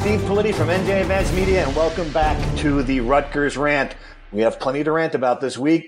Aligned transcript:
Steve 0.00 0.20
Politi 0.20 0.54
from 0.54 0.68
NJ 0.68 1.00
Advanced 1.00 1.34
Media, 1.34 1.66
and 1.66 1.74
welcome 1.74 2.10
back 2.12 2.38
to 2.58 2.84
the 2.84 3.00
Rutgers 3.00 3.56
Rant. 3.56 3.96
We 4.30 4.42
have 4.42 4.60
plenty 4.60 4.84
to 4.84 4.92
rant 4.92 5.16
about 5.16 5.40
this 5.40 5.58
week. 5.58 5.86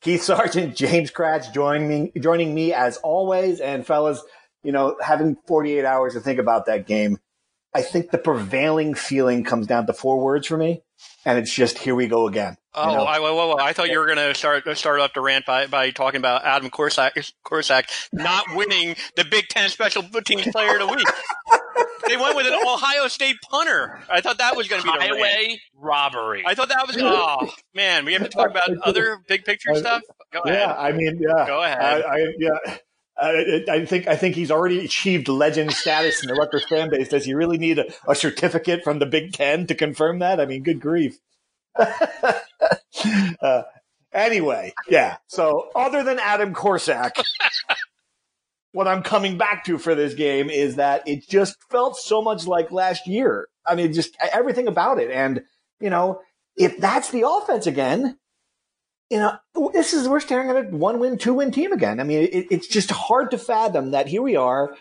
Keith 0.00 0.20
Sargeant, 0.20 0.74
James 0.76 1.12
Kratch 1.12 1.54
joining 1.54 1.88
me, 1.88 2.12
joining 2.20 2.52
me 2.52 2.74
as 2.74 2.96
always. 2.98 3.60
And 3.60 3.86
fellas, 3.86 4.20
you 4.64 4.72
know, 4.72 4.96
having 5.00 5.36
48 5.46 5.84
hours 5.84 6.14
to 6.14 6.20
think 6.20 6.40
about 6.40 6.66
that 6.66 6.88
game, 6.88 7.18
I 7.72 7.82
think 7.82 8.10
the 8.10 8.18
prevailing 8.18 8.94
feeling 8.94 9.44
comes 9.44 9.68
down 9.68 9.86
to 9.86 9.92
four 9.92 10.20
words 10.20 10.48
for 10.48 10.56
me, 10.56 10.82
and 11.24 11.38
it's 11.38 11.54
just 11.54 11.78
here 11.78 11.94
we 11.94 12.08
go 12.08 12.26
again. 12.26 12.56
Oh, 12.74 12.90
you 12.90 12.96
know? 12.96 13.04
I, 13.04 13.20
whoa, 13.20 13.34
whoa, 13.36 13.48
whoa. 13.54 13.56
I 13.62 13.72
thought 13.74 13.90
you 13.90 14.00
were 14.00 14.06
going 14.06 14.18
to 14.18 14.34
start 14.34 14.64
start 14.76 14.98
off 14.98 15.14
the 15.14 15.20
rant 15.20 15.46
by, 15.46 15.68
by 15.68 15.90
talking 15.92 16.18
about 16.18 16.44
Adam 16.44 16.68
Korsak, 16.68 17.32
Korsak 17.46 17.84
not 18.12 18.44
winning 18.56 18.96
the 19.14 19.24
Big 19.24 19.46
Ten 19.46 19.70
Special 19.70 20.02
Teams 20.02 20.48
Player 20.48 20.80
of 20.80 20.88
the 20.88 20.94
Week. 20.94 21.06
they 22.08 22.16
went 22.16 22.36
with 22.36 22.46
an 22.46 22.54
Ohio 22.54 23.08
State 23.08 23.36
punter. 23.48 24.00
I 24.10 24.20
thought 24.20 24.38
that 24.38 24.56
was 24.56 24.68
going 24.68 24.82
to 24.82 24.86
be 24.86 24.92
the 24.92 25.04
highway 25.04 25.46
rant. 25.48 25.60
robbery. 25.74 26.44
I 26.46 26.54
thought 26.54 26.68
that 26.68 26.86
was. 26.86 26.96
Oh 27.00 27.50
man, 27.74 28.04
we 28.04 28.12
have 28.12 28.22
to 28.22 28.28
talk 28.28 28.50
about 28.50 28.68
other 28.82 29.18
big 29.28 29.44
picture 29.44 29.74
stuff. 29.74 30.02
Go 30.32 30.40
ahead. 30.40 30.58
Yeah, 30.58 30.74
I 30.74 30.92
mean, 30.92 31.18
yeah. 31.20 31.46
Go 31.46 31.62
ahead. 31.62 31.78
I, 31.80 32.00
I, 32.00 32.26
yeah. 32.38 32.76
I, 33.18 33.64
I 33.68 33.84
think 33.84 34.08
I 34.08 34.16
think 34.16 34.34
he's 34.34 34.50
already 34.50 34.84
achieved 34.84 35.28
legend 35.28 35.72
status 35.72 36.22
in 36.22 36.28
the 36.28 36.34
Rutgers 36.34 36.64
fan 36.64 36.90
base. 36.90 37.08
Does 37.08 37.24
he 37.24 37.34
really 37.34 37.58
need 37.58 37.78
a, 37.78 37.92
a 38.08 38.14
certificate 38.14 38.82
from 38.82 38.98
the 38.98 39.06
Big 39.06 39.32
Ten 39.32 39.66
to 39.66 39.74
confirm 39.74 40.18
that? 40.20 40.40
I 40.40 40.46
mean, 40.46 40.62
good 40.62 40.80
grief. 40.80 41.18
uh, 41.76 43.62
anyway, 44.12 44.72
yeah. 44.88 45.16
So, 45.26 45.70
other 45.74 46.02
than 46.02 46.18
Adam 46.18 46.54
Korsak, 46.54 47.22
what 48.72 48.88
I'm 48.88 49.02
coming 49.02 49.38
back 49.38 49.64
to 49.66 49.78
for 49.78 49.94
this 49.94 50.14
game 50.14 50.50
is 50.50 50.76
that 50.76 51.06
it 51.06 51.28
just 51.28 51.56
felt 51.70 51.96
so 51.96 52.22
much 52.22 52.46
like 52.46 52.72
last 52.72 53.06
year. 53.06 53.48
I 53.66 53.74
mean, 53.74 53.92
just 53.92 54.16
everything 54.32 54.66
about 54.66 54.98
it. 54.98 55.10
And 55.10 55.42
you 55.80 55.90
know, 55.90 56.20
if 56.56 56.78
that's 56.78 57.10
the 57.10 57.26
offense 57.26 57.66
again, 57.66 58.18
you 59.10 59.18
know, 59.18 59.38
this 59.72 59.92
is 59.92 60.08
we're 60.08 60.20
staring 60.20 60.50
at 60.50 60.56
a 60.56 60.76
one 60.76 60.98
win, 60.98 61.18
two 61.18 61.34
win 61.34 61.50
team 61.50 61.72
again. 61.72 62.00
I 62.00 62.04
mean, 62.04 62.22
it, 62.22 62.46
it's 62.50 62.66
just 62.66 62.90
hard 62.90 63.30
to 63.32 63.38
fathom 63.38 63.90
that 63.90 64.08
here 64.08 64.22
we 64.22 64.36
are, 64.36 64.74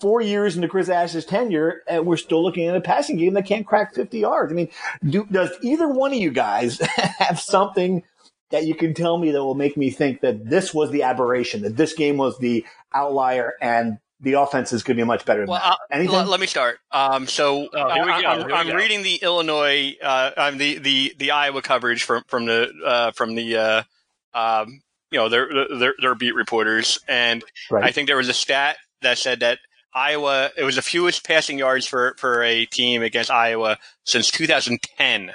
four 0.00 0.20
years 0.20 0.56
into 0.56 0.68
Chris 0.68 0.88
Ash's 0.88 1.24
tenure, 1.24 1.82
and 1.88 2.06
we're 2.06 2.18
still 2.18 2.42
looking 2.42 2.68
at 2.68 2.76
a 2.76 2.80
passing 2.80 3.16
game 3.16 3.34
that 3.34 3.46
can't 3.46 3.66
crack 3.66 3.94
50 3.94 4.18
yards. 4.18 4.52
I 4.52 4.54
mean, 4.54 4.68
do, 5.02 5.26
does 5.30 5.50
either 5.62 5.88
one 5.88 6.12
of 6.12 6.18
you 6.18 6.30
guys 6.30 6.78
have 7.18 7.40
something 7.40 8.02
that 8.50 8.64
you 8.66 8.74
can 8.74 8.94
tell 8.94 9.18
me 9.18 9.30
that 9.32 9.42
will 9.44 9.54
make 9.54 9.76
me 9.76 9.90
think 9.90 10.20
that 10.22 10.48
this 10.48 10.72
was 10.72 10.90
the 10.90 11.02
aberration, 11.02 11.62
that 11.62 11.76
this 11.76 11.92
game 11.94 12.16
was 12.16 12.38
the 12.38 12.64
outlier, 12.94 13.54
and 13.60 13.98
the 14.20 14.32
offense 14.32 14.72
is 14.72 14.82
going 14.82 14.96
to 14.96 15.02
be 15.02 15.06
much 15.06 15.24
better 15.24 15.40
than 15.42 15.50
Well, 15.50 15.60
that? 15.60 15.72
uh, 15.72 15.76
Anything? 15.92 16.14
l- 16.16 16.24
let 16.26 16.40
me 16.40 16.46
start. 16.46 16.78
Um, 16.90 17.26
so 17.26 17.68
Oh, 17.72 17.88
here 17.92 18.04
we 18.04 18.10
I- 18.10 18.22
go, 18.22 18.28
I'm, 18.28 18.38
here 18.38 18.46
we 18.48 18.52
I'm 18.54 18.66
go. 18.68 18.74
reading 18.74 19.02
the 19.02 19.16
Illinois, 19.16 19.96
uh, 20.02 20.30
I'm 20.36 20.58
the, 20.58 20.78
the, 20.78 21.14
the 21.18 21.30
Iowa 21.30 21.62
coverage 21.62 22.02
from 22.04 22.24
from 22.26 22.46
the 22.46 22.70
uh, 22.84 23.10
from 23.12 23.34
the 23.36 23.56
uh, 23.56 23.82
um, 24.34 24.80
you 25.10 25.18
know 25.18 25.28
their, 25.28 25.48
their 25.78 25.94
their 26.00 26.14
beat 26.14 26.34
reporters, 26.34 26.98
and 27.06 27.44
right. 27.70 27.84
I 27.84 27.92
think 27.92 28.08
there 28.08 28.16
was 28.16 28.28
a 28.28 28.34
stat 28.34 28.76
that 29.02 29.18
said 29.18 29.40
that 29.40 29.58
Iowa 29.94 30.50
it 30.56 30.64
was 30.64 30.76
the 30.76 30.82
fewest 30.82 31.24
passing 31.26 31.58
yards 31.58 31.86
for 31.86 32.14
for 32.18 32.42
a 32.42 32.66
team 32.66 33.02
against 33.02 33.30
Iowa 33.30 33.78
since 34.04 34.30
2010. 34.30 35.32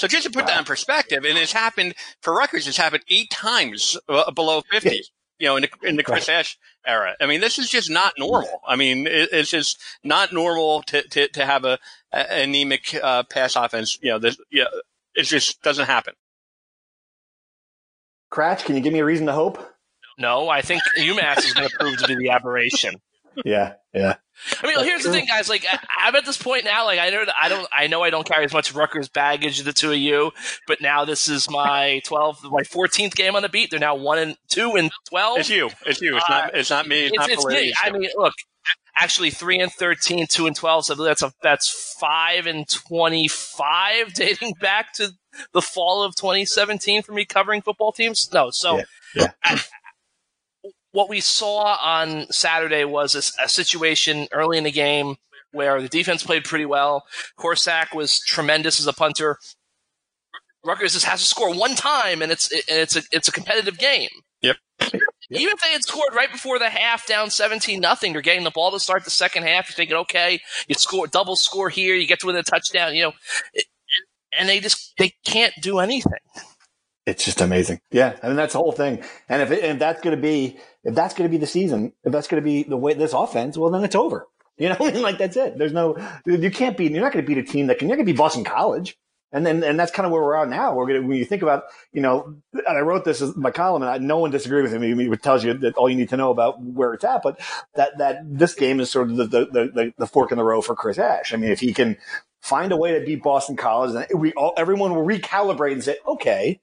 So 0.00 0.08
just 0.08 0.24
to 0.24 0.30
put 0.30 0.46
that 0.46 0.58
in 0.58 0.64
perspective, 0.64 1.26
and 1.26 1.36
it's 1.36 1.52
happened 1.52 1.94
for 2.22 2.32
Rutgers, 2.32 2.66
it's 2.66 2.78
happened 2.78 3.02
eight 3.10 3.28
times 3.28 3.98
uh, 4.08 4.30
below 4.30 4.62
50. 4.70 4.88
Yeah. 4.88 5.00
You 5.38 5.46
know, 5.48 5.56
in 5.56 5.62
the 5.62 5.88
in 5.88 5.96
the 5.96 6.02
Chris 6.02 6.26
Ash 6.30 6.56
era. 6.86 7.16
I 7.20 7.26
mean, 7.26 7.42
this 7.42 7.58
is 7.58 7.68
just 7.68 7.90
not 7.90 8.14
normal. 8.18 8.62
I 8.66 8.76
mean, 8.76 9.06
it, 9.06 9.28
it's 9.30 9.50
just 9.50 9.78
not 10.02 10.32
normal 10.32 10.82
to 10.84 11.02
to, 11.02 11.28
to 11.28 11.44
have 11.44 11.66
a, 11.66 11.78
a 12.12 12.42
anemic 12.44 12.98
uh, 13.02 13.24
pass 13.24 13.56
offense. 13.56 13.98
You 14.00 14.12
know, 14.12 14.18
this, 14.18 14.38
yeah, 14.50 14.64
it 15.14 15.24
just 15.24 15.62
doesn't 15.62 15.84
happen. 15.84 16.14
Kratch, 18.32 18.64
can 18.64 18.76
you 18.76 18.80
give 18.80 18.94
me 18.94 19.00
a 19.00 19.04
reason 19.04 19.26
to 19.26 19.34
hope? 19.34 19.58
no, 20.18 20.48
I 20.48 20.62
think 20.62 20.80
UMass 20.98 21.44
is 21.44 21.52
going 21.52 21.68
to 21.68 21.76
prove 21.78 21.98
to 21.98 22.06
be 22.06 22.16
the 22.16 22.30
aberration. 22.30 22.94
Yeah, 23.44 23.74
yeah. 23.94 24.16
I 24.62 24.66
mean, 24.66 24.84
here's 24.84 25.02
the 25.02 25.10
thing, 25.10 25.26
guys. 25.26 25.48
Like, 25.48 25.64
I- 25.70 25.78
I'm 25.98 26.16
at 26.16 26.24
this 26.24 26.36
point 26.38 26.64
now. 26.64 26.84
Like, 26.86 26.98
I 26.98 27.10
know, 27.10 27.24
that 27.24 27.34
I 27.40 27.48
don't, 27.48 27.68
I 27.72 27.86
know, 27.88 28.02
I 28.02 28.10
don't 28.10 28.26
carry 28.26 28.44
as 28.44 28.52
much 28.52 28.72
Rutgers 28.74 29.08
baggage 29.08 29.58
as 29.58 29.64
the 29.64 29.72
two 29.72 29.92
of 29.92 29.98
you, 29.98 30.32
but 30.66 30.80
now 30.80 31.04
this 31.04 31.28
is 31.28 31.48
my 31.50 32.00
12, 32.06 32.44
my 32.44 32.62
14th 32.62 33.14
game 33.14 33.36
on 33.36 33.42
the 33.42 33.48
beat. 33.48 33.70
They're 33.70 33.78
now 33.80 33.94
one 33.96 34.18
and 34.18 34.36
two 34.48 34.76
and 34.76 34.90
12. 35.10 35.38
It's 35.40 35.50
you. 35.50 35.70
It's 35.86 36.00
you. 36.00 36.16
It's 36.16 36.24
Uh, 36.28 36.32
not. 36.32 36.54
It's 36.54 36.70
not 36.70 36.88
me. 36.88 37.00
It's, 37.06 37.10
It's, 37.12 37.18
not 37.18 37.30
it's 37.30 37.44
Politi, 37.44 37.60
me. 37.66 37.74
I 37.82 37.90
mean, 37.90 38.08
look, 38.16 38.34
actually, 38.96 39.30
three 39.30 39.60
and 39.60 39.70
13, 39.72 40.26
two 40.28 40.46
and 40.46 40.56
12. 40.56 40.86
So 40.86 40.94
that's 40.94 41.22
a 41.22 41.32
that's 41.42 41.96
five 42.00 42.46
and 42.46 42.66
25, 42.68 44.12
dating 44.14 44.54
back 44.60 44.92
to 44.94 45.12
the 45.52 45.62
fall 45.62 46.02
of 46.02 46.14
2017 46.16 47.02
for 47.02 47.12
me 47.12 47.24
covering 47.24 47.62
football 47.62 47.92
teams. 47.92 48.28
No, 48.32 48.50
so 48.50 48.78
Yeah, 48.78 48.82
yeah. 49.14 49.30
I- 49.44 49.62
what 50.92 51.08
we 51.08 51.20
saw 51.20 51.76
on 51.80 52.26
Saturday 52.30 52.84
was 52.84 53.14
a 53.14 53.48
situation 53.48 54.28
early 54.32 54.58
in 54.58 54.64
the 54.64 54.72
game 54.72 55.16
where 55.52 55.80
the 55.80 55.88
defense 55.88 56.22
played 56.22 56.44
pretty 56.44 56.66
well. 56.66 57.04
Korsak 57.38 57.94
was 57.94 58.20
tremendous 58.20 58.80
as 58.80 58.86
a 58.86 58.92
punter. 58.92 59.38
Rutgers 60.64 60.92
just 60.92 61.06
has 61.06 61.20
to 61.20 61.26
score 61.26 61.54
one 61.54 61.74
time, 61.74 62.22
and 62.22 62.30
it's 62.30 62.50
and 62.52 62.78
it's 62.78 62.96
a 62.96 63.02
it's 63.12 63.28
a 63.28 63.32
competitive 63.32 63.78
game. 63.78 64.10
Yep. 64.42 64.56
Even 65.32 65.52
if 65.52 65.60
they 65.60 65.70
had 65.72 65.82
scored 65.82 66.14
right 66.14 66.30
before 66.30 66.58
the 66.58 66.68
half, 66.68 67.06
down 67.06 67.30
seventeen 67.30 67.80
nothing, 67.80 68.12
you're 68.12 68.22
getting 68.22 68.44
the 68.44 68.50
ball 68.50 68.70
to 68.72 68.80
start 68.80 69.04
the 69.04 69.10
second 69.10 69.44
half. 69.44 69.68
You're 69.68 69.76
thinking, 69.76 69.96
okay, 69.96 70.40
you 70.68 70.74
score 70.74 71.06
double 71.06 71.36
score 71.36 71.68
here, 71.68 71.94
you 71.94 72.06
get 72.06 72.20
to 72.20 72.26
win 72.26 72.36
a 72.36 72.42
touchdown, 72.42 72.94
you 72.94 73.04
know, 73.04 73.12
it, 73.54 73.64
and 74.38 74.48
they 74.48 74.60
just 74.60 74.92
they 74.98 75.14
can't 75.24 75.54
do 75.62 75.78
anything. 75.78 76.12
It's 77.06 77.24
just 77.24 77.40
amazing. 77.40 77.80
Yeah, 77.90 78.16
I 78.22 78.28
mean 78.28 78.36
that's 78.36 78.52
the 78.52 78.58
whole 78.58 78.72
thing. 78.72 79.02
And 79.28 79.42
if 79.42 79.50
it, 79.50 79.64
if 79.64 79.78
that's 79.78 80.00
going 80.00 80.14
to 80.14 80.20
be 80.20 80.58
if 80.84 80.94
that's 80.94 81.14
going 81.14 81.28
to 81.28 81.32
be 81.32 81.38
the 81.38 81.46
season, 81.46 81.92
if 82.04 82.12
that's 82.12 82.28
going 82.28 82.42
to 82.42 82.44
be 82.44 82.62
the 82.62 82.76
way 82.76 82.94
this 82.94 83.12
offense, 83.12 83.56
well 83.56 83.70
then 83.70 83.84
it's 83.84 83.94
over. 83.94 84.26
You 84.58 84.68
know, 84.68 84.76
like 85.00 85.18
that's 85.18 85.36
it. 85.36 85.58
There's 85.58 85.72
no 85.72 85.96
you 86.26 86.50
can't 86.50 86.76
beat. 86.76 86.92
You're 86.92 87.02
not 87.02 87.12
going 87.12 87.24
to 87.24 87.28
beat 87.28 87.38
a 87.38 87.42
team 87.42 87.68
that 87.68 87.78
can. 87.78 87.88
You're 87.88 87.96
going 87.96 88.06
to 88.06 88.12
beat 88.12 88.18
Boston 88.18 88.44
College. 88.44 88.96
And 89.32 89.46
then, 89.46 89.62
and 89.62 89.78
that's 89.78 89.92
kind 89.92 90.06
of 90.06 90.12
where 90.12 90.22
we're 90.22 90.34
at 90.34 90.48
now. 90.48 90.74
We're 90.74 90.88
gonna, 90.88 91.02
when 91.02 91.16
you 91.16 91.24
think 91.24 91.42
about, 91.42 91.64
you 91.92 92.00
know, 92.00 92.34
and 92.52 92.64
I 92.66 92.80
wrote 92.80 93.04
this 93.04 93.22
as 93.22 93.36
my 93.36 93.52
column, 93.52 93.82
and 93.82 93.90
I, 93.90 93.98
no 93.98 94.18
one 94.18 94.32
disagreed 94.32 94.64
with 94.64 94.74
me. 94.80 95.06
It 95.06 95.22
tells 95.22 95.44
you 95.44 95.54
that 95.54 95.76
all 95.76 95.88
you 95.88 95.96
need 95.96 96.08
to 96.08 96.16
know 96.16 96.30
about 96.30 96.60
where 96.60 96.94
it's 96.94 97.04
at. 97.04 97.22
But 97.22 97.38
that 97.76 97.98
that 97.98 98.22
this 98.24 98.54
game 98.54 98.80
is 98.80 98.90
sort 98.90 99.08
of 99.10 99.16
the 99.16 99.26
the, 99.26 99.46
the, 99.46 99.94
the 99.96 100.06
fork 100.06 100.32
in 100.32 100.38
the 100.38 100.44
road 100.44 100.62
for 100.62 100.74
Chris 100.74 100.98
Ash. 100.98 101.32
I 101.32 101.36
mean, 101.36 101.52
if 101.52 101.60
he 101.60 101.72
can 101.72 101.96
find 102.40 102.72
a 102.72 102.76
way 102.76 102.98
to 102.98 103.06
beat 103.06 103.22
Boston 103.22 103.56
College, 103.56 103.92
then 103.92 104.06
we 104.18 104.32
all 104.32 104.52
everyone 104.56 104.96
will 104.96 105.06
recalibrate 105.06 105.72
and 105.72 105.84
say, 105.84 105.98
okay, 106.08 106.60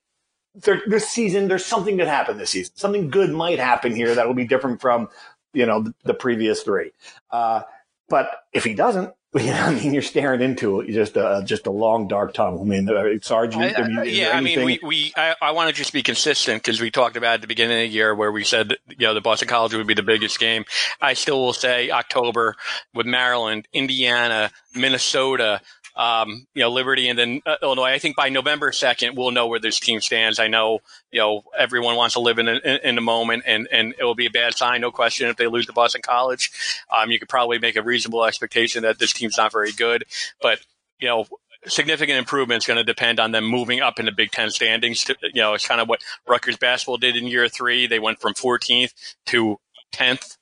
there, 0.64 0.82
this 0.88 1.08
season, 1.10 1.48
there's 1.48 1.66
something 1.66 1.98
that 1.98 2.08
happened 2.08 2.40
this 2.40 2.52
season. 2.52 2.74
Something 2.76 3.10
good 3.10 3.30
might 3.32 3.60
happen 3.60 3.96
here 3.96 4.14
that 4.16 4.28
will 4.28 4.34
be 4.34 4.48
different 4.48 4.82
from, 4.82 5.10
you 5.54 5.66
know, 5.66 5.84
the, 5.84 5.94
the 6.04 6.14
previous 6.14 6.64
three. 6.64 6.92
Uh, 7.32 7.62
but 8.10 8.30
if 8.54 8.64
he 8.64 8.74
doesn't, 8.74 9.14
you 9.38 9.48
know, 9.48 9.54
I 9.54 9.74
mean, 9.76 9.94
you're 9.94 10.02
staring 10.02 10.42
into 10.42 10.84
just 10.88 11.18
a 11.18 11.42
just 11.46 11.68
a 11.68 11.70
long 11.70 12.08
dark 12.08 12.34
tunnel. 12.34 12.62
I 12.62 12.64
mean, 12.64 12.90
uh, 12.90 13.04
Sarge, 13.22 13.56
you, 13.56 13.62
I- 13.62 13.88
mean, 13.88 14.00
I- 14.00 14.04
yeah, 14.04 14.32
I 14.34 14.40
mean, 14.42 14.64
we, 14.64 14.80
we 14.82 15.14
I, 15.18 15.36
I 15.42 15.52
want 15.52 15.68
to 15.70 15.76
just 15.76 15.92
be 15.94 16.02
consistent 16.02 16.64
because 16.64 16.80
we 16.80 16.90
talked 16.90 17.18
about 17.18 17.36
at 17.36 17.42
the 17.42 17.48
beginning 17.48 17.78
of 17.78 17.82
the 17.82 17.94
year 17.94 18.16
where 18.16 18.32
we 18.32 18.44
said, 18.46 18.70
that, 18.70 18.80
you 18.88 19.06
know, 19.06 19.14
the 19.14 19.22
Boston 19.22 19.48
College 19.50 19.74
would 19.76 19.86
be 19.86 19.94
the 19.94 20.02
biggest 20.02 20.40
game. 20.40 20.64
I 21.02 21.14
still 21.14 21.40
will 21.44 21.54
say 21.54 21.92
October 21.92 22.56
with 22.96 23.06
Maryland, 23.06 23.68
Indiana, 23.74 24.50
Minnesota, 24.74 25.62
um, 25.98 26.48
you 26.54 26.62
know, 26.62 26.70
Liberty, 26.70 27.10
and 27.10 27.18
then 27.18 27.42
uh, 27.46 27.56
Illinois. 27.62 27.90
I 27.90 28.00
think 28.00 28.16
by 28.16 28.30
November 28.30 28.72
second, 28.72 29.18
we'll 29.18 29.32
know 29.32 29.48
where 29.48 29.60
this 29.60 29.80
team 29.80 30.00
stands. 30.00 30.40
I 30.40 30.48
know, 30.48 30.80
you 31.12 31.20
know, 31.20 31.44
everyone 31.58 31.96
wants 31.96 32.14
to 32.14 32.20
live 32.20 32.38
in 32.38 32.48
in, 32.48 32.60
in 32.84 32.96
the 32.96 33.02
moment, 33.02 33.44
and 33.46 33.68
and 33.72 33.96
it 33.98 34.04
will 34.04 34.16
be 34.16 34.28
a 34.28 34.32
bad 34.32 34.56
sign, 34.56 34.82
no 34.82 34.92
question, 34.92 35.28
if 35.28 35.38
they 35.38 35.48
lose 35.48 35.66
to 35.66 35.74
Boston 35.74 36.02
College. 36.02 36.52
Um, 36.96 37.10
you 37.10 37.20
could 37.20 37.30
probably 37.30 37.60
make 37.60 37.76
a 37.76 37.82
reasonable 37.82 38.24
expectation 38.26 38.84
that 38.84 39.00
this 39.00 39.12
team's 39.12 39.38
not 39.38 39.52
very 39.52 39.72
good, 39.72 40.06
but 40.42 40.60
you 41.00 41.08
know, 41.08 41.26
significant 41.66 42.18
improvement 42.18 42.64
is 42.64 42.68
going 42.68 42.78
to 42.78 42.84
depend 42.84 43.20
on 43.20 43.32
them 43.32 43.46
moving 43.46 43.82
up 43.82 44.00
in 44.00 44.06
the 44.06 44.12
Big 44.12 44.32
Ten 44.32 44.50
standings. 44.50 45.04
To, 45.06 45.16
you 45.22 45.42
know, 45.42 45.54
it's 45.54 45.68
kind 45.68 45.82
of 45.82 45.90
what 45.90 46.02
Rutgers 46.28 46.58
basketball 46.58 46.98
did 46.98 47.16
in 47.16 47.26
year 47.26 47.50
three. 47.50 47.88
They 47.88 48.00
went 48.00 48.20
from 48.20 48.34
14th 48.34 48.94
to 49.28 49.60
10th. 49.94 50.37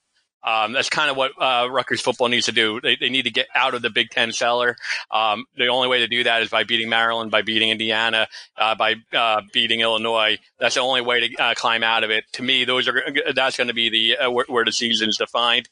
Um, 0.45 0.73
that's 0.73 0.89
kind 0.89 1.09
of 1.09 1.17
what 1.17 1.31
uh, 1.41 1.67
Rutgers 1.69 2.01
football 2.01 2.27
needs 2.27 2.45
to 2.45 2.51
do. 2.51 2.79
They, 2.79 2.95
they, 2.95 3.09
need 3.09 3.23
to 3.23 3.31
get 3.31 3.47
out 3.55 3.73
of 3.73 3.81
the 3.81 3.89
Big 3.89 4.11
Ten 4.11 4.31
cellar. 4.31 4.77
Um, 5.09 5.45
the 5.57 5.67
only 5.67 5.87
way 5.87 5.99
to 5.99 6.07
do 6.07 6.23
that 6.23 6.43
is 6.43 6.49
by 6.49 6.63
beating 6.63 6.87
Maryland, 6.87 7.31
by 7.31 7.41
beating 7.41 7.71
Indiana, 7.71 8.27
uh, 8.55 8.75
by 8.75 8.95
uh, 9.11 9.41
beating 9.51 9.79
Illinois. 9.79 10.37
That's 10.59 10.75
the 10.75 10.81
only 10.81 11.01
way 11.01 11.27
to 11.27 11.35
uh, 11.43 11.53
climb 11.55 11.83
out 11.83 12.03
of 12.03 12.11
it. 12.11 12.25
To 12.33 12.43
me, 12.43 12.63
those 12.63 12.87
are 12.87 13.03
that's 13.33 13.57
going 13.57 13.69
to 13.69 13.73
be 13.73 13.89
the 13.89 14.25
uh, 14.25 14.31
where, 14.31 14.45
where 14.47 14.65
the 14.65 14.71
season 14.71 15.09
is 15.09 15.17
defined 15.17 15.67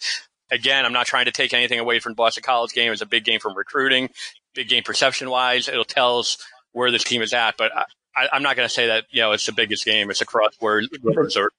again, 0.53 0.85
I'm 0.85 0.93
not 0.93 1.07
trying 1.07 1.25
to 1.25 1.31
take 1.31 1.53
anything 1.53 1.79
away 1.79 1.99
from 1.99 2.13
Boston 2.13 2.43
College 2.43 2.71
game. 2.71 2.91
It's 2.91 3.01
a 3.01 3.07
big 3.07 3.25
game 3.25 3.39
from 3.39 3.55
recruiting, 3.55 4.09
big 4.53 4.69
game 4.69 4.83
perception 4.83 5.29
wise. 5.29 5.67
It'll 5.67 5.83
tell 5.83 6.19
us 6.19 6.37
where 6.71 6.91
this 6.91 7.03
team 7.03 7.21
is 7.21 7.33
at. 7.33 7.57
But 7.57 7.71
I, 8.15 8.29
am 8.33 8.43
not 8.43 8.55
going 8.55 8.67
to 8.67 8.73
say 8.73 8.87
that 8.87 9.05
you 9.09 9.21
know 9.21 9.31
it's 9.31 9.45
the 9.45 9.51
biggest 9.51 9.85
game. 9.85 10.09
It's 10.09 10.21
a 10.21 10.25
where 10.59 10.81
Russert. 10.81 11.49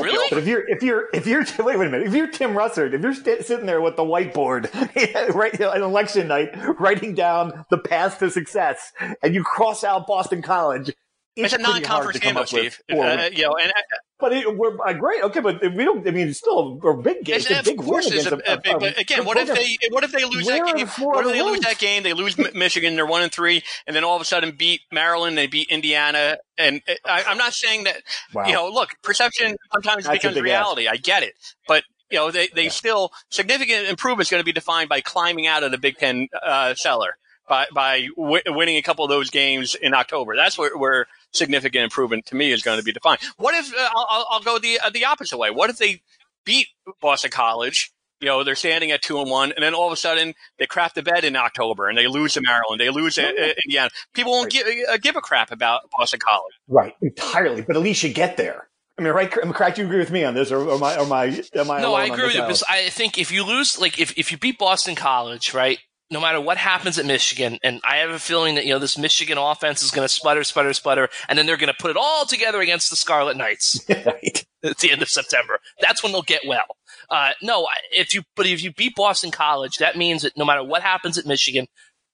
really? 0.00 0.26
But 0.28 0.38
if 0.38 0.46
you're 0.46 0.68
if 0.68 0.82
you're 0.82 1.08
if 1.12 1.26
you're 1.26 1.44
wait, 1.58 1.58
wait 1.78 1.88
a 1.88 1.90
minute, 1.90 2.06
if 2.06 2.14
you're 2.14 2.26
Tim 2.26 2.52
Russert, 2.52 2.92
if 2.92 3.00
you're 3.00 3.14
st- 3.14 3.44
sitting 3.44 3.66
there 3.66 3.80
with 3.80 3.96
the 3.96 4.02
whiteboard 4.02 4.72
right 5.34 5.60
on 5.60 5.82
election 5.82 6.28
night, 6.28 6.50
writing 6.78 7.14
down 7.14 7.64
the 7.70 7.78
path 7.78 8.18
to 8.18 8.30
success, 8.30 8.92
and 9.22 9.34
you 9.34 9.42
cross 9.42 9.82
out 9.84 10.06
Boston 10.06 10.42
College, 10.42 10.92
it's, 11.36 11.54
it's 11.54 11.62
a 11.62 11.66
non-conference 11.66 12.18
game, 12.18 12.36
Steve. 12.44 12.80
Uh, 12.90 13.28
you 13.32 13.44
know, 13.44 13.56
and 13.56 13.70
uh, 13.70 13.96
but 14.18 14.32
it, 14.32 14.56
we're 14.56 14.76
uh, 14.84 14.92
great. 14.94 15.22
Okay, 15.22 15.40
but 15.40 15.62
we 15.62 15.84
don't. 15.84 16.06
I 16.06 16.10
mean, 16.10 16.28
it's 16.28 16.38
still 16.38 16.80
a 16.82 16.96
big 16.96 17.24
game. 17.24 17.36
It's, 17.36 17.48
a 17.50 17.62
big 17.62 17.80
win 17.80 18.04
against 18.04 18.26
a, 18.26 18.52
a, 18.52 18.60
big, 18.60 18.80
but 18.80 18.98
again, 18.98 19.24
what 19.24 19.36
if 19.36 19.46
they 19.48 19.76
what 19.90 20.02
if 20.02 20.10
they 20.10 20.24
lose 20.24 20.46
that 20.46 20.66
game? 20.74 20.86
What 20.98 21.26
if 21.26 21.32
they 21.32 21.42
lose 21.42 21.60
that 21.60 21.78
game? 21.78 22.02
They 22.02 22.12
lose 22.14 22.36
Michigan. 22.54 22.96
They're 22.96 23.06
one 23.06 23.22
and 23.22 23.30
three, 23.30 23.62
and 23.86 23.94
then 23.94 24.02
all 24.02 24.16
of 24.16 24.22
a 24.22 24.24
sudden 24.24 24.56
beat 24.56 24.80
Maryland. 24.90 25.38
They 25.38 25.46
beat 25.46 25.68
Indiana, 25.70 26.38
and 26.58 26.82
uh, 26.88 26.94
I, 27.04 27.22
am 27.30 27.38
not 27.38 27.54
saying 27.54 27.84
that. 27.84 28.02
Wow. 28.34 28.46
You 28.46 28.52
know, 28.52 28.68
look, 28.68 28.90
perception 29.02 29.56
sometimes 29.72 30.04
That's 30.04 30.18
becomes 30.18 30.40
reality. 30.40 30.88
Ask. 30.88 30.94
I 30.94 30.96
get 30.98 31.22
it, 31.22 31.34
but 31.68 31.84
you 32.10 32.18
know, 32.18 32.30
they 32.32 32.48
they 32.48 32.64
yeah. 32.64 32.70
still 32.70 33.12
significant 33.30 33.86
improvement 33.86 34.26
is 34.26 34.30
going 34.30 34.40
to 34.40 34.44
be 34.44 34.52
defined 34.52 34.88
by 34.88 35.00
climbing 35.00 35.46
out 35.46 35.62
of 35.62 35.70
the 35.70 35.78
Big 35.78 35.96
Ten 35.96 36.26
uh, 36.42 36.74
cellar 36.74 37.16
by 37.50 37.66
by 37.74 38.06
w- 38.16 38.42
winning 38.46 38.76
a 38.76 38.82
couple 38.82 39.04
of 39.04 39.10
those 39.10 39.28
games 39.28 39.74
in 39.74 39.92
October. 39.92 40.36
That's 40.36 40.56
where, 40.56 40.76
where 40.76 41.06
significant 41.32 41.84
improvement 41.84 42.26
to 42.26 42.36
me 42.36 42.52
is 42.52 42.62
going 42.62 42.78
to 42.78 42.84
be 42.84 42.92
defined. 42.92 43.20
What 43.36 43.54
if 43.54 43.72
uh, 43.74 43.88
I'll, 43.94 44.26
I'll, 44.30 44.40
go 44.40 44.58
the 44.58 44.80
uh, 44.80 44.90
the 44.90 45.04
opposite 45.04 45.38
way? 45.38 45.50
What 45.50 45.70
if 45.70 45.78
they 45.78 46.02
beat 46.44 46.68
Boston 47.00 47.30
College? 47.30 47.92
You 48.20 48.26
know, 48.26 48.44
they're 48.44 48.54
standing 48.54 48.90
at 48.90 49.00
two 49.00 49.18
and 49.18 49.30
one, 49.30 49.52
and 49.52 49.62
then 49.62 49.72
all 49.72 49.86
of 49.86 49.92
a 49.92 49.96
sudden 49.96 50.34
they 50.58 50.66
crap 50.66 50.92
the 50.92 51.02
bed 51.02 51.24
in 51.24 51.36
October 51.36 51.88
and 51.88 51.96
they 51.96 52.06
lose 52.06 52.34
to 52.34 52.42
Maryland, 52.42 52.78
they 52.78 52.90
lose 52.90 53.14
to 53.14 53.26
uh, 53.26 53.54
Indiana. 53.64 53.90
People 54.12 54.32
won't 54.32 54.50
give, 54.50 54.66
uh, 54.90 54.98
give 54.98 55.16
a 55.16 55.22
crap 55.22 55.50
about 55.50 55.82
Boston 55.96 56.20
College. 56.26 56.52
Right, 56.68 56.94
entirely. 57.00 57.62
But 57.62 57.76
at 57.76 57.82
least 57.82 58.02
you 58.02 58.12
get 58.12 58.36
there. 58.36 58.68
I 58.98 59.02
mean, 59.02 59.14
right, 59.14 59.30
correct. 59.30 59.78
You 59.78 59.86
agree 59.86 59.98
with 59.98 60.10
me 60.10 60.24
on 60.24 60.34
this, 60.34 60.52
or, 60.52 60.60
or 60.60 60.74
am 60.74 60.82
I? 60.82 60.96
Or 60.96 61.04
am 61.04 61.12
I, 61.12 61.24
am 61.54 61.70
I 61.70 61.80
no, 61.80 61.94
I 61.94 62.04
agree 62.04 62.24
with 62.24 62.34
you 62.34 62.42
because 62.42 62.62
I 62.68 62.90
think 62.90 63.16
if 63.16 63.32
you 63.32 63.46
lose, 63.46 63.80
like 63.80 63.98
if, 63.98 64.18
if 64.18 64.30
you 64.30 64.36
beat 64.36 64.58
Boston 64.58 64.94
College, 64.94 65.54
right, 65.54 65.78
no 66.10 66.20
matter 66.20 66.40
what 66.40 66.56
happens 66.56 66.98
at 66.98 67.06
Michigan, 67.06 67.58
and 67.62 67.80
I 67.84 67.98
have 67.98 68.10
a 68.10 68.18
feeling 68.18 68.56
that 68.56 68.66
you 68.66 68.72
know 68.72 68.78
this 68.78 68.98
Michigan 68.98 69.38
offense 69.38 69.82
is 69.82 69.92
going 69.92 70.04
to 70.04 70.12
sputter, 70.12 70.42
sputter, 70.42 70.72
sputter, 70.72 71.08
and 71.28 71.38
then 71.38 71.46
they're 71.46 71.56
going 71.56 71.72
to 71.72 71.82
put 71.82 71.90
it 71.90 71.96
all 71.96 72.26
together 72.26 72.60
against 72.60 72.90
the 72.90 72.96
Scarlet 72.96 73.36
Knights 73.36 73.84
right. 73.88 74.44
at 74.64 74.78
the 74.78 74.90
end 74.90 75.02
of 75.02 75.08
September. 75.08 75.60
That's 75.80 76.02
when 76.02 76.12
they'll 76.12 76.22
get 76.22 76.42
well. 76.46 76.76
Uh, 77.08 77.30
no, 77.42 77.68
if 77.92 78.14
you 78.14 78.22
but 78.34 78.46
if 78.46 78.62
you 78.62 78.72
beat 78.72 78.96
Boston 78.96 79.30
College, 79.30 79.76
that 79.76 79.96
means 79.96 80.22
that 80.22 80.36
no 80.36 80.44
matter 80.44 80.64
what 80.64 80.82
happens 80.82 81.16
at 81.16 81.26
Michigan, 81.26 81.66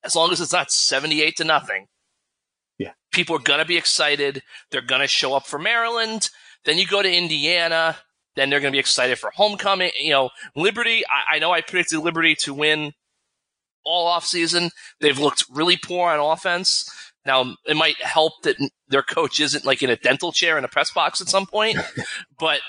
as 0.05 0.15
long 0.15 0.31
as 0.31 0.41
it's 0.41 0.53
not 0.53 0.71
seventy-eight 0.71 1.37
to 1.37 1.45
nothing, 1.45 1.87
yeah, 2.79 2.93
people 3.13 3.37
are 3.37 3.41
going 3.41 3.61
to 3.61 3.65
be 3.65 3.79
excited. 3.79 4.43
They're 4.71 4.83
going 4.83 5.01
to 5.01 5.07
show 5.09 5.35
up 5.35 5.47
for 5.47 5.59
Maryland. 5.59 6.29
Then 6.67 6.79
you 6.79 6.87
go 6.87 7.03
to 7.03 7.13
Indiana. 7.13 7.97
Then 8.35 8.51
they're 8.51 8.61
going 8.61 8.73
to 8.73 8.77
be 8.77 8.81
excited 8.81 9.19
for 9.19 9.31
homecoming. 9.35 9.93
You 9.99 10.11
know, 10.11 10.31
Liberty. 10.55 11.03
I, 11.07 11.37
I 11.37 11.39
know 11.39 11.53
I 11.53 11.63
predicted 11.63 12.01
Liberty 12.01 12.35
to 12.41 12.53
win 12.53 12.93
all 13.87 14.06
off 14.06 14.27
season. 14.27 14.71
They've 15.00 15.19
looked 15.19 15.44
really 15.50 15.77
poor 15.77 16.11
on 16.11 16.21
offense. 16.21 16.91
Now 17.25 17.55
it 17.65 17.77
might 17.77 18.00
help 18.03 18.43
that 18.43 18.56
their 18.88 19.03
coach 19.03 19.41
isn't 19.41 19.65
like 19.65 19.83
in 19.83 19.91
a 19.91 19.97
dental 19.97 20.33
chair 20.33 20.59
in 20.59 20.65
a 20.65 20.69
press 20.69 20.93
box 20.93 21.21
at 21.21 21.29
some 21.29 21.47
point, 21.47 21.79
but 22.38 22.61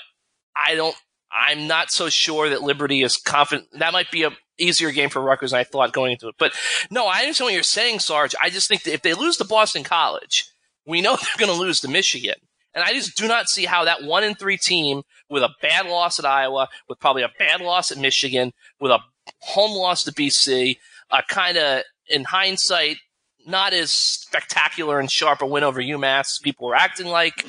I 0.56 0.74
don't. 0.74 0.96
I'm 1.30 1.66
not 1.66 1.90
so 1.90 2.08
sure 2.08 2.48
that 2.48 2.62
Liberty 2.62 3.02
is 3.02 3.18
confident. 3.18 3.68
That 3.78 3.92
might 3.92 4.10
be 4.10 4.22
a 4.22 4.30
easier 4.58 4.90
game 4.90 5.10
for 5.10 5.20
Rutgers 5.20 5.50
than 5.50 5.60
I 5.60 5.64
thought 5.64 5.92
going 5.92 6.12
into 6.12 6.28
it. 6.28 6.34
But 6.38 6.52
no, 6.90 7.06
I 7.06 7.20
understand 7.20 7.46
what 7.46 7.54
you're 7.54 7.62
saying, 7.62 8.00
Sarge. 8.00 8.34
I 8.40 8.48
just 8.50 8.66
think 8.66 8.82
that 8.84 8.94
if 8.94 9.02
they 9.02 9.12
lose 9.12 9.36
to 9.36 9.44
Boston 9.44 9.84
College, 9.84 10.46
we 10.86 11.00
know 11.00 11.16
they're 11.38 11.46
going 11.46 11.56
to 11.56 11.62
lose 11.62 11.80
to 11.80 11.88
Michigan. 11.88 12.34
And 12.74 12.84
I 12.84 12.92
just 12.92 13.16
do 13.16 13.26
not 13.26 13.48
see 13.48 13.64
how 13.64 13.84
that 13.84 14.04
one 14.04 14.24
in 14.24 14.34
three 14.34 14.56
team 14.56 15.02
with 15.28 15.42
a 15.42 15.54
bad 15.60 15.86
loss 15.86 16.18
at 16.18 16.24
Iowa, 16.24 16.68
with 16.88 17.00
probably 17.00 17.22
a 17.22 17.32
bad 17.38 17.60
loss 17.60 17.90
at 17.90 17.98
Michigan, 17.98 18.52
with 18.80 18.92
a 18.92 19.00
home 19.40 19.76
loss 19.76 20.04
to 20.04 20.12
BC, 20.12 20.76
uh, 21.10 21.22
kind 21.28 21.56
of 21.56 21.82
in 22.08 22.24
hindsight, 22.24 22.98
not 23.46 23.72
as 23.72 23.90
spectacular 23.90 25.00
and 25.00 25.10
sharp 25.10 25.42
a 25.42 25.46
win 25.46 25.64
over 25.64 25.80
UMass 25.80 26.20
as 26.20 26.40
people 26.42 26.68
were 26.68 26.74
acting 26.74 27.06
like. 27.06 27.46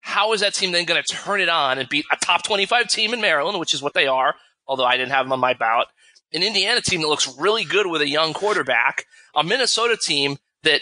How 0.00 0.32
is 0.32 0.40
that 0.40 0.54
team 0.54 0.72
then 0.72 0.84
going 0.84 1.02
to 1.02 1.14
turn 1.14 1.40
it 1.40 1.48
on 1.48 1.78
and 1.78 1.88
beat 1.88 2.06
a 2.10 2.16
top 2.16 2.42
25 2.42 2.88
team 2.88 3.12
in 3.12 3.20
Maryland, 3.20 3.58
which 3.58 3.74
is 3.74 3.82
what 3.82 3.94
they 3.94 4.06
are, 4.06 4.34
although 4.66 4.84
I 4.84 4.96
didn't 4.96 5.12
have 5.12 5.26
them 5.26 5.32
on 5.32 5.40
my 5.40 5.54
bout? 5.54 5.86
An 6.32 6.42
Indiana 6.42 6.80
team 6.80 7.02
that 7.02 7.08
looks 7.08 7.36
really 7.38 7.64
good 7.64 7.86
with 7.86 8.02
a 8.02 8.08
young 8.08 8.32
quarterback, 8.32 9.04
a 9.34 9.42
Minnesota 9.42 9.96
team 9.96 10.38
that 10.62 10.80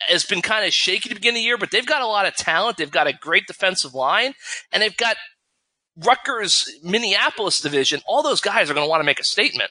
has 0.00 0.24
been 0.24 0.42
kind 0.42 0.66
of 0.66 0.72
shaky 0.72 1.08
to 1.08 1.14
begin 1.14 1.34
the 1.34 1.40
year, 1.40 1.58
but 1.58 1.70
they've 1.70 1.86
got 1.86 2.02
a 2.02 2.06
lot 2.06 2.26
of 2.26 2.34
talent. 2.34 2.76
They've 2.76 2.90
got 2.90 3.06
a 3.06 3.12
great 3.12 3.46
defensive 3.46 3.94
line, 3.94 4.34
and 4.72 4.82
they've 4.82 4.96
got 4.96 5.16
Rutgers, 5.96 6.68
Minneapolis 6.82 7.60
division. 7.60 8.00
All 8.06 8.22
those 8.22 8.40
guys 8.40 8.70
are 8.70 8.74
going 8.74 8.86
to 8.86 8.90
want 8.90 9.00
to 9.00 9.06
make 9.06 9.20
a 9.20 9.24
statement. 9.24 9.70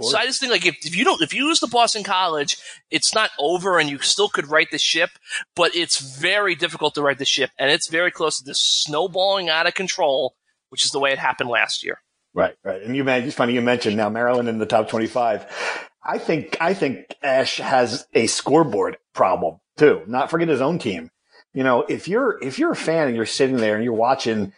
So 0.00 0.16
I 0.16 0.24
just 0.24 0.40
think 0.40 0.52
like 0.52 0.66
if, 0.66 0.86
if 0.86 0.96
you 0.96 1.04
don't 1.04 1.20
if 1.22 1.34
you 1.34 1.46
lose 1.46 1.60
to 1.60 1.66
Boston 1.66 2.04
College, 2.04 2.58
it's 2.90 3.14
not 3.14 3.30
over 3.38 3.78
and 3.78 3.90
you 3.90 3.98
still 3.98 4.28
could 4.28 4.48
right 4.48 4.70
the 4.70 4.78
ship, 4.78 5.10
but 5.56 5.74
it's 5.74 5.98
very 5.98 6.54
difficult 6.54 6.94
to 6.94 7.02
right 7.02 7.18
the 7.18 7.24
ship 7.24 7.50
and 7.58 7.70
it's 7.70 7.88
very 7.88 8.10
close 8.10 8.38
to 8.38 8.44
this 8.44 8.60
snowballing 8.60 9.48
out 9.48 9.66
of 9.66 9.74
control, 9.74 10.36
which 10.68 10.84
is 10.84 10.92
the 10.92 11.00
way 11.00 11.10
it 11.10 11.18
happened 11.18 11.50
last 11.50 11.84
year. 11.84 11.98
Right, 12.34 12.54
right. 12.64 12.82
And 12.82 12.96
you 12.96 13.04
man, 13.04 13.24
it's 13.24 13.34
funny 13.34 13.54
you 13.54 13.62
mentioned 13.62 13.96
now 13.96 14.08
Maryland 14.08 14.48
in 14.48 14.58
the 14.58 14.66
top 14.66 14.88
twenty 14.88 15.06
five. 15.06 15.46
I 16.04 16.18
think 16.18 16.56
I 16.60 16.74
think 16.74 17.16
Ash 17.22 17.58
has 17.58 18.06
a 18.12 18.26
scoreboard 18.26 18.98
problem 19.12 19.58
too. 19.76 20.02
Not 20.06 20.30
forget 20.30 20.48
his 20.48 20.60
own 20.60 20.78
team. 20.78 21.10
You 21.52 21.62
know, 21.62 21.82
if 21.88 22.08
you're 22.08 22.38
if 22.42 22.58
you're 22.58 22.72
a 22.72 22.76
fan 22.76 23.06
and 23.06 23.16
you're 23.16 23.26
sitting 23.26 23.56
there 23.56 23.76
and 23.76 23.84
you're 23.84 23.92
watching 23.92 24.52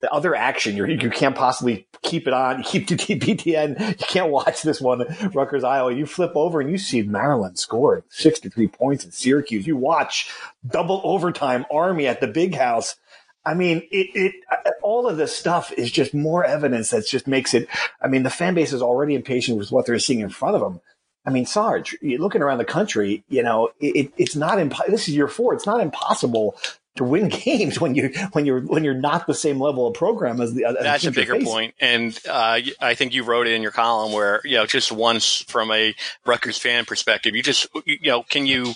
the 0.00 0.10
other 0.10 0.34
action, 0.34 0.76
you're, 0.76 0.88
you 0.88 1.10
can't 1.10 1.36
possibly 1.36 1.86
keep 2.02 2.26
it 2.26 2.32
on. 2.32 2.64
You 2.72 2.80
keep 2.82 3.22
BTN. 3.22 4.00
You 4.00 4.06
can't 4.06 4.30
watch 4.30 4.62
this 4.62 4.80
one, 4.80 5.04
Rutgers, 5.34 5.64
Iowa. 5.64 5.92
You 5.94 6.06
flip 6.06 6.32
over 6.34 6.60
and 6.60 6.70
you 6.70 6.78
see 6.78 7.02
Maryland 7.02 7.58
scoring 7.58 8.02
63 8.08 8.68
points 8.68 9.04
in 9.04 9.10
Syracuse. 9.10 9.66
You 9.66 9.76
watch 9.76 10.30
double 10.66 11.00
overtime 11.04 11.66
Army 11.70 12.06
at 12.06 12.20
the 12.20 12.26
big 12.26 12.54
house. 12.54 12.96
I 13.44 13.54
mean, 13.54 13.82
it, 13.90 14.08
it, 14.14 14.34
uh, 14.50 14.70
all 14.82 15.08
of 15.08 15.16
this 15.16 15.34
stuff 15.34 15.72
is 15.72 15.90
just 15.90 16.14
more 16.14 16.44
evidence 16.44 16.90
that 16.90 17.06
just 17.06 17.26
makes 17.26 17.54
it. 17.54 17.68
I 18.00 18.08
mean, 18.08 18.22
the 18.22 18.30
fan 18.30 18.54
base 18.54 18.72
is 18.72 18.82
already 18.82 19.14
impatient 19.14 19.58
with 19.58 19.72
what 19.72 19.86
they're 19.86 19.98
seeing 19.98 20.20
in 20.20 20.30
front 20.30 20.56
of 20.56 20.60
them. 20.60 20.80
I 21.26 21.30
mean, 21.30 21.46
Sarge, 21.46 21.96
you 22.00 22.18
looking 22.18 22.42
around 22.42 22.58
the 22.58 22.64
country, 22.64 23.24
you 23.28 23.42
know, 23.42 23.70
it, 23.78 24.12
it's 24.16 24.36
not 24.36 24.56
This 24.88 25.08
is 25.08 25.14
year 25.14 25.28
four. 25.28 25.54
It's 25.54 25.66
not 25.66 25.80
impossible 25.80 26.56
to 26.96 27.04
win 27.04 27.28
games 27.44 27.80
when 27.80 27.94
you 27.94 28.10
when 28.32 28.46
you're 28.46 28.60
when 28.60 28.84
you're 28.84 28.94
not 28.94 29.26
the 29.26 29.34
same 29.34 29.60
level 29.60 29.86
of 29.86 29.94
program 29.94 30.40
as 30.40 30.54
the 30.54 30.64
other. 30.64 30.78
That's 30.82 31.04
a 31.04 31.12
bigger 31.12 31.40
point, 31.40 31.74
and 31.80 32.18
uh, 32.28 32.60
I 32.80 32.94
think 32.94 33.14
you 33.14 33.24
wrote 33.24 33.46
it 33.46 33.54
in 33.54 33.62
your 33.62 33.70
column 33.70 34.12
where 34.12 34.40
you 34.44 34.56
know 34.56 34.66
just 34.66 34.92
once 34.92 35.42
from 35.48 35.70
a 35.70 35.94
Rutgers 36.26 36.58
fan 36.58 36.84
perspective, 36.84 37.34
you 37.34 37.42
just 37.42 37.66
you 37.84 37.98
know 38.10 38.22
can 38.22 38.46
you 38.46 38.74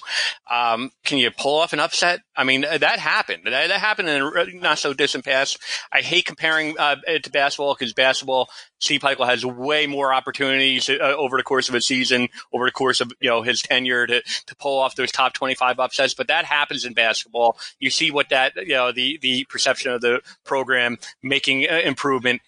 um, 0.51 0.91
can 1.05 1.19
you 1.19 1.31
pull 1.31 1.59
off 1.59 1.73
an 1.73 1.81
upset? 1.81 2.21
I 2.37 2.45
mean 2.45 2.63
that 2.63 2.99
happened. 2.99 3.43
That, 3.45 3.71
happened 3.71 4.09
in 4.09 4.23
a 4.23 4.47
not 4.55 4.79
so 4.79 4.93
distant 4.93 5.25
past. 5.25 5.59
I 5.93 6.01
hate 6.01 6.27
comparing 6.27 6.79
uh, 6.79 6.97
it 7.07 7.25
to 7.25 7.31
basketball 7.31 7.75
because 7.75 7.93
basketball 7.93 8.49
Steve 8.79 9.01
Pikiell 9.01 9.27
has 9.27 9.45
way 9.47 9.87
more 9.87 10.13
opportunities 10.13 10.89
uh, 10.89 10.95
over 11.17 11.37
the 11.37 11.43
course 11.43 11.69
of 11.69 11.75
a 11.75 11.81
season, 11.81 12.29
over 12.53 12.67
the 12.67 12.73
course 12.73 13.01
of 13.01 13.13
you 13.21 13.31
know 13.31 13.43
his 13.43 13.63
tenure 13.63 14.07
to 14.07 14.23
to 14.23 14.57
pull 14.57 14.79
off 14.79 14.97
those 14.97 15.13
top 15.13 15.33
twenty 15.33 15.55
five 15.55 15.79
upsets. 15.79 16.15
But 16.15 16.29
that 16.29 16.45
happens 16.45 16.85
in 16.85 16.93
basketball. 16.93 17.57
You 17.79 17.91
see 17.91 18.11
what 18.11 18.31
that 18.31 18.57
you 18.57 18.75
know 18.75 18.91
the 18.93 19.19
the 19.23 19.45
perception 19.45 19.93
of 19.93 20.01
the 20.01 20.21
program 20.45 20.99
making 21.23 21.69
uh, 21.71 21.81
improvement 21.85 22.43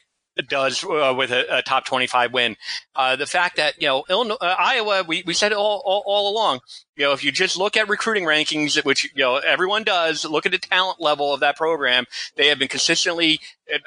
does 0.48 0.84
uh, 0.84 1.14
with 1.16 1.30
a, 1.30 1.58
a, 1.58 1.62
top 1.62 1.86
25 1.86 2.32
win. 2.32 2.56
Uh, 2.94 3.16
the 3.16 3.26
fact 3.26 3.56
that, 3.56 3.80
you 3.80 3.88
know, 3.88 4.04
Illinois, 4.08 4.36
uh, 4.40 4.54
Iowa, 4.58 5.04
we, 5.06 5.22
we 5.26 5.34
said 5.34 5.52
all, 5.52 5.82
all, 5.84 6.02
all, 6.06 6.32
along, 6.32 6.60
you 6.96 7.04
know, 7.04 7.12
if 7.12 7.24
you 7.24 7.32
just 7.32 7.56
look 7.56 7.76
at 7.76 7.88
recruiting 7.88 8.24
rankings, 8.24 8.82
which, 8.84 9.04
you 9.14 9.22
know, 9.22 9.36
everyone 9.36 9.84
does, 9.84 10.24
look 10.24 10.44
at 10.44 10.52
the 10.52 10.58
talent 10.58 11.00
level 11.00 11.32
of 11.32 11.40
that 11.40 11.56
program, 11.56 12.04
they 12.36 12.48
have 12.48 12.58
been 12.58 12.68
consistently 12.68 13.40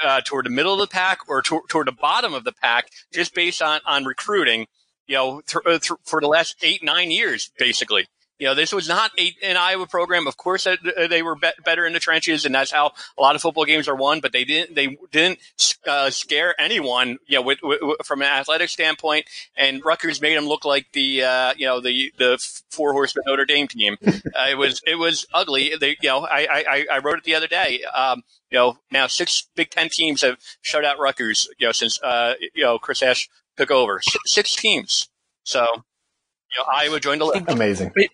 uh, 0.03 0.21
toward 0.21 0.45
the 0.45 0.49
middle 0.49 0.73
of 0.73 0.79
the 0.79 0.87
pack 0.87 1.19
or 1.27 1.41
to, 1.43 1.61
toward 1.69 1.87
the 1.87 1.91
bottom 1.91 2.33
of 2.33 2.43
the 2.43 2.53
pack 2.53 2.89
just 3.13 3.35
based 3.35 3.61
on, 3.61 3.79
on 3.85 4.05
recruiting 4.05 4.65
you 5.09 5.15
know, 5.15 5.41
th- 5.41 5.65
uh, 5.65 5.79
th- 5.79 5.99
for 6.03 6.21
the 6.21 6.27
last 6.27 6.55
eight, 6.61 6.83
nine 6.83 7.11
years, 7.11 7.51
basically. 7.57 8.07
You 8.39 8.47
know, 8.47 8.55
this 8.55 8.73
was 8.73 8.87
not 8.87 9.11
a, 9.19 9.35
an 9.43 9.57
Iowa 9.57 9.85
program. 9.85 10.25
Of 10.25 10.37
course, 10.37 10.65
uh, 10.65 10.77
they 11.09 11.21
were 11.21 11.35
be- 11.35 11.51
better 11.65 11.85
in 11.85 11.91
the 11.91 11.99
trenches, 11.99 12.45
and 12.45 12.55
that's 12.55 12.71
how 12.71 12.93
a 13.17 13.21
lot 13.21 13.35
of 13.35 13.41
football 13.41 13.65
games 13.65 13.87
are 13.89 13.95
won. 13.95 14.21
But 14.21 14.31
they 14.31 14.45
didn't. 14.45 14.75
They 14.75 14.97
didn't 15.11 15.39
uh, 15.85 16.09
scare 16.09 16.59
anyone. 16.59 17.17
You 17.27 17.39
know, 17.39 17.41
with, 17.41 17.59
with, 17.61 17.79
from 18.05 18.21
an 18.21 18.29
athletic 18.29 18.69
standpoint. 18.69 19.25
And 19.57 19.83
Rutgers 19.83 20.21
made 20.21 20.37
them 20.37 20.45
look 20.45 20.63
like 20.63 20.91
the 20.93 21.23
uh, 21.23 21.53
you 21.57 21.67
know 21.67 21.81
the 21.81 22.13
the 22.17 22.37
four 22.69 22.93
horsemen 22.93 23.23
Notre 23.27 23.45
Dame 23.45 23.67
team. 23.67 23.97
Uh, 24.35 24.47
it 24.51 24.57
was 24.57 24.81
it 24.85 24.95
was 24.95 25.25
ugly. 25.33 25.73
They 25.79 25.97
you 26.01 26.09
know 26.09 26.19
I 26.19 26.47
I, 26.51 26.85
I 26.93 26.97
wrote 26.99 27.17
it 27.17 27.23
the 27.23 27.35
other 27.35 27.47
day. 27.47 27.83
Um, 27.83 28.23
you 28.51 28.57
know, 28.57 28.77
now 28.91 29.07
six 29.07 29.47
Big 29.55 29.69
Ten 29.69 29.89
teams 29.89 30.21
have 30.21 30.37
shut 30.61 30.85
out 30.85 30.99
Rutgers. 30.99 31.49
You 31.57 31.67
know, 31.67 31.71
since 31.71 32.01
uh, 32.01 32.35
you 32.53 32.63
know 32.63 32.77
Chris 32.77 33.01
Ash 33.01 33.27
took 33.57 33.71
over. 33.71 34.01
Six 34.25 34.55
teams. 34.55 35.09
So 35.43 35.61
you 35.61 36.59
know, 36.59 36.65
Iowa 36.71 36.99
joined 36.99 37.21
the 37.21 37.25
list. 37.25 37.45
Amazing. 37.47 37.91
But 37.95 38.07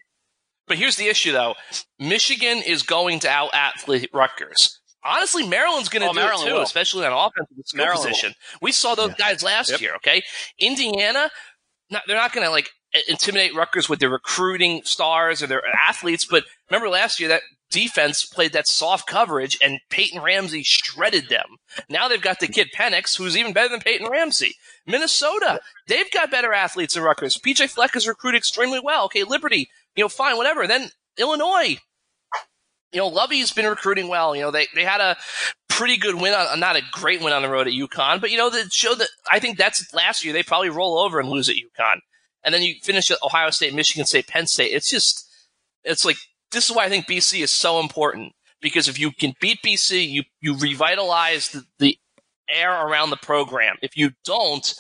here's 0.69 0.95
the 0.95 1.07
issue, 1.07 1.31
though. 1.31 1.55
Michigan 1.99 2.59
is 2.65 2.83
going 2.83 3.19
to 3.21 3.29
out 3.29 3.53
athlete 3.53 4.09
Rutgers. 4.13 4.79
Honestly, 5.03 5.47
Maryland's 5.47 5.89
going 5.89 6.01
to 6.01 6.09
Oh, 6.09 6.13
do 6.13 6.19
Maryland 6.19 6.47
it 6.47 6.49
too, 6.51 6.55
will. 6.57 6.63
especially 6.63 7.05
on 7.05 7.11
offensive 7.13 7.55
skill 7.65 7.77
Maryland 7.77 8.05
will. 8.05 8.09
position. 8.09 8.33
We 8.61 8.71
saw 8.71 8.95
those 8.95 9.13
guys 9.13 9.43
last 9.43 9.69
Yep. 9.69 9.81
year. 9.81 9.95
Okay, 9.97 10.23
Indiana, 10.59 11.29
not, 11.91 12.03
they're 12.07 12.17
not 12.17 12.33
going 12.33 12.45
to 12.45 12.49
like 12.51 12.69
intimidate 13.07 13.53
Rutgers 13.53 13.87
with 13.87 13.99
their 13.99 14.09
recruiting 14.09 14.81
stars 14.83 15.43
or 15.43 15.47
their 15.47 15.61
athletes. 15.67 16.25
But 16.25 16.45
remember 16.71 16.89
last 16.89 17.19
year 17.19 17.29
that 17.29 17.43
defense 17.69 18.25
played 18.25 18.53
that 18.53 18.67
soft 18.67 19.07
coverage, 19.07 19.57
and 19.61 19.79
Peyton 19.91 20.21
Ramsey 20.21 20.63
shredded 20.63 21.29
them. 21.29 21.45
Now 21.89 22.07
they've 22.07 22.21
got 22.21 22.39
the 22.39 22.47
kid 22.47 22.69
Penix, 22.75 23.17
who's 23.17 23.37
even 23.37 23.53
better 23.53 23.69
than 23.69 23.81
Peyton 23.81 24.07
Ramsey. 24.09 24.55
Minnesota, 24.87 25.59
they've 25.87 26.09
got 26.11 26.31
better 26.31 26.53
athletes 26.53 26.93
than 26.93 27.03
Rutgers. 27.03 27.37
PJ 27.37 27.69
Fleck 27.69 27.93
has 27.93 28.07
recruited 28.07 28.39
extremely 28.39 28.79
well. 28.81 29.05
Okay, 29.05 29.23
Liberty, 29.23 29.67
you 29.95 30.03
know, 30.03 30.09
fine, 30.09 30.37
whatever. 30.37 30.67
Then 30.67 30.89
Illinois, 31.17 31.77
you 32.91 32.99
know, 32.99 33.07
Lovie's 33.07 33.51
been 33.51 33.65
recruiting 33.65 34.07
well. 34.07 34.35
You 34.35 34.43
know, 34.43 34.51
they, 34.51 34.67
they 34.73 34.83
had 34.83 35.01
a 35.01 35.17
pretty 35.69 35.97
good 35.97 36.15
win 36.15 36.33
on, 36.33 36.59
not 36.59 36.75
a 36.77 36.81
great 36.91 37.21
win 37.21 37.33
on 37.33 37.41
the 37.41 37.49
road 37.49 37.67
at 37.67 37.73
UConn, 37.73 38.21
but 38.21 38.31
you 38.31 38.37
know, 38.37 38.49
that 38.49 38.71
showed 38.71 38.99
that 38.99 39.09
I 39.29 39.39
think 39.39 39.57
that's 39.57 39.93
last 39.93 40.23
year. 40.23 40.33
They 40.33 40.43
probably 40.43 40.69
roll 40.69 40.97
over 40.99 41.19
and 41.19 41.29
lose 41.29 41.49
at 41.49 41.55
UConn. 41.55 41.99
And 42.43 42.53
then 42.53 42.61
you 42.61 42.75
finish 42.81 43.09
at 43.09 43.17
Ohio 43.23 43.49
State, 43.49 43.73
Michigan 43.73 44.05
State, 44.05 44.27
Penn 44.27 44.47
State. 44.47 44.71
It's 44.71 44.89
just, 44.89 45.27
it's 45.83 46.05
like, 46.05 46.17
this 46.51 46.69
is 46.69 46.75
why 46.75 46.85
I 46.85 46.89
think 46.89 47.07
BC 47.07 47.41
is 47.41 47.51
so 47.51 47.79
important 47.79 48.33
because 48.61 48.87
if 48.87 48.99
you 48.99 49.11
can 49.11 49.33
beat 49.41 49.59
BC, 49.65 50.07
you, 50.07 50.23
you 50.41 50.55
revitalize 50.55 51.49
the, 51.49 51.63
the 51.79 51.97
air 52.47 52.71
around 52.71 53.09
the 53.09 53.17
program. 53.17 53.77
If 53.81 53.97
you 53.97 54.11
don't, 54.23 54.73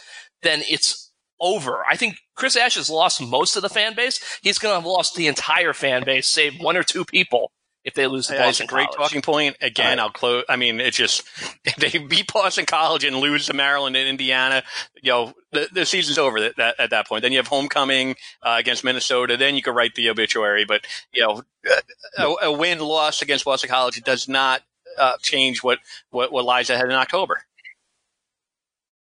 then 0.43 0.61
it's 0.69 1.04
over. 1.39 1.83
I 1.89 1.95
think 1.95 2.17
Chris 2.35 2.55
Ash 2.55 2.75
has 2.75 2.89
lost 2.89 3.21
most 3.21 3.55
of 3.55 3.61
the 3.61 3.69
fan 3.69 3.95
base. 3.95 4.19
He's 4.41 4.57
going 4.59 4.71
to 4.71 4.75
have 4.79 4.85
lost 4.85 5.15
the 5.15 5.27
entire 5.27 5.73
fan 5.73 6.03
base, 6.03 6.27
save 6.27 6.59
one 6.59 6.77
or 6.77 6.83
two 6.83 7.05
people 7.05 7.51
if 7.83 7.93
they 7.93 8.07
lose 8.07 8.27
to 8.27 8.33
Yeah, 8.33 8.49
it's 8.49 8.59
a 8.59 8.63
Boston 8.63 8.67
great 8.67 8.87
College. 8.87 8.97
talking 8.97 9.21
point. 9.21 9.57
Again, 9.61 9.99
I'll 9.99 10.09
close. 10.09 10.43
I 10.49 10.55
mean, 10.55 10.79
it's 10.79 10.97
just 10.97 11.23
if 11.65 11.75
they 11.75 11.99
beat 11.99 12.31
Boston 12.33 12.65
College 12.65 13.03
and 13.03 13.17
lose 13.17 13.45
to 13.45 13.53
Maryland 13.53 13.95
and 13.95 14.09
Indiana. 14.09 14.63
You 15.01 15.11
know, 15.11 15.33
the, 15.51 15.69
the 15.71 15.85
season's 15.85 16.17
over 16.17 16.37
at 16.39 16.57
that, 16.57 16.79
at 16.79 16.89
that 16.89 17.07
point. 17.07 17.21
Then 17.21 17.31
you 17.31 17.37
have 17.37 17.47
homecoming 17.47 18.15
uh, 18.41 18.55
against 18.59 18.83
Minnesota. 18.83 19.37
Then 19.37 19.55
you 19.55 19.61
can 19.61 19.75
write 19.75 19.95
the 19.95 20.09
obituary. 20.09 20.65
But 20.65 20.85
you 21.13 21.21
know, 21.21 21.43
a, 22.17 22.47
a 22.47 22.51
win 22.51 22.79
loss 22.79 23.21
against 23.21 23.45
Boston 23.45 23.69
College 23.69 24.01
does 24.03 24.27
not 24.27 24.61
uh, 24.97 25.13
change 25.21 25.63
what, 25.63 25.79
what 26.09 26.31
what 26.31 26.43
lies 26.43 26.69
ahead 26.69 26.85
in 26.85 26.91
October. 26.91 27.43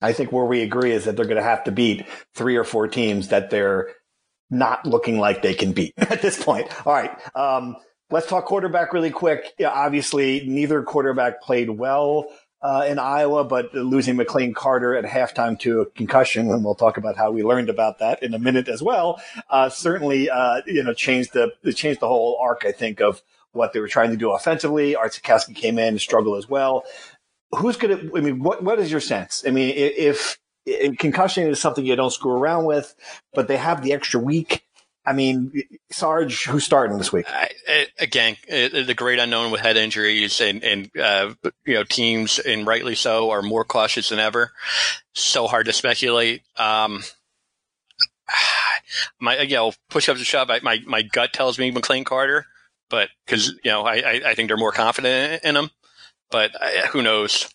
I 0.02 0.12
think 0.12 0.32
where 0.32 0.44
we 0.44 0.62
agree 0.62 0.92
is 0.92 1.04
that 1.04 1.16
they're 1.16 1.24
going 1.26 1.36
to 1.36 1.42
have 1.42 1.64
to 1.64 1.72
beat 1.72 2.06
three 2.34 2.56
or 2.56 2.64
four 2.64 2.88
teams 2.88 3.28
that 3.28 3.50
they're 3.50 3.90
not 4.50 4.86
looking 4.86 5.18
like 5.18 5.42
they 5.42 5.54
can 5.54 5.72
beat 5.72 5.94
at 5.96 6.22
this 6.22 6.42
point. 6.42 6.68
All 6.86 6.92
right. 6.92 7.16
Um, 7.34 7.76
let's 8.10 8.26
talk 8.26 8.44
quarterback 8.44 8.92
really 8.92 9.10
quick. 9.10 9.52
Yeah, 9.58 9.70
obviously, 9.70 10.44
neither 10.46 10.82
quarterback 10.82 11.40
played 11.42 11.70
well 11.70 12.26
uh, 12.60 12.84
in 12.86 12.98
Iowa, 12.98 13.44
but 13.44 13.74
losing 13.74 14.16
McLane 14.16 14.54
Carter 14.54 14.94
at 14.94 15.04
halftime 15.04 15.58
to 15.60 15.80
a 15.80 15.86
concussion, 15.86 16.50
and 16.50 16.64
we'll 16.64 16.76
talk 16.76 16.96
about 16.96 17.16
how 17.16 17.32
we 17.32 17.42
learned 17.42 17.68
about 17.68 17.98
that 17.98 18.22
in 18.22 18.34
a 18.34 18.38
minute 18.38 18.68
as 18.68 18.82
well, 18.82 19.20
uh, 19.50 19.68
certainly 19.68 20.30
uh, 20.30 20.62
you 20.66 20.84
know 20.84 20.94
changed 20.94 21.32
the 21.32 21.50
changed 21.72 22.00
the 22.00 22.08
whole 22.08 22.38
arc. 22.40 22.64
I 22.64 22.72
think 22.72 23.00
of 23.00 23.20
what 23.50 23.72
they 23.72 23.80
were 23.80 23.88
trying 23.88 24.10
to 24.10 24.16
do 24.16 24.30
offensively. 24.30 24.94
Art 24.94 25.18
came 25.22 25.78
in, 25.78 25.88
and 25.88 26.00
struggled 26.00 26.38
as 26.38 26.48
well 26.48 26.84
who's 27.54 27.76
going 27.76 27.98
to, 27.98 28.16
I 28.16 28.20
mean, 28.20 28.42
what, 28.42 28.62
what 28.62 28.78
is 28.78 28.90
your 28.90 29.00
sense? 29.00 29.44
I 29.46 29.50
mean, 29.50 29.72
if, 29.76 30.38
concussion 30.98 31.48
is 31.48 31.60
something 31.60 31.84
you 31.84 31.96
don't 31.96 32.12
screw 32.12 32.32
around 32.32 32.64
with, 32.64 32.94
but 33.34 33.48
they 33.48 33.56
have 33.56 33.82
the 33.82 33.92
extra 33.92 34.20
week. 34.20 34.64
I 35.04 35.12
mean, 35.12 35.64
Sarge, 35.90 36.44
who's 36.44 36.64
starting 36.64 36.98
this 36.98 37.12
week? 37.12 37.26
I, 37.28 37.50
again, 37.98 38.36
the 38.48 38.94
great 38.96 39.18
unknown 39.18 39.50
with 39.50 39.60
head 39.60 39.76
injuries 39.76 40.40
and, 40.40 40.62
and 40.62 40.90
uh, 40.96 41.34
you 41.64 41.74
know 41.74 41.82
teams, 41.82 42.38
and 42.38 42.66
rightly 42.66 42.94
so, 42.94 43.30
are 43.30 43.42
more 43.42 43.64
cautious 43.64 44.10
than 44.10 44.20
ever. 44.20 44.52
So 45.12 45.48
hard 45.48 45.66
to 45.66 45.72
speculate. 45.72 46.42
Um, 46.56 47.02
my 49.20 49.40
you 49.40 49.56
know 49.56 49.72
push 49.90 50.08
ups 50.08 50.20
to 50.20 50.24
shove. 50.24 50.50
I, 50.50 50.60
my 50.60 50.80
my 50.86 51.02
gut 51.02 51.32
tells 51.32 51.58
me 51.58 51.72
McLane 51.72 52.06
Carter, 52.06 52.46
but 52.88 53.08
because 53.26 53.48
you 53.64 53.72
know 53.72 53.82
I, 53.82 53.96
I 53.96 54.20
I 54.26 54.34
think 54.36 54.46
they're 54.46 54.56
more 54.56 54.70
confident 54.70 55.42
in 55.42 55.56
him. 55.56 55.70
But 56.32 56.50
uh, 56.60 56.88
who 56.88 57.02
knows? 57.02 57.48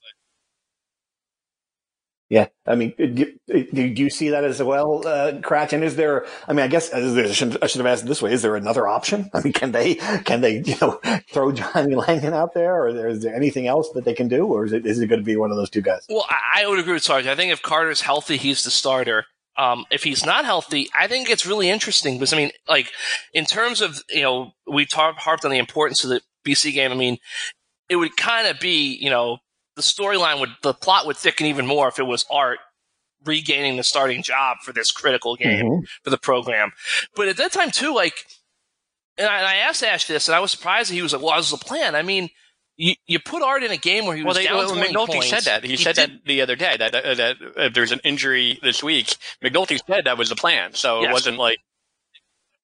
Yeah. 2.29 2.47
I 2.65 2.75
mean, 2.75 2.93
do, 2.97 3.33
do 3.47 3.81
you 3.81 4.09
see 4.09 4.29
that 4.29 4.43
as 4.43 4.61
well, 4.61 5.07
uh, 5.07 5.33
Kratch? 5.39 5.71
And 5.71 5.83
is 5.83 5.95
there, 5.95 6.25
I 6.47 6.53
mean, 6.53 6.65
I 6.65 6.67
guess 6.67 6.91
I 6.93 6.99
should, 7.31 7.63
I 7.63 7.67
should 7.67 7.79
have 7.79 7.85
asked 7.85 8.05
this 8.05 8.21
way. 8.21 8.33
Is 8.33 8.41
there 8.41 8.57
another 8.57 8.85
option? 8.87 9.29
I 9.33 9.41
mean, 9.41 9.53
can 9.53 9.71
they, 9.71 9.95
can 9.95 10.41
they, 10.41 10.61
you 10.65 10.75
know, 10.81 10.99
throw 11.31 11.53
Johnny 11.53 11.95
Langan 11.95 12.33
out 12.33 12.53
there 12.53 12.83
or 12.83 13.07
is 13.07 13.23
there 13.23 13.33
anything 13.33 13.67
else 13.67 13.89
that 13.93 14.03
they 14.03 14.13
can 14.13 14.27
do? 14.27 14.45
Or 14.45 14.65
is 14.65 14.73
it, 14.73 14.85
is 14.85 14.99
it 14.99 15.07
going 15.07 15.21
to 15.21 15.25
be 15.25 15.37
one 15.37 15.51
of 15.51 15.57
those 15.57 15.69
two 15.69 15.81
guys? 15.81 16.05
Well, 16.09 16.25
I, 16.29 16.63
I 16.63 16.67
would 16.67 16.79
agree 16.79 16.93
with 16.93 17.03
Sarge. 17.03 17.27
I 17.27 17.35
think 17.35 17.53
if 17.53 17.61
Carter's 17.61 18.01
healthy, 18.01 18.35
he's 18.35 18.63
the 18.63 18.71
starter. 18.71 19.25
Um, 19.55 19.85
if 19.89 20.03
he's 20.03 20.23
not 20.25 20.45
healthy, 20.45 20.87
I 20.97 21.07
think 21.07 21.29
it's 21.29 21.47
really 21.47 21.69
interesting 21.69 22.15
because 22.15 22.31
I 22.31 22.37
mean, 22.37 22.51
like 22.69 22.91
in 23.33 23.45
terms 23.45 23.81
of 23.81 24.03
you 24.07 24.21
know, 24.21 24.51
we 24.71 24.85
talked 24.85 25.17
harped 25.17 25.45
on 25.45 25.51
the 25.51 25.57
importance 25.57 26.03
of 26.03 26.11
the 26.11 26.21
BC 26.45 26.73
game. 26.73 26.91
I 26.91 26.95
mean, 26.95 27.17
it 27.89 27.95
would 27.95 28.15
kind 28.17 28.47
of 28.47 28.59
be 28.59 28.95
you 28.95 29.09
know 29.09 29.37
the 29.75 29.81
storyline 29.81 30.39
would 30.39 30.49
the 30.63 30.73
plot 30.73 31.05
would 31.05 31.17
thicken 31.17 31.45
even 31.45 31.65
more 31.67 31.87
if 31.87 31.99
it 31.99 32.03
was 32.07 32.25
Art 32.31 32.59
regaining 33.25 33.77
the 33.77 33.83
starting 33.83 34.23
job 34.23 34.57
for 34.63 34.71
this 34.73 34.91
critical 34.91 35.35
game 35.35 35.65
Mhm. 35.65 35.87
for 36.03 36.09
the 36.09 36.17
program. 36.17 36.71
But 37.15 37.27
at 37.27 37.37
that 37.37 37.51
time 37.51 37.71
too, 37.71 37.93
like, 37.93 38.13
and 39.17 39.27
I, 39.27 39.37
and 39.39 39.45
I 39.47 39.55
asked 39.57 39.83
Ash 39.83 40.05
this, 40.05 40.27
and 40.27 40.35
I 40.35 40.39
was 40.39 40.51
surprised 40.51 40.89
that 40.91 40.93
he 40.95 41.01
was 41.01 41.13
like, 41.13 41.21
"Well, 41.21 41.35
this 41.37 41.51
was 41.51 41.61
a 41.61 41.63
plan." 41.65 41.95
I 41.95 42.01
mean. 42.01 42.29
You, 42.79 42.93
you 43.07 43.17
put 43.17 43.41
Art 43.41 43.63
in 43.63 43.71
a 43.71 43.77
game 43.77 44.05
where 44.05 44.15
he 44.15 44.21
Well, 44.21 44.35
was 44.35 44.37
they, 44.37 44.43
down 44.43 44.57
well, 44.57 44.69
20 44.69 44.93
McNulty 44.93 45.07
points. 45.07 45.29
said 45.29 45.43
that. 45.45 45.63
He, 45.63 45.77
said 45.77 45.95
did- 45.95 46.11
that 46.11 46.25
the 46.25 46.41
other 46.43 46.55
day 46.55 46.77
that 46.77 46.93
uh, 46.93 47.15
that 47.15 47.37
if 47.55 47.73
there's 47.73 47.91
an 47.91 47.99
injury 48.03 48.59
this 48.61 48.83
week, 48.83 49.15
McNulty 49.43 49.79
said 49.87 50.05
that 50.05 50.15
was 50.19 50.29
the 50.29 50.35
plan. 50.35 50.75
So 50.75 51.01
Yes. 51.01 51.09
it 51.09 51.11
wasn't 51.11 51.37
like 51.39 51.57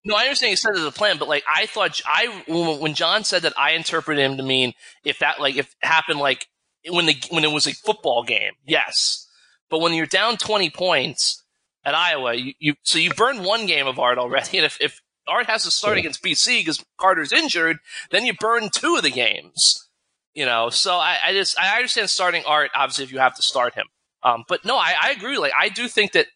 No, 0.06 0.16
I 0.16 0.24
understand 0.24 0.50
he 0.50 0.56
said 0.58 0.72
it 0.76 0.80
as 0.80 0.86
a 0.86 0.92
plan, 0.92 1.18
but 1.18 1.30
like 1.30 1.44
I 1.48 1.66
thought, 1.66 2.02
I 2.06 2.44
when 2.48 2.94
John 2.94 3.24
said 3.24 3.44
that, 3.44 3.54
I 3.58 3.72
interpreted 3.72 4.24
him 4.24 4.38
to 4.38 4.44
mean 4.44 4.74
if 5.06 5.20
that 5.20 5.40
like 5.40 5.56
if 5.56 5.68
it 5.68 5.88
happened 5.88 6.20
like 6.20 6.48
when 6.90 7.06
the 7.06 7.16
when 7.30 7.44
it 7.46 7.52
was 7.52 7.68
a 7.68 7.74
football 7.74 8.24
game, 8.24 8.54
yes. 8.66 9.28
But 9.70 9.80
when 9.80 9.94
you're 9.94 10.06
down 10.06 10.38
twenty 10.38 10.70
points 10.70 11.42
at 11.86 11.96
Iowa, 11.96 12.34
you, 12.34 12.54
you 12.60 12.76
so 12.84 13.00
you 13.00 13.12
burned 13.12 13.46
one 13.46 13.66
game 13.66 13.88
of 13.88 13.98
Art 13.98 14.18
already, 14.18 14.58
and 14.58 14.66
if, 14.66 14.78
if 14.82 15.02
Art 15.28 15.46
has 15.48 15.64
to 15.64 15.72
start 15.72 15.94
Sure. 15.94 16.00
against 16.00 16.22
BC 16.22 16.60
because 16.60 16.84
Carter's 16.98 17.32
injured, 17.32 17.78
then 18.12 18.26
you 18.26 18.34
burn 18.34 18.70
two 18.70 18.96
of 18.98 19.04
the 19.04 19.12
games. 19.12 19.88
You 20.34 20.46
know, 20.46 20.70
so 20.70 20.96
I, 20.96 21.18
I 21.28 21.32
just 21.34 21.58
I 21.58 21.76
understand 21.78 22.10
starting 22.10 22.44
Art 22.46 22.72
obviously 22.76 23.06
if 23.06 23.12
you 23.14 23.20
have 23.20 23.36
to 23.36 23.42
start 23.42 23.76
him. 23.76 23.86
Um, 24.22 24.44
but 24.50 24.66
no, 24.66 24.78
I, 24.78 24.96
I 25.02 25.12
agree. 25.12 25.38
Like 25.38 25.54
I 25.58 25.70
do 25.70 25.88
think 25.88 26.12
that 26.14 26.28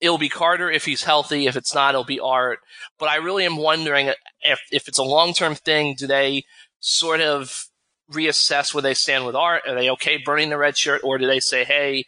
it'll 0.00 0.18
be 0.18 0.28
Carter 0.28 0.70
if 0.70 0.84
he's 0.84 1.04
healthy. 1.04 1.46
If 1.46 1.56
it's 1.56 1.74
not, 1.74 1.94
it'll 1.94 2.04
be 2.04 2.20
Art. 2.20 2.60
But 2.98 3.08
I 3.08 3.16
really 3.16 3.44
am 3.44 3.56
wondering 3.56 4.12
if 4.42 4.60
if 4.72 4.88
it's 4.88 4.98
a 4.98 5.04
long 5.04 5.32
term 5.32 5.54
thing, 5.54 5.94
do 5.94 6.06
they 6.06 6.44
sort 6.80 7.20
of 7.20 7.66
reassess 8.12 8.74
where 8.74 8.82
they 8.82 8.94
stand 8.94 9.26
with 9.26 9.36
Art? 9.36 9.62
Are 9.66 9.74
they 9.74 9.90
okay 9.90 10.18
burning 10.18 10.50
the 10.50 10.58
red 10.58 10.76
shirt, 10.76 11.02
or 11.04 11.18
do 11.18 11.26
they 11.26 11.40
say, 11.40 11.64
hey, 11.64 12.04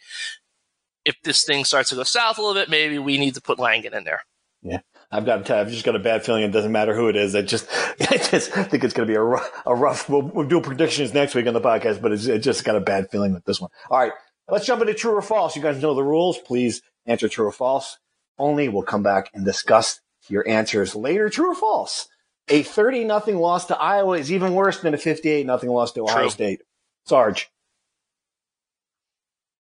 if 1.05 1.15
this 1.23 1.43
thing 1.43 1.65
starts 1.65 1.89
to 1.89 1.95
go 1.95 2.03
south 2.03 2.37
a 2.37 2.41
little 2.41 2.59
bit, 2.59 2.69
maybe 2.69 2.99
we 2.99 3.17
need 3.17 3.35
to 3.35 3.41
put 3.41 3.59
Langan 3.59 3.93
in 3.93 4.03
there? 4.03 4.21
Yeah. 4.61 4.79
I've 5.11 5.25
got, 5.25 5.47
I've 5.51 5.69
just 5.69 5.85
got 5.85 5.95
a 5.95 5.99
bad 5.99 6.25
feeling. 6.25 6.41
It 6.41 6.51
doesn't 6.51 6.71
matter 6.71 6.95
who 6.95 7.07
it 7.07 7.15
is. 7.15 7.35
I 7.35 7.43
just, 7.43 7.67
I 7.99 8.17
just 8.17 8.51
think 8.51 8.83
it's 8.83 8.93
going 8.93 9.07
to 9.07 9.11
be 9.11 9.15
a 9.15 9.21
rough, 9.21 9.61
a 9.65 9.75
rough. 9.75 10.09
We'll, 10.09 10.23
we'll 10.23 10.47
do 10.47 10.59
predictions 10.59 11.13
next 11.13 11.35
week 11.35 11.45
on 11.45 11.53
the 11.53 11.61
podcast, 11.61 12.01
but 12.01 12.11
it's, 12.11 12.25
it 12.25 12.39
just 12.39 12.63
got 12.63 12.75
a 12.75 12.79
bad 12.79 13.11
feeling 13.11 13.33
with 13.33 13.45
this 13.45 13.61
one. 13.61 13.69
All 13.91 13.99
right, 13.99 14.11
let's 14.49 14.65
jump 14.65 14.81
into 14.81 14.95
true 14.95 15.11
or 15.11 15.21
false. 15.21 15.55
You 15.55 15.61
guys 15.61 15.79
know 15.81 15.93
the 15.93 16.03
rules. 16.03 16.39
Please 16.39 16.81
answer 17.05 17.27
true 17.27 17.47
or 17.47 17.51
false. 17.51 17.97
Only 18.37 18.69
we'll 18.69 18.83
come 18.83 19.03
back 19.03 19.29
and 19.33 19.45
discuss 19.45 20.01
your 20.29 20.47
answers 20.47 20.95
later. 20.95 21.29
True 21.29 21.51
or 21.51 21.55
false? 21.55 22.07
A 22.49 22.63
thirty 22.63 23.03
nothing 23.03 23.37
loss 23.37 23.67
to 23.67 23.77
Iowa 23.77 24.17
is 24.17 24.31
even 24.31 24.53
worse 24.53 24.81
than 24.81 24.93
a 24.93 24.97
fifty-eight 24.97 25.45
nothing 25.45 25.69
loss 25.69 25.91
to 25.93 26.01
Ohio 26.03 26.23
True. 26.23 26.29
State. 26.29 26.61
Sarge, 27.05 27.49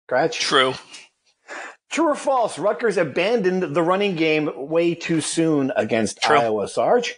Kratch, 0.10 0.40
True. 0.40 0.74
True 1.90 2.10
or 2.10 2.16
false? 2.16 2.60
Rutgers 2.60 2.98
abandoned 2.98 3.76
the 3.76 3.82
running 3.82 4.16
game 4.16 4.52
way 4.56 4.94
too 4.94 5.22
soon 5.22 5.72
against 5.76 6.22
True. 6.22 6.38
Iowa. 6.38 6.68
Sarge? 6.68 7.16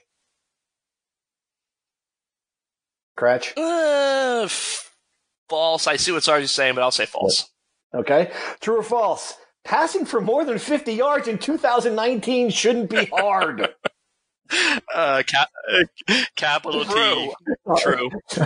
Kratch? 3.20 3.54
Uh, 3.58 4.48
false. 5.50 5.88
I 5.88 5.98
see 5.98 6.12
what 6.12 6.24
Sarge 6.24 6.44
is 6.44 6.52
saying, 6.52 6.76
but 6.76 6.82
I'll 6.82 6.92
say 6.92 7.06
false. 7.06 7.50
Okay. 7.94 8.32
True 8.62 8.80
or 8.80 8.84
false? 8.84 9.36
Passing 9.64 10.06
for 10.06 10.20
more 10.22 10.44
than 10.44 10.58
50 10.58 10.94
yards 10.94 11.28
in 11.28 11.38
2019 11.38 12.50
shouldn't 12.50 12.90
be 12.90 13.06
hard. 13.06 13.70
Uh, 14.94 15.24
cap- 15.26 15.48
uh, 15.72 16.16
capital 16.36 16.84
T. 16.84 17.32
True. 17.78 18.10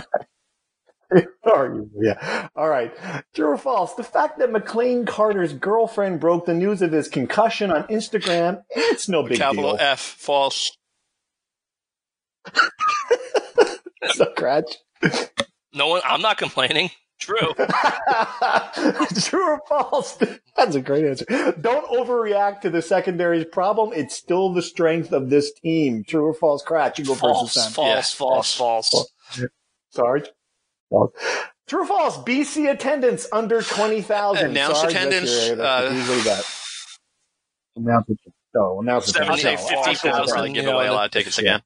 Are 1.52 1.66
you? 1.74 1.90
Yeah. 2.00 2.46
All 2.54 2.68
right. 2.68 2.92
True 3.34 3.48
or 3.48 3.58
false? 3.58 3.94
The 3.94 4.04
fact 4.04 4.38
that 4.38 4.50
McLane 4.50 5.04
Carter's 5.04 5.52
girlfriend 5.52 6.20
broke 6.20 6.46
the 6.46 6.54
news 6.54 6.80
of 6.80 6.92
his 6.92 7.08
concussion 7.08 7.72
on 7.72 7.88
Instagram, 7.88 8.62
it's 8.70 9.08
no 9.08 9.24
big 9.24 9.38
Capital 9.38 9.62
deal. 9.64 9.72
Capital 9.72 9.92
F. 9.92 10.00
False. 10.00 10.76
So, 14.14 14.26
Kratch. 14.36 14.76
No 15.74 15.88
one. 15.88 16.02
I'm 16.04 16.22
not 16.22 16.38
complaining. 16.38 16.90
True. 17.18 17.54
True 19.22 19.50
or 19.50 19.60
false? 19.68 20.18
That's 20.56 20.74
a 20.74 20.80
great 20.80 21.04
answer. 21.04 21.24
Don't 21.60 21.86
overreact 21.88 22.60
to 22.62 22.70
the 22.70 22.82
secondary's 22.82 23.46
problem. 23.46 23.92
It's 23.94 24.14
still 24.14 24.52
the 24.52 24.62
strength 24.62 25.12
of 25.12 25.30
this 25.30 25.52
team. 25.52 26.04
True 26.04 26.26
or 26.26 26.34
false? 26.34 26.62
Kratch. 26.62 26.98
You 26.98 27.04
go 27.06 27.14
false. 27.14 27.40
first 27.42 27.54
this 27.54 27.64
time. 27.64 27.72
False. 27.72 28.12
False. 28.12 28.54
False. 28.56 29.12
Sarge? 29.90 30.28
False. 30.90 31.12
True 31.66 31.82
or 31.82 31.86
false? 31.86 32.18
BC 32.18 32.70
attendance 32.70 33.26
under 33.32 33.62
20,000. 33.62 34.50
Announced 34.50 34.80
Sarge, 34.80 34.92
that's 34.92 35.06
attendance, 35.06 35.46
your- 35.48 35.56
that's 35.56 35.92
uh, 35.92 35.94
usually 35.94 36.20
that. 36.20 36.44
Announce 37.76 38.08
it. 38.08 38.18
No, 38.54 38.80
announce 38.80 39.08
it. 39.08 39.16
I 39.16 39.30
would 39.30 39.42
No, 39.42 39.56
50 39.56 39.74
also 39.74 40.08
will 40.08 40.26
probably 40.28 40.48
you 40.50 40.54
give 40.54 40.66
away 40.66 40.86
a 40.86 40.92
lot 40.92 41.06
of 41.06 41.10
tickets 41.10 41.38
yeah. 41.38 41.56
again. 41.56 41.62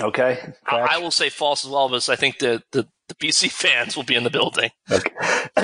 Okay. 0.00 0.52
I, 0.66 0.76
I 0.96 0.98
will 0.98 1.10
say 1.10 1.28
false 1.30 1.64
as 1.64 1.70
well, 1.70 1.88
because 1.88 2.08
I 2.08 2.16
think 2.16 2.38
the, 2.38 2.62
the 2.72 2.86
the 3.08 3.14
BC 3.16 3.50
fans 3.52 3.96
will 3.96 4.02
be 4.04 4.14
in 4.14 4.24
the 4.24 4.30
building. 4.30 4.70
Okay. 4.90 5.10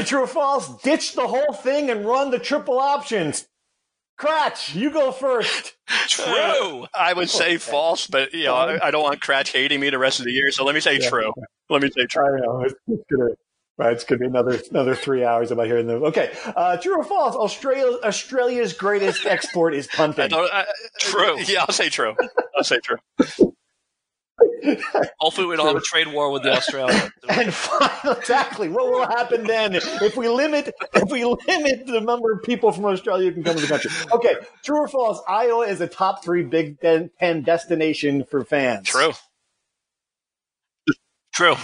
True 0.04 0.20
or 0.22 0.26
false? 0.26 0.80
Ditch 0.82 1.14
the 1.14 1.26
whole 1.26 1.52
thing 1.52 1.90
and 1.90 2.04
run 2.06 2.30
the 2.30 2.38
triple 2.38 2.78
options. 2.78 3.48
Kratch, 4.20 4.74
you 4.74 4.90
go 4.90 5.12
first. 5.12 5.74
True. 6.08 6.86
I 6.94 7.14
would 7.14 7.30
say 7.30 7.56
false, 7.56 8.06
but 8.06 8.34
you 8.34 8.44
know, 8.44 8.54
I, 8.54 8.88
I 8.88 8.90
don't 8.90 9.02
want 9.02 9.20
Kratch 9.20 9.50
hating 9.52 9.80
me 9.80 9.88
the 9.88 9.98
rest 9.98 10.18
of 10.20 10.26
the 10.26 10.32
year, 10.32 10.50
so 10.50 10.64
let 10.64 10.74
me 10.74 10.80
say 10.80 10.98
Yeah. 11.00 11.08
true. 11.08 11.32
Let 11.70 11.80
me 11.82 11.90
say 11.96 12.04
true. 12.04 12.26
I 12.26 12.40
know 12.40 12.62
it's, 12.62 12.74
it's 12.86 13.02
gonna. 13.10 13.30
Right, 13.78 13.94
it's 13.94 14.04
gonna 14.04 14.18
be 14.18 14.26
another 14.26 14.60
another 14.70 14.94
three 14.94 15.24
hours 15.24 15.50
about 15.52 15.64
hearing 15.64 15.86
them. 15.86 16.02
Okay, 16.04 16.30
uh, 16.44 16.76
true 16.76 16.98
or 16.98 17.04
false? 17.04 17.34
Australia 17.34 17.96
Australia's 18.04 18.74
greatest 18.74 19.24
export 19.26 19.72
is 19.74 19.88
I 19.94 19.96
punting. 19.96 20.28
don't, 20.28 20.52
I, 20.52 20.66
True. 20.98 21.40
Yeah, 21.46 21.60
I'll 21.66 21.72
say 21.72 21.88
true. 21.88 22.14
I'll 22.54 22.62
say 22.64 22.78
true. 22.80 22.98
Hopefully, 25.18 25.46
we 25.46 25.56
don't 25.56 25.66
have 25.66 25.76
a 25.76 25.80
trade 25.80 26.08
war 26.08 26.30
with 26.30 26.42
the 26.42 26.52
Australians. 26.52 27.10
And 27.28 27.54
final, 27.54 28.12
exactly, 28.12 28.68
what 28.68 28.90
will 28.90 29.06
happen 29.06 29.44
then 29.44 29.74
if 29.74 30.16
we 30.16 30.28
limit 30.28 30.74
if 30.94 31.10
we 31.10 31.24
limit 31.24 31.86
the 31.86 32.00
number 32.00 32.32
of 32.32 32.42
people 32.42 32.72
from 32.72 32.86
Australia 32.86 33.28
who 33.28 33.34
can 33.34 33.44
come 33.44 33.54
to 33.56 33.62
the 33.62 33.68
country? 33.68 33.90
Okay, 34.12 34.34
true 34.64 34.78
or 34.78 34.88
false? 34.88 35.20
Iowa 35.28 35.66
is 35.66 35.80
a 35.80 35.86
top 35.86 36.24
three 36.24 36.42
Big 36.42 36.80
Ten 36.80 37.42
destination 37.42 38.24
for 38.24 38.44
fans. 38.44 38.88
True. 38.88 39.12
True. 41.34 41.56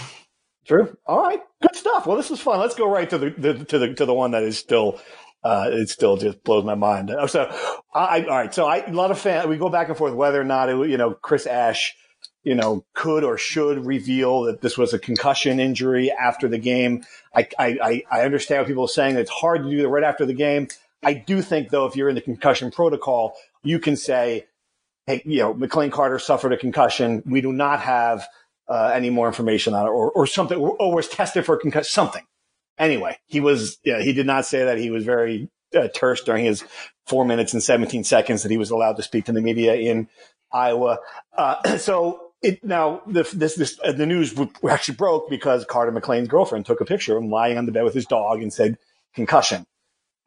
True. 0.65 0.97
All 1.05 1.21
right. 1.21 1.41
Good 1.61 1.75
stuff. 1.75 2.07
Well, 2.07 2.17
this 2.17 2.29
was 2.29 2.39
fun. 2.39 2.59
Let's 2.59 2.75
go 2.75 2.89
right 2.89 3.09
to 3.09 3.17
the, 3.17 3.29
the 3.31 3.65
to 3.65 3.79
the 3.79 3.93
to 3.95 4.05
the 4.05 4.13
one 4.13 4.31
that 4.31 4.43
is 4.43 4.57
still 4.57 4.99
uh, 5.43 5.69
it 5.71 5.89
still 5.89 6.17
just 6.17 6.43
blows 6.43 6.65
my 6.65 6.75
mind. 6.75 7.11
So, 7.27 7.49
I, 7.93 8.23
all 8.23 8.37
right. 8.37 8.53
So, 8.53 8.65
I, 8.65 8.79
a 8.79 8.91
lot 8.91 9.11
of 9.11 9.19
fan. 9.19 9.47
We 9.47 9.57
go 9.57 9.69
back 9.69 9.87
and 9.87 9.97
forth 9.97 10.13
whether 10.13 10.41
or 10.41 10.43
not 10.43 10.69
it, 10.69 10.89
you 10.89 10.97
know 10.97 11.13
Chris 11.13 11.45
Ash, 11.45 11.95
you 12.47 12.55
know, 12.55 12.85
could 12.93 13.25
or 13.25 13.37
should 13.37 13.85
reveal 13.85 14.43
that 14.43 14.61
this 14.61 14.77
was 14.77 14.93
a 14.93 14.99
concussion 14.99 15.59
injury 15.59 16.09
after 16.09 16.47
the 16.47 16.57
game. 16.57 17.03
I 17.35 17.45
I, 17.59 18.03
I- 18.09 18.21
understand 18.21 18.61
what 18.61 18.67
people 18.67 18.85
are 18.85 18.87
saying. 18.87 19.17
It's 19.17 19.29
hard 19.29 19.63
to 19.63 19.69
do 19.69 19.81
that 19.81 19.89
right 19.89 20.03
after 20.03 20.25
the 20.25 20.33
game. 20.33 20.69
I 21.03 21.13
do 21.13 21.41
think 21.41 21.71
though, 21.71 21.85
if 21.87 21.97
you're 21.97 22.07
in 22.07 22.15
the 22.15 22.21
concussion 22.21 22.71
protocol, 22.71 23.35
you 23.63 23.79
can 23.79 23.97
say, 23.97 24.45
hey, 25.07 25.21
you 25.25 25.39
know, 25.39 25.53
McLane 25.53 25.91
Carter 25.91 26.19
suffered 26.19 26.53
a 26.53 26.57
concussion. 26.57 27.21
We 27.25 27.41
do 27.41 27.51
not 27.51 27.81
have 27.81 28.25
uh, 28.69 28.91
any 28.95 29.09
more 29.09 29.27
information 29.27 29.73
on 29.73 29.85
it, 29.85 29.89
or, 29.89 30.09
or 30.11 30.25
something, 30.25 30.57
or, 30.57 30.71
or 30.77 30.95
was 30.95 31.09
tested 31.09 31.45
for 31.45 31.57
concussion, 31.57 31.89
something. 31.91 32.23
Anyway, 32.79 33.17
he 33.25 33.41
was, 33.41 33.77
yeah, 33.83 34.01
he 34.01 34.13
did 34.13 34.25
not 34.25 34.45
say 34.45 34.63
that. 34.63 34.77
He 34.77 34.89
was 34.89 35.03
very 35.03 35.49
uh, 35.75 35.89
terse 35.93 36.23
during 36.23 36.45
his 36.45 36.63
four 37.07 37.25
minutes 37.25 37.53
and 37.53 37.61
17 37.61 38.05
seconds 38.05 38.43
that 38.43 38.51
he 38.51 38.57
was 38.57 38.69
allowed 38.69 38.95
to 38.95 39.03
speak 39.03 39.25
to 39.25 39.33
the 39.33 39.41
media 39.41 39.75
in 39.75 40.07
Iowa. 40.51 40.99
Uh, 41.37 41.77
so 41.77 42.26
it 42.41 42.63
now 42.63 43.01
the, 43.07 43.23
this 43.33 43.55
this 43.55 43.79
uh, 43.83 43.91
the 43.91 44.05
news 44.05 44.35
actually 44.69 44.95
broke 44.95 45.29
because 45.29 45.65
Carter 45.65 45.91
McLane's 45.91 46.27
girlfriend 46.27 46.65
took 46.65 46.81
a 46.81 46.85
picture 46.85 47.17
of 47.17 47.23
him 47.23 47.29
lying 47.29 47.57
on 47.57 47.65
the 47.65 47.71
bed 47.71 47.83
with 47.83 47.93
his 47.93 48.05
dog 48.05 48.41
and 48.41 48.53
said 48.53 48.77
concussion. 49.15 49.65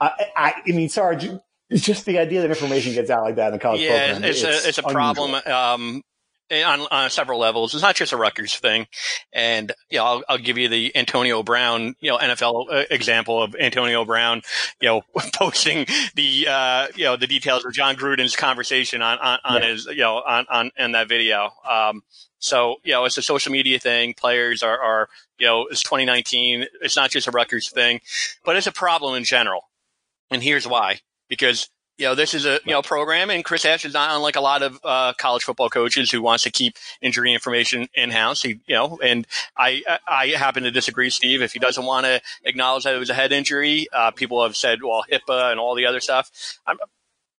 I, 0.01 0.27
I, 0.37 0.55
I 0.66 0.70
mean, 0.73 0.88
Sarge, 0.88 1.29
it's 1.68 1.85
just 1.85 2.07
the 2.07 2.18
idea 2.18 2.40
that 2.40 2.51
information 2.51 2.94
gets 2.94 3.11
out 3.11 3.23
like 3.23 3.37
that 3.37 3.49
in 3.49 3.53
the 3.53 3.59
college 3.59 3.83
Yeah, 3.83 4.14
program. 4.14 4.25
it's, 4.25 4.42
a 4.42 4.68
it's 4.68 4.79
a 4.79 4.83
problem 4.83 5.35
um, 5.46 6.03
on 6.50 6.80
on 6.90 7.10
several 7.10 7.38
levels. 7.38 7.74
It's 7.74 7.82
not 7.82 7.96
just 7.96 8.12
a 8.12 8.16
Rutgers 8.16 8.56
thing, 8.56 8.86
and 9.32 9.72
you 9.88 9.98
know, 9.98 10.04
I'll, 10.04 10.22
I'll 10.28 10.38
give 10.38 10.58
you 10.58 10.68
the 10.68 10.94
Antonio 10.96 11.42
Brown, 11.42 11.94
you 12.00 12.10
know, 12.10 12.18
NFL 12.18 12.66
uh, 12.70 12.84
example 12.90 13.42
of 13.42 13.54
Antonio 13.58 14.04
Brown, 14.04 14.42
you 14.80 14.88
know, 14.88 15.02
posting 15.34 15.86
the 16.14 16.46
uh, 16.48 16.86
you 16.96 17.04
know 17.04 17.16
the 17.16 17.26
details 17.26 17.64
of 17.64 17.72
Jon 17.72 17.96
Gruden's 17.96 18.36
conversation 18.36 19.02
on 19.02 19.18
on, 19.18 19.38
on 19.44 19.62
Yeah. 19.62 19.68
his 19.68 19.86
you 19.86 19.96
know 19.96 20.16
on 20.16 20.46
on 20.50 20.70
in 20.76 20.92
that 20.92 21.08
video. 21.08 21.50
Um, 21.68 22.02
so 22.38 22.76
you 22.84 22.92
know, 22.92 23.04
it's 23.04 23.18
a 23.18 23.22
social 23.22 23.52
media 23.52 23.78
thing. 23.78 24.14
Players 24.14 24.62
are 24.62 24.78
are 24.80 25.08
you 25.38 25.46
know, 25.46 25.66
it's 25.70 25.82
2019. 25.82 26.66
It's 26.82 26.96
not 26.96 27.10
just 27.10 27.26
a 27.26 27.30
Rutgers 27.30 27.70
thing, 27.70 28.00
but 28.44 28.56
it's 28.56 28.66
a 28.66 28.72
problem 28.72 29.14
in 29.14 29.24
general. 29.24 29.62
And 30.30 30.42
here's 30.42 30.66
why: 30.66 31.00
because 31.28 31.68
you 32.00 32.06
know, 32.06 32.14
this 32.14 32.32
is 32.32 32.46
a 32.46 32.60
you 32.64 32.72
know 32.72 32.80
program, 32.80 33.28
and 33.28 33.44
Chris 33.44 33.66
Ash 33.66 33.84
is 33.84 33.92
not 33.92 34.16
unlike 34.16 34.36
a 34.36 34.40
lot 34.40 34.62
of 34.62 34.80
uh, 34.82 35.12
college 35.18 35.44
football 35.44 35.68
coaches 35.68 36.10
who 36.10 36.22
wants 36.22 36.44
to 36.44 36.50
keep 36.50 36.76
injury 37.02 37.34
information 37.34 37.88
in 37.94 38.10
house. 38.10 38.42
He, 38.42 38.60
you 38.66 38.74
know, 38.74 38.98
and 39.02 39.26
I 39.56 39.82
I 40.08 40.28
happen 40.28 40.62
to 40.62 40.70
disagree, 40.70 41.10
Steve. 41.10 41.42
If 41.42 41.52
he 41.52 41.58
doesn't 41.58 41.84
want 41.84 42.06
to 42.06 42.22
acknowledge 42.44 42.84
that 42.84 42.94
it 42.94 42.98
was 42.98 43.10
a 43.10 43.14
head 43.14 43.32
injury, 43.32 43.86
uh, 43.92 44.12
people 44.12 44.42
have 44.42 44.56
said, 44.56 44.82
well, 44.82 45.04
HIPAA 45.12 45.50
and 45.50 45.60
all 45.60 45.74
the 45.74 45.84
other 45.84 46.00
stuff. 46.00 46.30
I'm, 46.66 46.78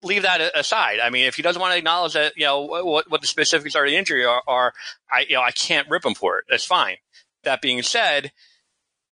leave 0.03 0.21
that 0.23 0.55
aside. 0.55 0.99
I 0.99 1.09
mean, 1.09 1.25
if 1.25 1.35
he 1.35 1.41
doesn't 1.41 1.59
want 1.59 1.73
to 1.73 1.77
acknowledge 1.77 2.13
that, 2.13 2.33
you 2.37 2.45
know, 2.45 2.61
what 2.61 3.09
what 3.09 3.21
the 3.21 3.27
specifics 3.27 3.75
are 3.75 3.83
of 3.83 3.89
the 3.89 3.97
injury 3.97 4.25
are, 4.25 4.43
are 4.47 4.73
I 5.11 5.25
you 5.27 5.35
know 5.35 5.41
I 5.41 5.51
can't 5.51 5.89
rip 5.89 6.05
him 6.05 6.13
for 6.13 6.37
it. 6.37 6.45
That's 6.47 6.65
fine. 6.65 6.97
That 7.43 7.63
being 7.63 7.81
said, 7.81 8.31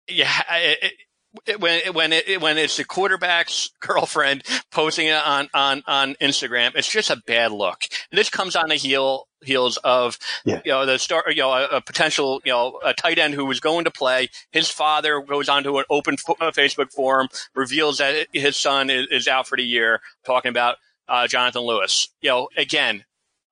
yeah. 0.06 0.42
It, 0.50 0.92
it, 1.46 1.52
it- 1.54 1.60
when 1.60 1.80
when 1.94 2.12
it 2.12 2.40
when 2.40 2.58
it's 2.58 2.76
the 2.76 2.84
quarterback's 2.84 3.70
girlfriend 3.80 4.42
posting 4.70 5.06
it 5.06 5.12
on 5.14 5.48
on 5.54 5.82
on 5.86 6.14
Instagram, 6.20 6.72
it's 6.74 6.90
just 6.90 7.10
a 7.10 7.16
bad 7.26 7.52
look. 7.52 7.82
This 8.12 8.30
comes 8.30 8.56
on 8.56 8.68
the 8.68 8.76
heel 8.76 9.26
heels 9.44 9.76
of 9.84 10.18
Yeah. 10.44 10.60
you 10.64 10.72
know 10.72 10.84
the 10.84 10.98
start 10.98 11.26
you 11.28 11.42
know 11.42 11.52
a, 11.52 11.66
a 11.76 11.80
potential 11.80 12.40
you 12.44 12.52
know 12.52 12.80
a 12.84 12.92
tight 12.92 13.18
end 13.18 13.34
who 13.34 13.44
was 13.44 13.60
going 13.60 13.84
to 13.84 13.90
play. 13.90 14.28
His 14.52 14.68
father 14.68 15.20
goes 15.20 15.48
onto 15.48 15.78
an 15.78 15.84
open 15.90 16.16
fo- 16.16 16.34
Facebook 16.34 16.92
forum, 16.92 17.28
reveals 17.54 17.98
that 17.98 18.26
his 18.32 18.56
son 18.56 18.90
is, 18.90 19.06
is 19.10 19.28
out 19.28 19.46
for 19.46 19.56
the 19.56 19.64
year, 19.64 20.00
talking 20.26 20.50
about 20.50 20.76
uh, 21.08 21.26
Jonathan 21.28 21.62
Lewis. 21.62 22.08
You 22.20 22.30
know, 22.30 22.48
again, 22.56 23.04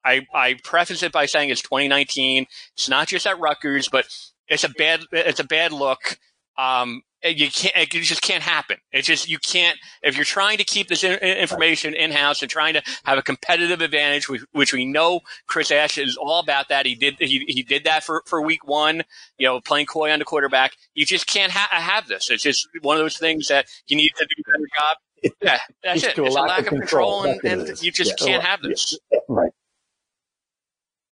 I 0.05 0.27
I 0.35 0.57
preface 0.65 1.03
it 1.03 1.13
by 1.13 1.27
saying 1.27 1.51
it's 1.51 1.63
2019. 1.63 2.47
It's 2.75 2.89
not 2.89 3.09
just 3.09 3.27
at 3.27 3.39
Rutgers, 3.39 3.89
but 3.89 4.07
it's 4.49 4.65
a 4.65 4.69
bad 4.69 5.01
it's 5.13 5.41
a 5.41 5.45
bad 5.45 5.73
look. 5.73 6.19
Um, 6.59 7.03
and 7.16 7.16
you 7.29 7.51
can't 7.51 7.77
it 7.77 7.91
just 7.91 8.23
can't 8.23 8.43
happen. 8.43 8.77
It's 8.93 9.07
just 9.07 9.29
you 9.29 9.39
can't 9.39 9.79
if 10.03 10.17
you're 10.17 10.25
trying 10.25 10.59
to 10.59 10.65
keep 10.65 10.89
this 10.89 11.05
in, 11.05 11.15
information 11.19 11.95
in 11.95 12.13
house 12.13 12.43
and 12.43 12.51
trying 12.51 12.75
to 12.75 12.83
have 13.05 13.19
a 13.19 13.23
competitive 13.23 13.81
advantage, 13.81 14.29
which, 14.29 14.43
which 14.53 14.73
we 14.73 14.85
know 14.85 15.21
Chris 15.47 15.71
Ash 15.71 15.99
is 15.99 16.17
all 16.17 16.41
about 16.41 16.69
that. 16.69 16.87
He 16.87 16.95
did 16.95 17.17
he, 17.19 17.45
he 17.49 17.63
did 17.63 17.85
that 17.85 18.05
for, 18.05 18.23
for 18.27 18.41
week 18.43 18.67
one. 18.67 19.03
You 19.39 19.47
know, 19.49 19.61
playing 19.61 19.87
coy 19.87 20.11
on 20.11 20.19
the 20.19 20.25
quarterback. 20.25 20.73
You 20.95 21.07
just 21.07 21.27
can't 21.27 21.53
ha- 21.53 21.69
have 21.71 22.09
this. 22.09 22.31
It's 22.31 22.43
just 22.43 22.69
one 22.83 22.97
of 22.97 23.03
those 23.03 23.19
things 23.19 23.49
that 23.49 23.67
you 23.87 23.97
need 23.97 24.11
to 24.17 24.27
do 24.27 24.43
a 24.47 24.51
better 24.53 24.69
job. 24.79 24.97
Yeah, 25.43 25.59
that's 25.83 26.03
it. 26.05 26.19
It's 26.19 26.37
a 26.37 26.39
lack 26.41 26.61
of 26.61 26.67
control, 26.67 27.23
control. 27.23 27.25
and, 27.25 27.41
That's 27.43 27.45
what 27.45 27.69
it 27.69 27.69
and 27.71 27.83
you 27.83 27.91
just 27.93 28.21
Yeah. 28.21 28.27
can't 28.27 28.43
have 28.43 28.63
this. 28.63 28.99
Right. 29.29 29.51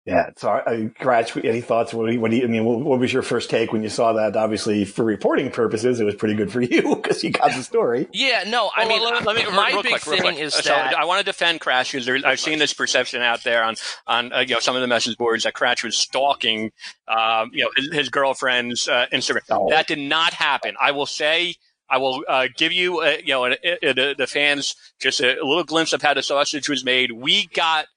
Yeah. 0.05 0.31
Sorry, 0.35 0.63
uh, 0.65 0.89
Kratch, 1.03 1.43
any 1.47 1.61
thoughts? 1.61 1.93
What, 1.93 2.09
do 2.09 2.19
what 2.19 2.31
do 2.31 2.37
you, 2.37 2.43
I 2.43 2.47
mean, 2.47 2.65
what, 2.65 2.79
what 2.79 2.99
was 2.99 3.13
your 3.13 3.21
first 3.21 3.51
take 3.51 3.71
when 3.71 3.83
you 3.83 3.89
saw 3.89 4.13
that? 4.13 4.35
Obviously, 4.35 4.83
for 4.83 5.05
reporting 5.05 5.51
purposes, 5.51 5.99
it 5.99 6.05
was 6.05 6.15
pretty 6.15 6.33
good 6.33 6.51
for 6.51 6.59
you 6.61 6.95
because 6.95 7.23
you 7.23 7.29
got 7.29 7.51
the 7.51 7.61
story. 7.61 8.07
Yeah, 8.11 8.43
no, 8.47 8.71
I 8.75 8.85
Well, 8.85 8.89
mean, 8.89 9.03
let, 9.03 9.25
let 9.25 9.35
me, 9.35 9.45
my 9.55 9.79
big 9.83 10.01
quick, 10.01 10.21
thing 10.21 10.37
is 10.37 10.55
So 10.55 10.69
that 10.69 10.97
I 10.97 11.05
want 11.05 11.19
to 11.19 11.25
defend 11.25 11.61
Kratch 11.61 11.91
because 11.91 12.23
I've 12.23 12.39
seen 12.39 12.57
this 12.57 12.73
perception 12.73 13.21
out 13.21 13.43
there 13.43 13.63
on 13.63 13.75
on 14.07 14.33
uh, 14.33 14.39
you 14.39 14.55
know 14.55 14.59
some 14.59 14.75
of 14.75 14.81
the 14.81 14.87
message 14.87 15.17
boards 15.17 15.43
that 15.43 15.53
Kratch 15.53 15.83
was 15.83 15.95
stalking 15.95 16.71
um, 17.07 17.51
you 17.53 17.63
know 17.63 17.69
his, 17.77 17.93
his 17.93 18.09
girlfriend's 18.09 18.87
uh, 18.87 19.05
Instagram. 19.13 19.41
Oh. 19.51 19.69
That 19.69 19.87
did 19.87 19.99
not 19.99 20.33
happen. 20.33 20.75
I 20.81 20.91
will 20.91 21.05
say. 21.05 21.55
I 21.93 21.97
will 21.97 22.23
uh, 22.25 22.47
give 22.55 22.71
you, 22.71 23.01
a, 23.01 23.17
you 23.19 23.33
know, 23.33 23.47
a, 23.47 23.57
a, 23.81 23.93
the, 23.93 24.15
the 24.17 24.25
fans 24.25 24.77
just 25.01 25.19
a, 25.19 25.35
little 25.43 25.65
glimpse 25.65 25.91
of 25.91 26.01
how 26.01 26.13
the 26.13 26.23
sausage 26.23 26.69
was 26.69 26.85
made. 26.85 27.11
We 27.11 27.47
got 27.47 27.87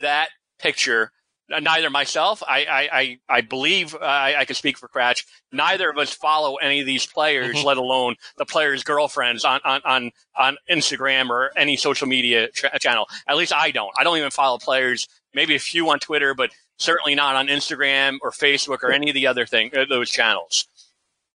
that 0.00 0.28
picture. 0.58 1.10
Neither 1.50 1.90
myself, 1.90 2.44
I, 2.46 2.64
I, 2.64 2.88
I, 2.92 3.18
I 3.28 3.40
believe 3.40 3.96
I, 3.96 4.36
I 4.36 4.44
can 4.44 4.54
speak 4.54 4.78
for 4.78 4.88
Kratch. 4.88 5.24
Neither 5.50 5.90
of 5.90 5.98
us 5.98 6.12
follow 6.12 6.56
any 6.56 6.78
of 6.80 6.86
these 6.86 7.06
players, 7.06 7.56
mm-hmm. 7.56 7.66
let 7.66 7.76
alone 7.76 8.14
the 8.38 8.46
players' 8.46 8.84
girlfriends 8.84 9.44
on, 9.44 9.60
on, 9.64 9.80
on, 9.84 10.10
on 10.38 10.56
Instagram 10.70 11.28
or 11.28 11.50
any 11.56 11.76
social 11.76 12.06
media 12.06 12.48
ch- 12.52 12.66
channel. 12.78 13.06
At 13.28 13.36
least 13.36 13.52
I 13.52 13.72
don't. 13.72 13.90
I 13.98 14.04
don't 14.04 14.16
even 14.16 14.30
follow 14.30 14.58
players. 14.58 15.08
Maybe 15.34 15.56
a 15.56 15.58
few 15.60 15.90
on 15.90 15.98
Twitter, 15.98 16.34
but 16.34 16.50
certainly 16.78 17.16
not 17.16 17.34
on 17.34 17.48
Instagram 17.48 18.18
or 18.22 18.30
Facebook 18.30 18.82
or 18.82 18.92
any 18.92 19.10
of 19.10 19.14
the 19.14 19.26
other 19.26 19.44
thing 19.44 19.70
uh, 19.76 19.86
those 19.88 20.08
channels. 20.08 20.66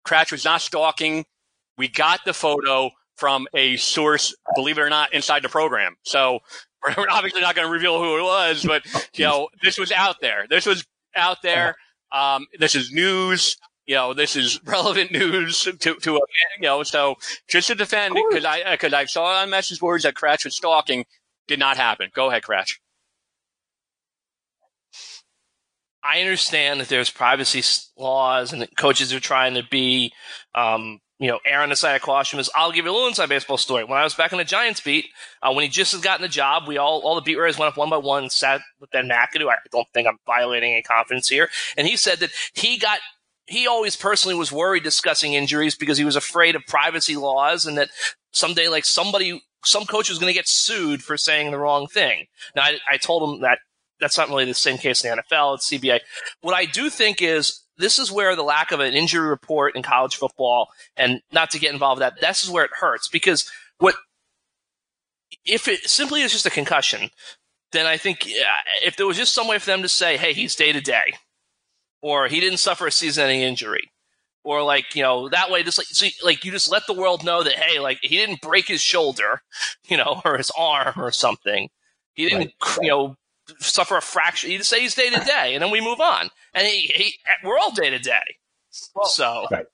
Kratch 0.07 0.31
was 0.31 0.45
not 0.45 0.61
stalking. 0.61 1.25
We 1.79 1.89
got 1.89 2.21
the 2.27 2.35
photo 2.35 2.91
from 3.17 3.47
a 3.55 3.77
source, 3.77 4.35
believe 4.55 4.79
it 4.79 4.83
or 4.83 4.91
not, 4.91 5.15
inside 5.15 5.43
the 5.43 5.49
program. 5.49 5.97
So 6.03 6.41
we're 6.97 7.09
obviously 7.11 7.41
not 7.41 7.55
going 7.55 7.67
to 7.67 7.73
reveal 7.73 7.99
who 7.99 8.19
it 8.19 8.23
was, 8.23 8.65
but 8.65 8.83
you 9.15 9.25
know, 9.25 9.49
this 9.63 9.79
was 9.79 9.93
out 9.93 10.17
there. 10.21 10.47
This 10.49 10.67
was 10.67 10.85
out 11.15 11.43
there. 11.43 11.77
Um, 12.13 12.47
this 12.59 12.75
is 12.75 12.93
news. 12.93 13.57
You 13.87 13.97
know, 13.97 14.15
this 14.15 14.37
is 14.37 14.61
relevant 14.65 15.13
news 15.13 15.63
to, 15.63 15.95
to 15.95 16.17
a, 16.17 16.21
you 16.59 16.63
know, 16.63 16.83
so 16.83 17.17
just 17.49 17.69
to 17.69 17.75
defend 17.75 18.17
cause 18.33 18.45
I, 18.45 18.77
cause 18.77 18.93
I 18.93 19.05
saw 19.07 19.25
on 19.43 19.51
message 19.51 19.81
boards 19.81 20.05
that 20.05 20.15
Kratch 20.15 20.45
was 20.45 20.57
stalking 20.57 21.05
did 21.49 21.59
not 21.59 21.77
happen. 21.77 22.11
Go 22.15 22.31
ahead, 22.31 22.43
Kratch. 22.43 22.79
I 26.05 26.21
understand 26.21 26.81
that 26.81 26.89
there's 26.89 27.11
privacy 27.11 27.63
laws 27.97 28.53
and 28.53 28.63
that 28.63 28.77
coaches 28.77 29.13
are 29.13 29.21
trying 29.21 29.55
to 29.55 29.63
be, 29.71 30.13
um, 30.55 30.99
you 31.23 31.29
know, 31.29 31.39
err 31.47 31.61
on 31.61 31.69
the 31.69 31.77
side 31.77 31.95
of 31.95 32.03
caution. 32.03 32.41
Is 32.41 32.51
I'll 32.53 32.73
give 32.73 32.85
you 32.85 32.91
a 32.91 32.93
little 32.93 33.07
inside 33.07 33.29
baseball 33.29 33.57
story. 33.57 33.85
When 33.85 33.97
I 33.97 34.03
was 34.03 34.15
back 34.15 34.33
in 34.33 34.39
the 34.39 34.45
Giants 34.45 34.81
beat, 34.81 35.07
uh, 35.41 35.53
when 35.53 35.63
he 35.63 35.69
just 35.69 35.93
has 35.93 36.01
gotten 36.01 36.21
the 36.21 36.29
job, 36.29 36.67
we 36.67 36.79
all 36.79 37.01
all 37.03 37.15
the 37.15 37.21
beat 37.21 37.37
writers 37.37 37.57
went 37.57 37.71
up 37.71 37.79
one 37.79 37.91
by 37.91 37.97
one, 37.97 38.25
and 38.25 38.33
sat 38.33 38.61
with 38.81 38.91
Ben 38.91 39.09
McAdoo. 39.09 39.49
I 39.49 39.55
don't 39.71 39.87
think 39.95 40.09
I'm 40.09 40.19
violating 40.27 40.73
any 40.73 40.83
confidence 40.83 41.29
here, 41.29 41.49
and 41.77 41.87
he 41.87 41.97
said 41.97 42.19
that 42.19 42.31
he 42.55 42.77
got 42.77 42.99
he 43.47 43.69
always 43.69 43.95
personally 43.95 44.35
was 44.35 44.51
worried 44.51 44.83
discussing 44.83 45.35
injuries 45.35 45.77
because 45.77 45.97
he 45.97 46.05
was 46.05 46.17
afraid 46.17 46.57
of 46.57 46.67
privacy 46.67 47.15
laws 47.15 47.67
and 47.67 47.79
that 47.79 47.91
someday 48.33 48.67
like 48.67 48.85
somebody 48.85 49.41
some 49.65 49.85
coach 49.85 50.09
was 50.09 50.19
going 50.19 50.31
to 50.31 50.37
get 50.37 50.49
sued 50.49 51.05
for 51.05 51.17
saying 51.17 51.53
the 51.53 51.59
wrong 51.59 51.87
thing. 51.87 52.27
Now 52.57 52.63
I, 52.63 52.79
I 52.91 52.97
told 52.97 53.23
him 53.37 53.43
that 53.43 53.59
that's 54.01 54.19
not 54.19 54.29
really 54.29 54.45
the 54.45 54.55
same 54.55 54.77
case 54.77 55.05
in 55.05 55.15
the 55.15 55.23
NFL. 55.23 55.55
It's 55.55 55.71
CBA. 55.71 56.01
What 56.41 56.55
I 56.55 56.65
do 56.65 56.91
think 56.91 57.23
is 57.23 57.62
this 57.79 57.99
is 57.99 58.13
where 58.13 58.37
the 58.37 58.43
lack 58.43 58.73
of 58.73 58.81
an 58.81 58.95
injury 58.95 59.29
report 59.29 59.77
in 59.77 59.83
college 59.83 60.17
football, 60.17 60.69
and 60.97 61.21
not 61.33 61.51
to 61.51 61.59
get 61.59 61.73
involved 61.73 62.01
with 62.01 62.11
that, 62.15 62.21
this 62.21 62.43
is 62.43 62.51
where 62.51 62.65
it 62.65 62.71
hurts 62.79 63.09
because 63.09 63.51
what 63.79 63.95
if 65.45 65.69
it 65.69 65.89
simply 65.89 66.23
is 66.23 66.33
just 66.33 66.47
a 66.47 66.51
concussion, 66.51 67.11
then 67.73 67.87
I 67.87 67.97
think 67.97 68.27
if 68.85 68.97
there 68.97 69.07
was 69.07 69.17
just 69.17 69.35
some 69.35 69.49
way 69.49 69.59
for 69.59 69.67
them 69.67 69.83
to 69.83 69.89
say, 69.89 70.17
hey, 70.17 70.33
he's 70.33 70.55
day 70.55 70.73
to 70.73 70.81
day, 70.81 71.15
or 72.03 72.29
he 72.29 72.41
didn't 72.41 72.59
suffer 72.59 72.87
a 72.87 72.93
season-ending 72.93 73.41
injury, 73.41 73.91
or 74.45 74.63
like 74.63 74.95
you 74.95 75.03
know 75.03 75.29
that 75.31 75.51
way, 75.51 75.63
just 75.63 75.79
like 75.79 75.87
so, 75.89 76.07
like 76.25 76.45
you 76.45 76.53
just 76.53 76.71
let 76.71 76.87
the 76.87 76.93
world 76.93 77.25
know 77.25 77.43
that 77.43 77.55
hey, 77.55 77.79
like 77.79 77.99
he 78.03 78.17
didn't 78.17 78.41
break 78.41 78.69
his 78.69 78.81
shoulder, 78.81 79.43
you 79.89 79.97
know, 79.97 80.21
or 80.25 80.37
his 80.37 80.51
arm 80.57 80.95
or 80.97 81.11
something. 81.11 81.69
He 82.15 82.29
didn't, 82.29 82.53
right. 82.63 82.79
you 82.83 82.89
know, 82.89 83.17
suffer 83.59 83.97
a 83.97 84.03
fracture. 84.03 84.49
You 84.49 84.59
just 84.59 84.71
say 84.71 84.81
he's 84.81 84.95
day 84.95 85.11
to 85.11 85.21
day, 85.21 85.55
and 85.55 85.63
then 85.63 85.71
we 85.71 85.81
move 85.81 86.01
on. 86.01 86.31
And 86.55 86.67
he, 86.67 86.93
he 86.95 87.15
we're 87.45 87.59
all 87.59 87.73
day 87.73 87.91
to 87.91 87.99
day. 87.99 88.37
So 88.71 89.47
right. 89.51 89.67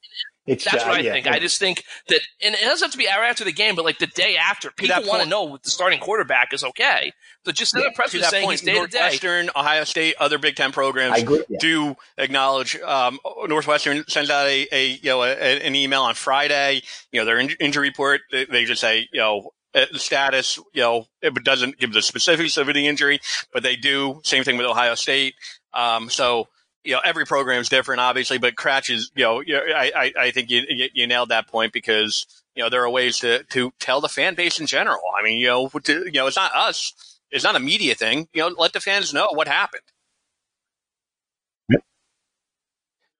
It's, 0.48 0.64
that's 0.64 0.82
uh, 0.82 0.86
what 0.86 0.96
I 0.96 1.00
yeah, 1.00 1.12
think. 1.12 1.26
Yeah. 1.26 1.34
I 1.34 1.38
just 1.38 1.58
think 1.58 1.84
that, 2.08 2.20
and 2.42 2.54
it 2.54 2.62
doesn't 2.62 2.86
have 2.86 2.92
to 2.92 2.98
be 2.98 3.06
hour 3.06 3.22
after 3.22 3.44
the 3.44 3.52
game, 3.52 3.74
but 3.74 3.84
like 3.84 3.98
the 3.98 4.06
day 4.06 4.36
after, 4.36 4.70
people 4.70 5.02
want 5.06 5.22
to 5.22 5.28
know 5.28 5.58
the 5.62 5.70
starting 5.70 6.00
quarterback 6.00 6.54
is 6.54 6.64
okay. 6.64 7.12
So 7.44 7.52
just 7.52 7.76
yeah, 7.76 7.82
the 7.82 7.92
press 7.94 8.14
is 8.14 8.26
saying 8.26 8.46
point, 8.46 8.60
he's 8.60 8.66
day 8.66 8.80
to 8.80 8.86
day. 8.86 8.98
Northwestern, 8.98 9.50
Ohio 9.54 9.84
State, 9.84 10.14
other 10.18 10.38
Big 10.38 10.56
Ten 10.56 10.72
programs 10.72 11.22
do 11.60 11.96
acknowledge. 12.16 12.76
Um, 12.80 13.18
Northwestern 13.46 14.04
sends 14.08 14.30
out 14.30 14.46
a, 14.46 14.66
a 14.72 14.86
you 14.88 15.10
know 15.10 15.22
a, 15.22 15.34
an 15.34 15.74
email 15.74 16.02
on 16.02 16.14
Friday. 16.14 16.82
You 17.12 17.20
know 17.20 17.26
their 17.26 17.38
injury 17.38 17.88
report. 17.88 18.22
They, 18.32 18.46
they 18.46 18.64
just 18.64 18.80
say 18.80 19.06
you 19.12 19.20
know 19.20 19.38
uh, 19.38 19.42
the 19.42 19.57
status, 19.94 20.58
you 20.72 20.82
know, 20.82 21.06
it 21.22 21.34
doesn't 21.44 21.78
give 21.78 21.92
the 21.92 22.02
specifics 22.02 22.56
of 22.56 22.66
the 22.66 22.86
injury, 22.86 23.20
but 23.52 23.62
they 23.62 23.76
do. 23.76 24.20
Same 24.24 24.44
thing 24.44 24.56
with 24.56 24.66
Ohio 24.66 24.94
State. 24.94 25.34
Um, 25.72 26.10
so, 26.10 26.48
you 26.84 26.94
know, 26.94 27.00
every 27.04 27.26
program 27.26 27.60
is 27.60 27.68
different, 27.68 28.00
obviously, 28.00 28.38
but 28.38 28.54
Kratch 28.54 28.90
is, 28.92 29.10
you 29.14 29.24
know, 29.24 29.42
I, 29.42 30.12
I, 30.18 30.30
think 30.30 30.50
you, 30.50 30.62
you 30.94 31.06
nailed 31.06 31.30
that 31.30 31.48
point 31.48 31.72
because, 31.72 32.26
you 32.54 32.62
know, 32.62 32.70
there 32.70 32.82
are 32.82 32.90
ways 32.90 33.18
to, 33.18 33.42
to 33.44 33.72
tell 33.78 34.00
the 34.00 34.08
fan 34.08 34.34
base 34.34 34.58
in 34.58 34.66
general. 34.66 35.00
I 35.18 35.22
mean, 35.22 35.38
you 35.38 35.48
know, 35.48 35.68
to, 35.68 36.04
you 36.06 36.12
know, 36.12 36.26
it's 36.26 36.36
not 36.36 36.54
us. 36.54 37.20
It's 37.30 37.44
not 37.44 37.56
a 37.56 37.60
media 37.60 37.94
thing. 37.94 38.28
You 38.32 38.42
know, 38.42 38.54
let 38.56 38.72
the 38.72 38.80
fans 38.80 39.12
know 39.12 39.28
what 39.32 39.48
happened. 39.48 39.82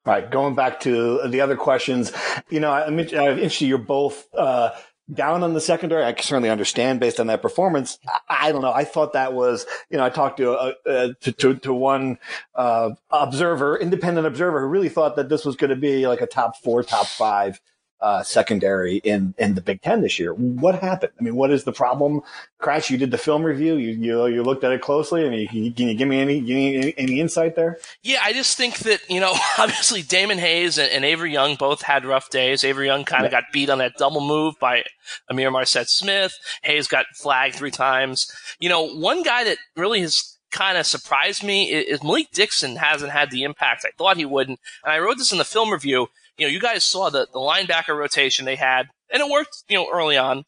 Right, 0.07 0.31
going 0.31 0.55
back 0.55 0.81
to 0.81 1.29
the 1.29 1.43
other 1.43 1.57
questions, 1.57 2.13
you 2.49 2.61
know, 2.61 2.73
I'm 2.73 2.99
interested. 2.99 3.67
You're 3.67 3.77
both 3.77 4.27
uh, 4.35 4.71
down 5.13 5.43
on 5.43 5.55
the 5.55 5.61
secondary. 5.61 6.05
I 6.05 6.15
certainly 6.21 6.51
understand 6.51 7.01
based 7.01 7.21
on 7.21 7.29
that 7.29 7.43
performance. 7.43 7.99
I, 8.29 8.49
I 8.49 8.53
don't 8.53 8.63
know. 8.63 8.73
I 8.73 8.85
thought 8.85 9.15
that 9.15 9.33
was, 9.33 9.67
you 9.91 9.97
know, 9.97 10.05
I 10.05 10.11
talked 10.11 10.39
to, 10.39 10.53
uh, 10.53 10.73
uh, 10.87 11.09
to, 11.21 11.33
to, 11.33 11.55
to, 11.57 11.73
one, 11.73 12.19
uh, 12.55 12.91
observer, 13.11 13.79
independent 13.79 14.27
observer 14.27 14.61
who 14.61 14.67
really 14.67 14.89
thought 14.89 15.17
that 15.17 15.29
this 15.29 15.45
was 15.45 15.57
going 15.57 15.71
to 15.71 15.77
be 15.77 16.07
like 16.07 16.21
a 16.21 16.27
top 16.27 16.57
four, 16.63 16.83
top 16.83 17.07
five 17.07 17.61
uh, 18.01 18.23
secondary 18.23 18.97
in, 18.99 19.35
in 19.39 19.55
the 19.55 19.61
Big 19.61 19.83
Ten 19.83 20.03
this 20.03 20.19
year. 20.19 20.33
What 20.33 20.81
happened? 20.81 21.13
I 21.19 21.23
mean, 21.23 21.35
what 21.35 21.51
is 21.51 21.65
the 21.65 21.73
problem? 21.73 22.23
Kratch, 22.61 22.91
you 22.91 22.99
did 22.99 23.11
the 23.11 23.19
film 23.19 23.43
review. 23.43 23.77
You, 23.77 23.91
you, 23.91 24.27
you 24.27 24.43
looked 24.43 24.65
at 24.65 24.73
it 24.73 24.81
closely 24.81 25.27
and 25.27 25.35
you, 25.35 25.73
can 25.73 25.89
you 25.89 25.95
give 25.95 26.09
me 26.09 26.21
any, 26.21 26.39
any, 26.39 26.95
any 26.97 27.21
insight 27.21 27.57
there? 27.57 27.79
Yeah, 28.03 28.21
I 28.23 28.33
just 28.33 28.57
think 28.57 28.79
that, 28.81 29.01
you 29.09 29.21
know, 29.21 29.35
obviously 29.59 30.03
Damon 30.03 30.39
Hayes 30.39 30.79
and, 30.79 30.91
and 30.91 31.05
Avery 31.05 31.33
Young 31.33 31.57
both 31.57 31.83
had 31.83 32.05
rough 32.05 32.31
days. 32.31 32.65
Avery 32.65 32.87
Young 32.87 33.05
kind 33.05 33.27
of 33.27 33.33
yeah. 33.33 33.41
got 33.41 33.53
beat 33.53 33.71
on 33.71 33.79
that 33.79 33.97
double 33.97 34.21
move 34.21 34.55
by 34.61 34.85
Ihmir 35.31 35.51
Marsette-Smith. 35.51 36.39
Hayes 36.63 36.87
got 36.87 37.07
flagged 37.15 37.57
three 37.57 37.71
times. 37.71 38.31
You 38.61 38.69
know, 38.69 38.87
one 38.87 39.23
guy 39.23 39.45
that 39.45 39.59
really 39.77 40.01
has 40.01 40.39
kind 40.51 40.79
of 40.79 40.87
surprised 40.87 41.43
me 41.43 41.71
is 41.71 42.03
Malik 42.03 42.31
Dixon 42.33 42.77
hasn't 42.77 43.13
had 43.13 43.31
the 43.31 43.43
impact 43.43 43.85
I 43.85 43.91
thought 43.97 44.17
he 44.17 44.25
would. 44.25 44.49
And 44.49 44.59
I 44.85 44.99
wrote 44.99 45.19
this 45.19 45.33
in 45.33 45.39
the 45.39 45.45
film 45.45 45.71
review 45.71 46.09
you 46.39 46.47
know, 46.47 46.53
you 46.53 46.61
guys 46.61 46.85
saw 46.85 47.11
the, 47.11 47.27
the 47.33 47.39
linebacker 47.39 47.97
rotation 47.97 48.45
they 48.45 48.57
had, 48.57 48.89
and 49.11 49.21
it 49.21 49.31
worked, 49.31 49.65
you 49.69 49.77
know, 49.77 49.89
early 49.93 50.17
on 50.17 50.45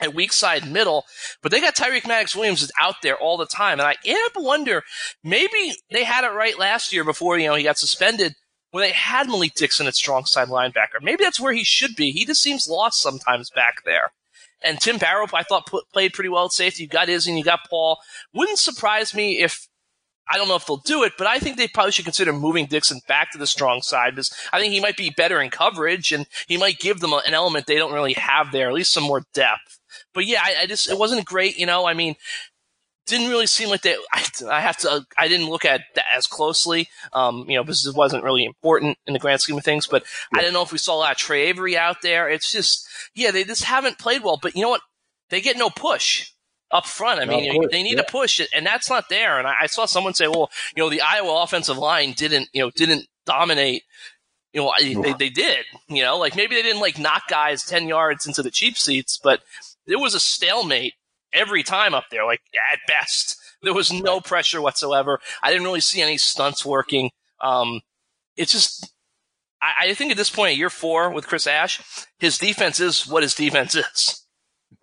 at 0.00 0.14
weak 0.14 0.32
side 0.32 0.70
middle, 0.70 1.04
but 1.42 1.52
they 1.52 1.60
got 1.60 1.76
Tyreek 1.76 2.06
Maddox 2.06 2.34
Williams 2.34 2.70
out 2.80 2.96
there 3.02 3.16
all 3.16 3.36
the 3.36 3.46
time. 3.46 3.78
And 3.78 3.86
I 3.86 3.94
to 4.02 4.40
wonder, 4.40 4.82
maybe 5.22 5.74
they 5.90 6.04
had 6.04 6.24
it 6.24 6.32
right 6.32 6.58
last 6.58 6.92
year 6.92 7.04
before, 7.04 7.38
you 7.38 7.46
know, 7.48 7.54
he 7.54 7.64
got 7.64 7.78
suspended 7.78 8.34
where 8.70 8.86
they 8.86 8.92
had 8.92 9.28
Malik 9.28 9.54
Dixon 9.54 9.86
at 9.86 9.94
strong 9.94 10.24
side 10.24 10.48
linebacker. 10.48 11.02
Maybe 11.02 11.24
that's 11.24 11.40
where 11.40 11.52
he 11.52 11.64
should 11.64 11.96
be. 11.96 12.12
He 12.12 12.24
just 12.24 12.42
seems 12.42 12.68
lost 12.68 13.00
sometimes 13.00 13.50
back 13.50 13.84
there. 13.84 14.12
And 14.62 14.80
Tim 14.80 14.98
Barrow, 14.98 15.26
I 15.32 15.42
thought 15.42 15.70
played 15.92 16.12
pretty 16.12 16.28
well 16.28 16.44
at 16.44 16.52
safety. 16.52 16.82
You 16.84 16.88
got 16.88 17.08
Izzy 17.08 17.30
and 17.30 17.38
you 17.38 17.44
got 17.44 17.68
Paul. 17.68 17.98
Wouldn't 18.34 18.58
surprise 18.58 19.14
me 19.14 19.40
if 19.40 19.68
I 20.30 20.36
don't 20.36 20.48
know 20.48 20.56
if 20.56 20.66
they'll 20.66 20.76
do 20.78 21.02
it, 21.02 21.14
but 21.18 21.26
I 21.26 21.38
think 21.38 21.56
they 21.56 21.68
probably 21.68 21.92
should 21.92 22.04
consider 22.04 22.32
moving 22.32 22.66
Dixon 22.66 23.00
back 23.08 23.32
to 23.32 23.38
the 23.38 23.46
strong 23.46 23.82
side 23.82 24.14
because 24.14 24.32
I 24.52 24.60
think 24.60 24.72
he 24.72 24.80
might 24.80 24.96
be 24.96 25.10
better 25.10 25.40
in 25.40 25.50
coverage 25.50 26.12
and 26.12 26.26
he 26.46 26.56
might 26.56 26.78
give 26.78 27.00
them 27.00 27.12
an 27.12 27.34
element 27.34 27.66
they 27.66 27.76
don't 27.76 27.92
really 27.92 28.14
have 28.14 28.52
there, 28.52 28.68
at 28.68 28.74
least 28.74 28.92
some 28.92 29.04
more 29.04 29.24
depth. 29.34 29.80
But 30.14 30.26
yeah, 30.26 30.40
I, 30.42 30.62
I 30.62 30.66
just 30.66 30.88
it 30.88 30.98
wasn't 30.98 31.24
great. 31.24 31.58
You 31.58 31.66
know, 31.66 31.86
I 31.86 31.94
mean, 31.94 32.14
didn't 33.06 33.28
really 33.28 33.46
seem 33.46 33.68
like 33.68 33.82
they. 33.82 33.96
I, 34.12 34.24
I 34.48 34.60
have 34.60 34.76
to. 34.78 35.04
I 35.18 35.28
didn't 35.28 35.50
look 35.50 35.64
at 35.64 35.82
that 35.96 36.06
as 36.14 36.26
closely, 36.26 36.88
um, 37.12 37.44
you 37.48 37.56
know, 37.56 37.64
because 37.64 37.86
it 37.86 37.96
wasn't 37.96 38.24
really 38.24 38.44
important 38.44 38.98
in 39.06 39.12
the 39.12 39.18
grand 39.18 39.40
scheme 39.40 39.58
of 39.58 39.64
things. 39.64 39.86
But 39.86 40.04
yeah. 40.32 40.38
I 40.38 40.42
didn't 40.42 40.54
know 40.54 40.62
if 40.62 40.72
we 40.72 40.78
saw 40.78 40.94
a 40.94 41.00
lot 41.00 41.12
of 41.12 41.18
Tre 41.18 41.42
Avery 41.42 41.76
out 41.76 42.02
there. 42.02 42.28
It's 42.28 42.52
just, 42.52 42.88
yeah, 43.14 43.30
they 43.30 43.44
just 43.44 43.64
haven't 43.64 43.98
played 43.98 44.22
well. 44.22 44.38
But 44.40 44.54
you 44.54 44.62
know 44.62 44.70
what? 44.70 44.82
They 45.28 45.40
get 45.40 45.56
no 45.56 45.70
push 45.70 46.32
up 46.70 46.86
front. 46.86 47.20
I 47.20 47.24
mean, 47.24 47.52
course, 47.52 47.68
they 47.70 47.82
need 47.82 47.96
yeah. 47.96 48.02
to 48.02 48.10
push 48.10 48.40
it, 48.40 48.48
and 48.54 48.64
that's 48.64 48.88
not 48.88 49.08
there. 49.08 49.38
And 49.38 49.46
I, 49.46 49.54
I, 49.62 49.66
saw 49.66 49.86
someone 49.86 50.14
say, 50.14 50.28
"Well, 50.28 50.50
you 50.76 50.82
know, 50.82 50.90
the 50.90 51.00
Iowa 51.00 51.42
offensive 51.42 51.78
line 51.78 52.12
didn't, 52.12 52.48
you 52.52 52.62
know, 52.62 52.70
didn't 52.70 53.06
dominate." 53.26 53.82
You 54.52 54.62
know, 54.62 54.72
they, 54.78 55.12
they 55.12 55.28
did. 55.28 55.64
You 55.88 56.02
know, 56.02 56.18
like 56.18 56.34
maybe 56.34 56.56
they 56.56 56.62
didn't 56.62 56.80
like 56.80 56.98
knock 56.98 57.28
guys 57.28 57.64
ten 57.64 57.88
yards 57.88 58.26
into 58.26 58.42
the 58.42 58.50
cheap 58.50 58.76
seats, 58.76 59.18
but 59.22 59.40
there 59.86 59.98
was 59.98 60.14
a 60.14 60.20
stalemate 60.20 60.94
every 61.32 61.62
time 61.62 61.94
up 61.94 62.04
there. 62.10 62.24
Like 62.24 62.40
at 62.72 62.80
best, 62.86 63.36
there 63.62 63.74
was 63.74 63.92
no 63.92 64.20
pressure 64.20 64.60
whatsoever. 64.60 65.20
I 65.42 65.50
didn't 65.50 65.64
really 65.64 65.80
see 65.80 66.02
any 66.02 66.18
stunts 66.18 66.64
working. 66.64 67.10
Um, 67.40 67.80
it's 68.36 68.52
just 68.52 68.92
I, 69.62 69.88
I, 69.88 69.94
think 69.94 70.10
at 70.10 70.16
this 70.16 70.30
point, 70.30 70.56
year 70.56 70.70
four 70.70 71.10
with 71.10 71.26
Chris 71.26 71.46
Ash, 71.46 71.80
his 72.18 72.38
defense 72.38 72.80
is 72.80 73.06
what 73.06 73.22
his 73.22 73.34
defense 73.34 73.74
is. 73.74 74.19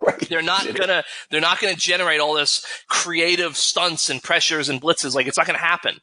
Right. 0.00 0.28
They're 0.28 0.42
not 0.42 0.74
gonna 0.74 1.02
they're 1.28 1.40
not 1.40 1.60
gonna 1.60 1.74
generate 1.74 2.20
all 2.20 2.34
this 2.34 2.64
creative 2.88 3.56
stunts 3.56 4.08
and 4.08 4.22
pressures 4.22 4.68
and 4.68 4.80
blitzes. 4.80 5.14
Like 5.14 5.26
it's 5.26 5.36
not 5.36 5.46
gonna 5.46 5.58
happen. 5.58 5.98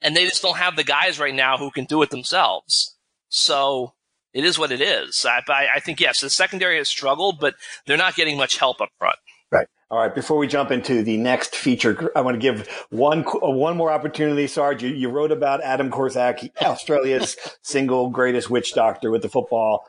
And 0.00 0.16
they 0.16 0.24
just 0.24 0.40
don't 0.40 0.56
have 0.56 0.76
the 0.76 0.84
guys 0.84 1.18
right 1.18 1.34
now 1.34 1.58
who 1.58 1.70
can 1.70 1.84
do 1.84 2.00
it 2.02 2.08
themselves. 2.10 2.96
So 3.28 3.92
it 4.32 4.44
is 4.44 4.58
what 4.58 4.72
it 4.72 4.80
is. 4.80 5.26
I, 5.28 5.42
I 5.74 5.80
think 5.80 6.00
yes, 6.00 6.20
the 6.20 6.30
secondary 6.30 6.78
has 6.78 6.88
struggled, 6.88 7.38
but 7.38 7.54
they're 7.86 7.96
not 7.96 8.16
getting 8.16 8.36
much 8.36 8.56
help 8.56 8.80
up 8.80 8.88
front. 8.98 9.18
Right. 9.50 9.68
All 9.90 9.98
right. 9.98 10.12
Before 10.12 10.36
we 10.38 10.48
jump 10.48 10.72
into 10.72 11.04
the 11.04 11.16
next 11.16 11.54
feature, 11.54 12.10
I 12.16 12.22
want 12.22 12.34
to 12.34 12.40
give 12.40 12.66
one 12.90 13.22
one 13.22 13.76
more 13.76 13.92
opportunity. 13.92 14.48
Sarge, 14.48 14.82
you, 14.82 14.88
you 14.88 15.08
wrote 15.08 15.30
about 15.30 15.62
Adam 15.62 15.90
Korsak, 15.90 16.50
Australia's 16.60 17.36
single 17.62 18.10
greatest 18.10 18.50
witch 18.50 18.74
doctor 18.74 19.10
with 19.10 19.22
the 19.22 19.28
football. 19.28 19.84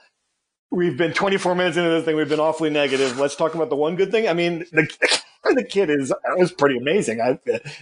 We've 0.75 0.97
been 0.97 1.13
24 1.13 1.55
minutes 1.55 1.77
into 1.77 1.89
this 1.89 2.03
thing. 2.03 2.17
We've 2.17 2.27
been 2.27 2.41
awfully 2.41 2.69
negative. 2.69 3.17
Let's 3.17 3.38
talk 3.38 3.55
about 3.55 3.69
the 3.69 3.77
one 3.77 3.95
good 3.95 4.11
thing. 4.11 4.27
I 4.27 4.33
mean, 4.33 4.65
the, 4.73 5.21
the 5.55 5.63
kid 5.63 5.89
is 5.89 6.13
was 6.38 6.51
pretty 6.51 6.77
amazing. 6.77 7.21
I, 7.21 7.39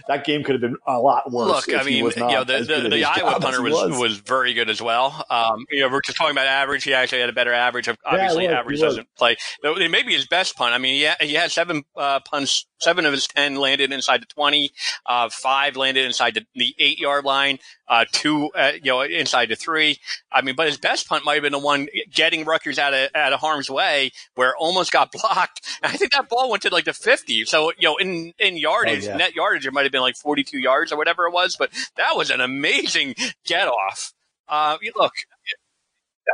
that 0.08 0.24
game 0.24 0.42
could 0.42 0.54
have 0.54 0.60
been 0.60 0.76
a 0.86 0.98
lot 0.98 1.30
worse. 1.30 1.66
Look, 1.66 1.78
I 1.78 1.82
mean, 1.84 2.04
you 2.04 2.10
know, 2.16 2.44
the, 2.44 2.60
the, 2.60 2.88
the 2.88 3.04
Iowa 3.04 3.38
punter 3.40 3.62
was, 3.62 3.72
was, 3.72 3.98
was 3.98 4.18
very 4.18 4.54
good 4.54 4.70
as 4.70 4.80
well. 4.80 5.24
Um, 5.30 5.66
you 5.70 5.80
know, 5.80 5.88
we're 5.88 6.00
just 6.00 6.16
talking 6.16 6.32
about 6.32 6.46
average. 6.46 6.84
He 6.84 6.94
actually 6.94 7.20
had 7.20 7.28
a 7.28 7.32
better 7.32 7.52
average. 7.52 7.88
Obviously, 8.04 8.44
yeah, 8.44 8.60
average 8.60 8.80
doesn't 8.80 9.08
play. 9.16 9.36
It 9.62 9.90
may 9.90 10.02
be 10.02 10.14
his 10.14 10.26
best 10.26 10.56
punt. 10.56 10.74
I 10.74 10.78
mean, 10.78 11.00
yeah, 11.00 11.16
he, 11.20 11.34
he 11.34 11.40
had 11.40 11.50
seven 11.50 11.82
uh, 11.96 12.20
punts. 12.20 12.66
Seven 12.78 13.06
of 13.06 13.12
his 13.12 13.26
ten 13.26 13.56
landed 13.56 13.92
inside 13.92 14.20
the 14.20 14.26
twenty. 14.26 14.70
Uh, 15.06 15.28
five 15.30 15.76
landed 15.76 16.04
inside 16.04 16.34
the, 16.34 16.44
the 16.54 16.74
eight 16.78 16.98
yard 16.98 17.24
line. 17.24 17.58
Uh, 17.88 18.04
two, 18.12 18.50
uh, 18.54 18.72
you 18.82 18.92
know, 18.92 19.02
inside 19.02 19.48
the 19.48 19.56
three. 19.56 19.98
I 20.32 20.42
mean, 20.42 20.54
but 20.54 20.66
his 20.66 20.78
best 20.78 21.08
punt 21.08 21.24
might 21.24 21.34
have 21.34 21.42
been 21.42 21.52
the 21.52 21.58
one 21.58 21.88
getting 22.12 22.44
Rutgers 22.44 22.78
out 22.78 22.94
of 22.94 23.10
out 23.14 23.32
of 23.32 23.40
harm's 23.40 23.70
way, 23.70 24.12
where 24.34 24.54
almost 24.56 24.92
got 24.92 25.12
blocked. 25.12 25.60
And 25.82 25.92
I 25.92 25.96
think 25.96 26.12
that 26.12 26.28
ball 26.28 26.50
went 26.50 26.62
to 26.62 26.70
like 26.70 26.84
the 26.84 26.92
fifty. 26.92 27.44
So 27.54 27.70
you 27.78 27.88
know, 27.88 27.96
in 27.98 28.32
in 28.40 28.56
yardage, 28.56 29.04
oh, 29.04 29.10
yeah. 29.10 29.16
net 29.16 29.36
yardage, 29.36 29.64
it 29.64 29.72
might 29.72 29.84
have 29.84 29.92
been 29.92 30.00
like 30.00 30.16
forty 30.16 30.42
two 30.42 30.58
yards 30.58 30.90
or 30.90 30.98
whatever 30.98 31.24
it 31.26 31.32
was. 31.32 31.54
But 31.56 31.70
that 31.96 32.16
was 32.16 32.30
an 32.30 32.40
amazing 32.40 33.14
get 33.46 33.68
off. 33.68 34.12
Uh, 34.48 34.76
look. 34.96 35.12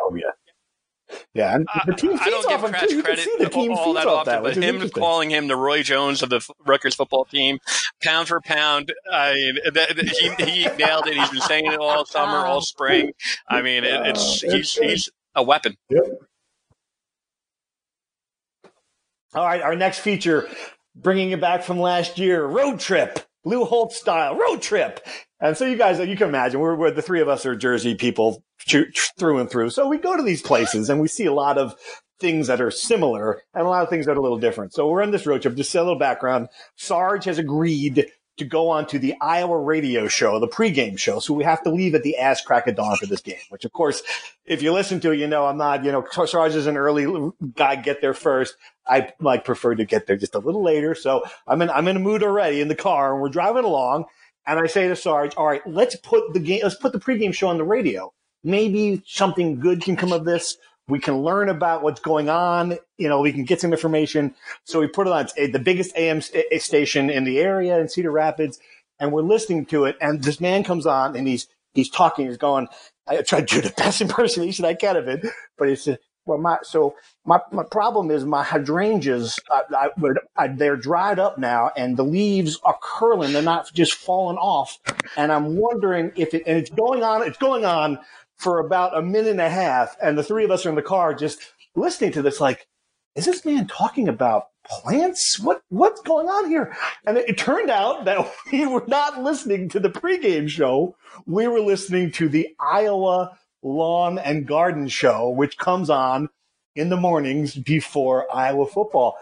Oh 0.02 0.14
yeah. 0.14 0.30
Yeah, 1.34 1.56
and 1.56 1.68
the 1.86 1.92
team 1.92 2.12
feeds 2.12 2.22
I 2.22 2.30
don't 2.30 2.48
give 2.48 2.60
Kratch 2.70 3.04
credit 3.04 3.28
the 3.38 3.48
team 3.50 3.72
all 3.72 3.92
that 3.94 4.06
often, 4.06 4.32
that, 4.32 4.42
but 4.42 4.56
him 4.56 4.88
calling 4.88 5.28
him 5.28 5.48
the 5.48 5.56
Roy 5.56 5.82
Jones 5.82 6.22
of 6.22 6.30
the 6.30 6.40
Rutgers 6.64 6.94
football 6.94 7.26
team, 7.26 7.58
pound 8.02 8.28
for 8.28 8.40
pound, 8.40 8.92
I 9.12 9.34
mean, 9.74 10.06
he, 10.06 10.44
he 10.44 10.68
nailed 10.78 11.08
it. 11.08 11.16
He's 11.16 11.30
been 11.30 11.40
saying 11.40 11.66
it 11.66 11.80
all 11.80 12.06
summer, 12.06 12.46
all 12.46 12.62
spring. 12.62 13.10
I 13.48 13.60
mean, 13.60 13.82
it, 13.84 14.06
it's 14.06 14.40
he's 14.40 14.72
he's 14.72 15.10
a 15.34 15.42
weapon. 15.42 15.76
Yep. 15.90 16.04
All 19.34 19.44
right, 19.44 19.62
our 19.62 19.74
next 19.74 19.98
feature 19.98 20.48
bringing 20.94 21.30
it 21.30 21.40
back 21.40 21.62
from 21.62 21.78
last 21.78 22.18
year, 22.18 22.44
road 22.44 22.80
trip, 22.80 23.18
Lou 23.44 23.64
Holtz 23.64 23.96
style 23.96 24.36
road 24.36 24.62
trip. 24.62 25.06
And 25.40 25.56
so 25.56 25.64
you 25.64 25.76
guys, 25.76 25.98
you 25.98 26.16
can 26.16 26.28
imagine, 26.28 26.60
we're, 26.60 26.74
we're 26.76 26.90
the 26.90 27.02
three 27.02 27.20
of 27.20 27.28
us 27.28 27.46
are 27.46 27.56
Jersey 27.56 27.94
people 27.94 28.42
through 28.68 29.38
and 29.38 29.50
through. 29.50 29.70
So 29.70 29.88
we 29.88 29.98
go 29.98 30.16
to 30.16 30.22
these 30.22 30.42
places 30.42 30.90
and 30.90 31.00
we 31.00 31.08
see 31.08 31.24
a 31.24 31.32
lot 31.32 31.56
of 31.56 31.74
things 32.20 32.48
that 32.48 32.60
are 32.60 32.70
similar 32.70 33.42
and 33.54 33.66
a 33.66 33.68
lot 33.68 33.82
of 33.82 33.88
things 33.88 34.04
that 34.04 34.16
are 34.16 34.20
a 34.20 34.22
little 34.22 34.38
different. 34.38 34.74
So 34.74 34.88
we're 34.88 35.02
on 35.02 35.10
this 35.10 35.26
road 35.26 35.40
trip. 35.40 35.54
Just 35.54 35.74
a 35.74 35.82
little 35.82 35.98
background. 35.98 36.48
Sarge 36.76 37.24
has 37.24 37.38
agreed 37.38 38.06
to 38.40 38.44
go 38.44 38.68
on 38.68 38.86
to 38.86 38.98
the 38.98 39.14
Iowa 39.20 39.58
radio 39.58 40.08
show, 40.08 40.40
the 40.40 40.48
pregame 40.48 40.98
show. 40.98 41.20
So 41.20 41.32
we 41.32 41.44
have 41.44 41.62
to 41.62 41.70
leave 41.70 41.94
at 41.94 42.02
the 42.02 42.16
ass 42.16 42.42
crack 42.42 42.66
of 42.66 42.74
dawn 42.74 42.96
for 42.96 43.06
this 43.06 43.20
game, 43.20 43.36
which 43.50 43.64
of 43.64 43.72
course, 43.72 44.02
if 44.44 44.62
you 44.62 44.72
listen 44.72 44.98
to 45.00 45.12
it, 45.12 45.18
you 45.18 45.26
know, 45.26 45.46
I'm 45.46 45.58
not, 45.58 45.84
you 45.84 45.92
know, 45.92 46.04
Sarge 46.26 46.54
is 46.54 46.66
an 46.66 46.76
early 46.76 47.30
guy, 47.54 47.76
get 47.76 48.00
there 48.00 48.14
first. 48.14 48.56
I 48.86 49.12
like 49.20 49.44
prefer 49.44 49.74
to 49.74 49.84
get 49.84 50.06
there 50.06 50.16
just 50.16 50.34
a 50.34 50.38
little 50.38 50.64
later. 50.64 50.94
So 50.94 51.22
I'm 51.46 51.62
in, 51.62 51.70
I'm 51.70 51.86
in 51.86 51.96
a 51.96 52.00
mood 52.00 52.22
already 52.22 52.60
in 52.60 52.68
the 52.68 52.74
car 52.74 53.12
and 53.12 53.22
we're 53.22 53.28
driving 53.28 53.64
along. 53.64 54.06
And 54.46 54.58
I 54.58 54.66
say 54.66 54.88
to 54.88 54.96
Sarge, 54.96 55.36
all 55.36 55.46
right, 55.46 55.62
let's 55.66 55.96
put 55.96 56.32
the 56.32 56.40
game, 56.40 56.60
let's 56.62 56.74
put 56.74 56.92
the 56.92 56.98
pregame 56.98 57.34
show 57.34 57.48
on 57.48 57.58
the 57.58 57.64
radio. 57.64 58.12
Maybe 58.42 59.02
something 59.06 59.60
good 59.60 59.82
can 59.82 59.96
come 59.96 60.12
of 60.12 60.24
this. 60.24 60.56
We 60.88 60.98
can 60.98 61.22
learn 61.22 61.48
about 61.48 61.82
what's 61.82 62.00
going 62.00 62.28
on. 62.28 62.78
You 62.98 63.08
know, 63.08 63.20
we 63.20 63.32
can 63.32 63.44
get 63.44 63.60
some 63.60 63.72
information. 63.72 64.34
So 64.64 64.80
we 64.80 64.88
put 64.88 65.06
it 65.06 65.12
on 65.12 65.28
it's 65.36 65.52
the 65.52 65.58
biggest 65.58 65.96
AM 65.96 66.20
st- 66.20 66.46
eh, 66.50 66.56
eh, 66.56 66.58
station 66.58 67.10
in 67.10 67.24
the 67.24 67.38
area 67.38 67.78
in 67.80 67.88
Cedar 67.88 68.10
Rapids, 68.10 68.58
and 68.98 69.12
we're 69.12 69.22
listening 69.22 69.66
to 69.66 69.84
it. 69.84 69.96
And 70.00 70.22
this 70.22 70.40
man 70.40 70.64
comes 70.64 70.86
on 70.86 71.16
and 71.16 71.26
he's 71.28 71.48
he's 71.74 71.90
talking. 71.90 72.26
He's 72.26 72.36
going. 72.38 72.68
I 73.08 73.22
tried 73.22 73.48
to 73.48 73.56
do 73.56 73.68
the 73.68 73.74
best 73.76 74.00
impersonation 74.02 74.64
I 74.64 74.74
can 74.74 74.96
of 74.96 75.08
it, 75.08 75.26
but 75.58 75.68
he 75.68 75.76
said, 75.76 75.98
"Well, 76.26 76.38
my 76.38 76.58
so 76.62 76.96
my 77.24 77.40
my 77.52 77.64
problem 77.64 78.10
is 78.10 78.24
my 78.24 78.42
hydrangeas. 78.42 79.38
Uh, 79.50 79.62
I, 79.76 79.86
I, 79.86 80.44
I, 80.44 80.48
they're 80.48 80.76
dried 80.76 81.18
up 81.18 81.38
now, 81.38 81.70
and 81.76 81.96
the 81.96 82.04
leaves 82.04 82.58
are 82.64 82.78
curling. 82.82 83.32
They're 83.32 83.42
not 83.42 83.72
just 83.72 83.94
falling 83.94 84.38
off. 84.38 84.78
And 85.16 85.32
I'm 85.32 85.56
wondering 85.56 86.12
if 86.16 86.34
it 86.34 86.44
and 86.46 86.58
it's 86.58 86.70
going 86.70 87.02
on. 87.02 87.22
It's 87.26 87.38
going 87.38 87.64
on." 87.64 87.98
For 88.40 88.58
about 88.58 88.96
a 88.96 89.02
minute 89.02 89.32
and 89.32 89.40
a 89.40 89.50
half, 89.50 89.96
and 90.00 90.16
the 90.16 90.22
three 90.22 90.44
of 90.44 90.50
us 90.50 90.64
are 90.64 90.70
in 90.70 90.74
the 90.74 90.82
car 90.82 91.12
just 91.12 91.40
listening 91.74 92.12
to 92.12 92.22
this, 92.22 92.40
like, 92.40 92.66
is 93.14 93.26
this 93.26 93.44
man 93.44 93.66
talking 93.66 94.08
about 94.08 94.46
plants? 94.64 95.38
What 95.38 95.62
what's 95.68 96.00
going 96.00 96.28
on 96.28 96.48
here? 96.48 96.74
And 97.04 97.18
it, 97.18 97.28
it, 97.28 97.38
turned 97.38 97.70
out 97.70 98.06
that 98.06 98.32
we 98.52 98.66
were 98.66 98.84
not 98.86 99.22
listening 99.22 99.68
to 99.70 99.80
the 99.80 99.90
pregame 99.90 100.48
show. 100.48 100.96
We 101.26 101.48
were 101.48 101.60
listening 101.60 102.12
to 102.12 102.28
the 102.30 102.48
Iowa 102.58 103.36
Lawn 103.62 104.18
and 104.18 104.46
Garden 104.46 104.88
Show, 104.88 105.28
which 105.28 105.58
comes 105.58 105.90
on 105.90 106.30
in 106.74 106.88
the 106.88 106.96
mornings 106.96 107.54
before 107.54 108.26
Iowa 108.34 108.66
football. 108.66 109.18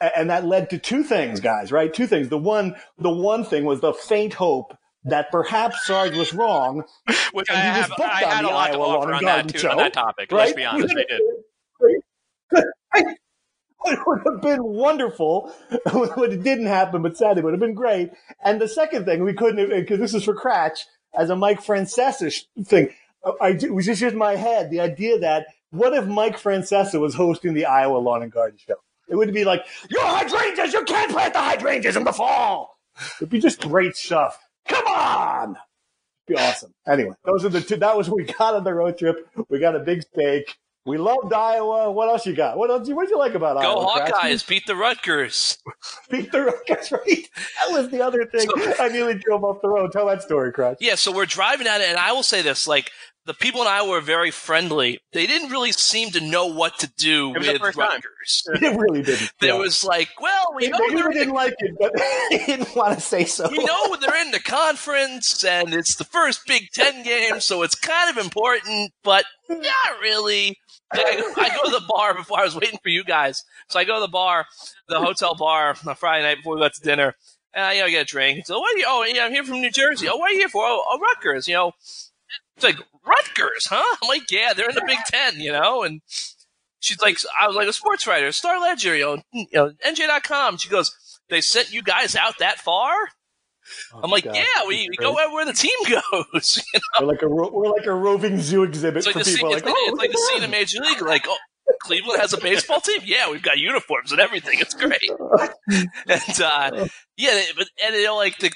And 0.00 0.28
that 0.28 0.44
led 0.44 0.70
to 0.70 0.78
two 0.78 1.04
things, 1.04 1.40
guys, 1.40 1.70
right? 1.70 1.94
Two 1.94 2.06
things. 2.06 2.28
The 2.28 2.36
one, 2.36 2.74
the 2.98 3.10
one 3.10 3.44
thing 3.44 3.64
was 3.64 3.80
the 3.80 3.94
faint 3.94 4.34
hope 4.34 4.76
that 5.06 5.30
perhaps 5.30 5.86
Sarge 5.86 6.16
was 6.16 6.34
wrong. 6.34 6.84
Which 7.32 7.50
I, 7.50 7.54
have, 7.54 7.92
I 7.98 8.24
had 8.24 8.44
a 8.44 8.48
lot 8.48 8.70
Iowa 8.70 9.06
to 9.06 9.12
and 9.12 9.20
Garden 9.20 9.48
too, 9.48 9.58
show, 9.58 9.70
on 9.70 9.76
that 9.78 9.92
topic. 9.92 10.30
Right? 10.30 10.38
Let's 10.40 10.52
be 10.52 10.64
honest, 10.66 10.94
I 10.96 11.04
did. 11.08 11.20
it 13.84 13.98
would 14.06 14.20
have 14.26 14.42
been 14.42 14.64
wonderful 14.64 15.52
when 15.92 16.32
it 16.32 16.42
didn't 16.42 16.66
happen, 16.66 17.02
but 17.02 17.16
sadly, 17.16 17.40
it 17.40 17.44
would 17.44 17.54
have 17.54 17.60
been 17.60 17.74
great. 17.74 18.10
And 18.44 18.60
the 18.60 18.68
second 18.68 19.04
thing, 19.04 19.22
we 19.22 19.32
couldn't, 19.32 19.70
because 19.70 19.98
this 19.98 20.14
is 20.14 20.24
for 20.24 20.34
Kratch, 20.34 20.80
as 21.14 21.30
a 21.30 21.36
Mike 21.36 21.62
Francesa 21.62 22.44
thing, 22.64 22.90
uh, 23.24 23.32
I, 23.40 23.50
it 23.50 23.72
was 23.72 23.86
just 23.86 24.02
in 24.02 24.18
my 24.18 24.36
head, 24.36 24.70
the 24.70 24.80
idea 24.80 25.18
that 25.20 25.46
what 25.70 25.92
if 25.92 26.06
Mike 26.06 26.38
Francesa 26.38 27.00
was 27.00 27.14
hosting 27.14 27.54
the 27.54 27.66
Iowa 27.66 27.98
Lawn 27.98 28.22
and 28.22 28.32
Garden 28.32 28.58
Show? 28.58 28.76
It 29.08 29.16
would 29.16 29.32
be 29.32 29.44
like, 29.44 29.64
your 29.88 30.02
hydrangeas, 30.04 30.72
you 30.72 30.82
can't 30.84 31.12
plant 31.12 31.32
the 31.32 31.40
hydrangeas 31.40 31.96
in 31.96 32.04
the 32.04 32.12
fall. 32.12 32.76
It'd 33.18 33.30
be 33.30 33.40
just 33.40 33.60
great 33.60 33.96
stuff. 33.96 34.38
Come 34.68 34.86
on. 34.86 35.56
Be 36.26 36.34
awesome. 36.36 36.72
Anyway, 36.88 37.14
those 37.24 37.44
are 37.44 37.48
the 37.48 37.60
two. 37.60 37.76
That 37.76 37.96
was 37.96 38.08
what 38.08 38.16
we 38.16 38.24
got 38.24 38.54
on 38.54 38.64
the 38.64 38.74
road 38.74 38.98
trip. 38.98 39.28
We 39.48 39.58
got 39.60 39.76
a 39.76 39.80
big 39.80 40.02
steak. 40.02 40.56
We 40.84 40.98
loved 40.98 41.32
Iowa. 41.32 41.90
What 41.90 42.08
else 42.08 42.26
you 42.26 42.34
got? 42.34 42.56
What 42.56 42.70
else? 42.70 42.88
What 42.88 43.04
did 43.04 43.10
you 43.10 43.18
like 43.18 43.34
about 43.34 43.60
Go 43.60 43.80
Iowa? 43.80 44.08
Go 44.08 44.12
Hawkeyes! 44.12 44.46
Beat 44.46 44.66
the 44.66 44.76
Rutgers. 44.76 45.58
beat 46.10 46.30
the 46.30 46.44
Rutgers! 46.44 46.92
Right. 46.92 47.28
That 47.58 47.72
was 47.72 47.90
the 47.90 48.02
other 48.02 48.24
thing. 48.24 48.48
So, 48.48 48.74
I 48.78 48.88
nearly 48.88 49.14
drove 49.14 49.42
off 49.42 49.60
the 49.62 49.68
road. 49.68 49.90
Tell 49.92 50.06
that 50.06 50.22
story, 50.22 50.52
Kratch. 50.52 50.76
Yeah. 50.80 50.94
So 50.94 51.12
we're 51.12 51.26
driving 51.26 51.66
at 51.66 51.80
it, 51.80 51.88
and 51.88 51.98
I 51.98 52.12
will 52.12 52.22
say 52.22 52.40
this: 52.42 52.68
like 52.68 52.92
the 53.26 53.34
people 53.34 53.60
in 53.60 53.66
Iowa 53.66 53.90
were 53.90 54.00
very 54.00 54.30
friendly. 54.30 55.00
They 55.12 55.26
didn't 55.26 55.50
really 55.50 55.72
seem 55.72 56.10
to 56.12 56.20
know 56.20 56.46
what 56.46 56.78
to 56.78 56.90
do 56.96 57.30
with 57.30 57.76
Rutgers. 57.76 58.48
They 58.60 58.74
really 58.74 59.02
didn't. 59.02 59.32
There 59.40 59.54
yeah. 59.54 59.58
was 59.58 59.84
like, 59.84 60.08
well, 60.20 60.54
we 60.54 60.68
know 60.68 60.78
they 60.78 60.96
didn't 60.96 61.28
the, 61.28 61.34
like 61.34 61.54
it, 61.58 61.74
but 61.78 61.92
they 62.30 62.46
didn't 62.46 62.74
want 62.74 62.94
to 62.94 63.00
say 63.00 63.24
so. 63.24 63.50
You 63.50 63.64
know, 63.64 63.96
they're 63.96 64.22
in 64.22 64.30
the 64.30 64.40
conference, 64.40 65.44
and 65.44 65.74
it's 65.74 65.96
the 65.96 66.04
first 66.04 66.46
Big 66.46 66.70
Ten 66.72 67.02
game, 67.02 67.40
so 67.40 67.62
it's 67.62 67.74
kind 67.74 68.16
of 68.16 68.24
important, 68.24 68.92
but 69.02 69.24
not 69.48 70.00
really. 70.00 70.56
I 70.92 71.16
go, 71.16 71.42
I 71.42 71.48
go 71.48 71.64
to 71.64 71.80
the 71.80 71.86
bar 71.88 72.14
before 72.14 72.38
I 72.38 72.44
was 72.44 72.54
waiting 72.54 72.78
for 72.80 72.90
you 72.90 73.02
guys. 73.02 73.42
So 73.68 73.78
I 73.80 73.84
go 73.84 73.94
to 73.94 74.00
the 74.00 74.08
bar, 74.08 74.46
the 74.88 75.00
hotel 75.00 75.34
bar, 75.34 75.74
on 75.84 75.94
Friday 75.96 76.24
night 76.24 76.36
before 76.36 76.54
we 76.54 76.60
went 76.60 76.74
to 76.74 76.82
dinner. 76.82 77.16
And 77.52 77.64
I, 77.64 77.72
you 77.72 77.80
know, 77.80 77.90
get 77.90 78.02
a 78.02 78.04
drink. 78.04 78.46
So 78.46 78.60
what 78.60 78.74
are 78.74 78.78
you? 78.78 78.84
Oh, 78.86 79.04
yeah, 79.04 79.24
I'm 79.24 79.32
here 79.32 79.42
from 79.42 79.60
New 79.60 79.70
Jersey. 79.70 80.08
Oh, 80.08 80.16
what 80.16 80.30
are 80.30 80.34
you 80.34 80.40
here 80.40 80.48
for? 80.48 80.62
Oh, 80.64 80.84
oh 80.88 80.98
Rutgers. 81.00 81.48
You 81.48 81.54
know, 81.54 81.72
it's 82.56 82.64
like 82.64 82.76
Rutgers, 83.06 83.66
huh? 83.66 83.96
I'm 84.02 84.08
like, 84.08 84.30
yeah, 84.30 84.52
they're 84.52 84.68
in 84.68 84.74
the 84.74 84.84
Big 84.86 84.98
Ten, 85.06 85.40
you 85.40 85.52
know. 85.52 85.82
And 85.82 86.00
she's 86.80 87.00
like, 87.00 87.18
I 87.40 87.46
was 87.46 87.56
like 87.56 87.68
a 87.68 87.72
sports 87.72 88.06
writer, 88.06 88.32
Star 88.32 88.60
Ledger, 88.60 88.96
you 88.96 89.04
know, 89.04 89.22
you 89.32 89.46
know 89.52 89.72
NJ.com. 89.84 90.58
She 90.58 90.68
goes, 90.68 90.92
they 91.28 91.40
sent 91.40 91.72
you 91.72 91.82
guys 91.82 92.16
out 92.16 92.38
that 92.38 92.58
far. 92.58 92.92
Oh, 93.92 94.00
I'm 94.04 94.10
like, 94.10 94.24
God. 94.24 94.36
yeah, 94.36 94.66
we, 94.66 94.88
we 94.90 94.96
go 94.96 95.12
where 95.12 95.44
the 95.44 95.52
team 95.52 95.76
goes. 95.88 96.62
You 96.72 96.80
know? 96.80 97.06
We're 97.06 97.12
like 97.12 97.22
a 97.22 97.28
ro- 97.28 97.50
we're 97.52 97.70
like 97.70 97.86
a 97.86 97.94
roving 97.94 98.40
zoo 98.40 98.62
exhibit 98.62 99.04
for 99.04 99.10
people. 99.10 99.24
Scene, 99.24 99.48
like, 99.48 99.58
it's, 99.58 99.66
oh, 99.66 99.74
it's 99.88 99.98
like 99.98 100.12
the 100.12 100.30
scene 100.30 100.44
in 100.44 100.50
Major 100.50 100.80
League. 100.80 101.02
Like, 101.02 101.24
oh, 101.26 101.36
Cleveland 101.82 102.20
has 102.20 102.32
a 102.32 102.40
baseball 102.40 102.80
team. 102.80 103.00
Yeah, 103.04 103.30
we've 103.30 103.42
got 103.42 103.58
uniforms 103.58 104.12
and 104.12 104.20
everything. 104.20 104.58
It's 104.60 104.74
great. 104.74 105.00
and 105.68 106.40
uh, 106.40 106.86
yeah, 107.16 107.42
but 107.56 107.68
and 107.84 107.96
you 107.96 108.04
know, 108.04 108.16
like 108.16 108.38
the 108.38 108.52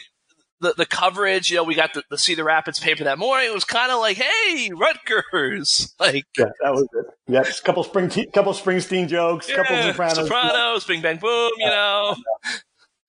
the, 0.60 0.74
the 0.76 0.86
coverage, 0.86 1.50
you 1.50 1.56
know, 1.56 1.64
we 1.64 1.74
got 1.74 1.94
the, 1.94 2.02
the 2.10 2.18
Cedar 2.18 2.44
Rapids 2.44 2.78
paper 2.78 3.04
that 3.04 3.18
morning. 3.18 3.48
It 3.48 3.54
was 3.54 3.64
kind 3.64 3.90
of 3.90 4.00
like, 4.00 4.16
hey, 4.16 4.70
Rutgers, 4.74 5.94
like 6.00 6.26
yeah, 6.38 6.46
that 6.62 6.72
was 6.72 6.86
it. 6.92 7.06
Yeah, 7.26 7.40
a 7.40 7.62
couple 7.64 7.84
spring, 7.84 8.10
couple 8.32 8.52
Springsteen 8.52 9.08
jokes, 9.08 9.48
yeah, 9.48 9.56
couple 9.56 9.76
Sopranos, 9.82 10.16
Sopranos, 10.16 10.84
Bing 10.84 11.02
Bang 11.02 11.18
Boom, 11.18 11.50
you 11.56 11.66
know. 11.66 12.16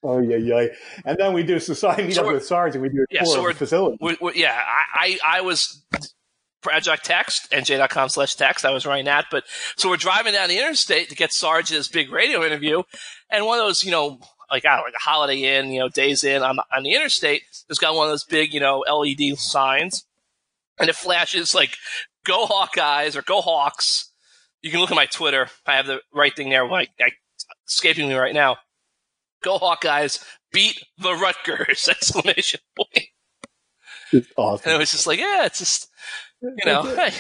Oh 0.04 0.20
yeah, 0.20 0.38
yeah. 0.38 0.66
And 1.06 1.16
then 1.20 1.32
we 1.34 1.44
do 1.44 1.60
so. 1.60 1.88
I 1.88 2.02
meet 2.02 2.16
so 2.16 2.26
up 2.26 2.34
with 2.34 2.44
Sarge 2.44 2.74
and 2.74 2.82
we 2.82 2.90
do 2.90 3.04
a 3.04 3.06
yeah, 3.12 3.20
tour 3.20 3.36
so 3.36 3.42
of 3.42 3.54
the 3.54 3.54
facility. 3.54 3.98
We're, 4.02 4.18
we're, 4.20 4.34
yeah, 4.34 4.60
I, 4.60 5.20
I, 5.24 5.38
I 5.38 5.42
was 5.42 5.84
Project 6.62 7.06
Text, 7.06 7.52
nj.com 7.52 8.10
slash 8.10 8.36
text. 8.36 8.66
I 8.66 8.72
was 8.72 8.86
writing 8.86 9.06
that. 9.06 9.26
But 9.30 9.44
so 9.76 9.90
we're 9.90 9.98
driving 9.98 10.34
down 10.34 10.50
the 10.50 10.58
interstate 10.58 11.10
to 11.10 11.16
get 11.16 11.34
Sarge's 11.34 11.88
big 11.88 12.12
radio 12.12 12.44
interview. 12.44 12.84
And 13.30 13.46
one 13.46 13.60
of 13.60 13.66
those, 13.66 13.84
you 13.84 13.92
know, 13.92 14.20
like, 14.52 14.66
I 14.66 14.70
don't 14.70 14.78
know, 14.80 14.84
like 14.84 14.94
a 14.96 15.00
Holiday 15.00 15.58
Inn, 15.58 15.72
you 15.72 15.80
know, 15.80 15.90
Days 15.90 16.24
Inn 16.24 16.44
on, 16.44 16.60
on 16.76 16.84
the 16.84 16.94
interstate 16.94 17.44
It's 17.70 17.80
got 17.80 17.96
one 17.96 18.08
of 18.08 18.12
those 18.12 18.26
big, 18.26 18.54
you 18.54 18.60
know, 18.60 18.80
LED 18.80 19.38
signs. 19.38 20.06
And 20.80 20.90
it 20.90 20.96
flashes 20.96 21.56
like, 21.56 21.78
go 22.26 22.46
Hawkeyes 22.46 23.16
or 23.16 23.22
go 23.22 23.42
Hawks. 23.42 24.12
You 24.62 24.72
can 24.72 24.80
look 24.80 24.92
at 24.92 24.96
my 24.96 25.06
Twitter. 25.06 25.48
I 25.66 25.76
have 25.76 25.88
the 25.88 26.02
right 26.14 26.36
thing 26.36 26.50
there. 26.50 26.68
Like, 26.68 26.90
I, 27.00 27.12
escaping 27.68 28.10
me 28.10 28.16
right 28.16 28.34
now. 28.34 28.58
Go 29.44 29.58
Hawkeyes, 29.58 30.24
beat 30.52 30.84
the 31.00 31.16
Rutgers! 31.16 31.88
Exclamation 31.90 32.60
point. 32.76 33.08
It's 34.12 34.28
awesome. 34.38 34.64
And 34.66 34.76
it 34.76 34.80
was 34.80 34.92
just 34.92 35.08
like, 35.08 35.20
yeah, 35.20 35.46
it's 35.46 35.60
just, 35.60 35.90
you 36.42 36.66
know, 36.66 36.84
hey. 36.84 37.12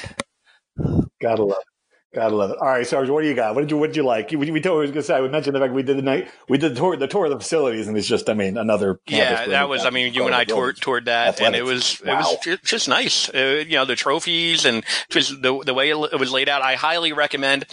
Gotta 1.21 1.43
love 1.43 1.57
it. 1.61 1.70
Gotta 2.13 2.35
love 2.35 2.51
it. 2.51 2.57
All 2.57 2.67
right, 2.67 2.85
Sarge, 2.85 3.09
what 3.09 3.21
do 3.21 3.27
you 3.29 3.33
got? 3.33 3.55
What 3.55 3.61
did 3.61 3.71
you 3.71 3.77
What 3.77 3.87
did 3.87 3.95
you 3.95 4.03
like? 4.03 4.31
We, 4.31 4.51
we 4.51 4.59
told, 4.59 4.79
I 4.79 4.81
was 4.81 4.91
gonna 4.91 5.01
say 5.01 5.21
we 5.21 5.29
mentioned 5.29 5.55
the 5.55 5.61
fact 5.61 5.73
we 5.73 5.81
did 5.81 5.97
the 5.97 6.01
night 6.01 6.29
we 6.49 6.57
did 6.57 6.75
the 6.75 6.79
tour 6.79 6.97
the 6.97 7.07
tour 7.07 7.25
of 7.25 7.31
the 7.31 7.39
facilities, 7.39 7.87
and 7.87 7.97
it's 7.97 8.07
just 8.07 8.29
I 8.29 8.33
mean 8.33 8.57
another 8.57 8.99
yeah 9.07 9.47
that 9.47 9.69
was 9.69 9.85
I 9.85 9.91
mean 9.91 10.13
you 10.13 10.25
and 10.25 10.35
I 10.35 10.43
toured 10.43 10.75
toured 10.77 11.05
that, 11.05 11.29
Athletics. 11.29 11.47
and 11.47 11.55
it 11.55 11.63
was 11.63 12.01
wow. 12.05 12.37
it 12.45 12.61
was 12.61 12.69
just 12.69 12.89
nice. 12.89 13.29
Uh, 13.29 13.63
you 13.65 13.77
know 13.77 13.85
the 13.85 13.95
trophies 13.95 14.65
and 14.65 14.83
just 15.09 15.41
the 15.41 15.57
the 15.63 15.73
way 15.73 15.89
it 15.89 16.19
was 16.19 16.31
laid 16.33 16.49
out. 16.49 16.61
I 16.61 16.75
highly 16.75 17.13
recommend. 17.13 17.65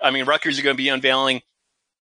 I 0.00 0.12
mean 0.12 0.24
Rutgers 0.24 0.58
are 0.58 0.62
going 0.62 0.76
to 0.76 0.82
be 0.82 0.88
unveiling 0.88 1.42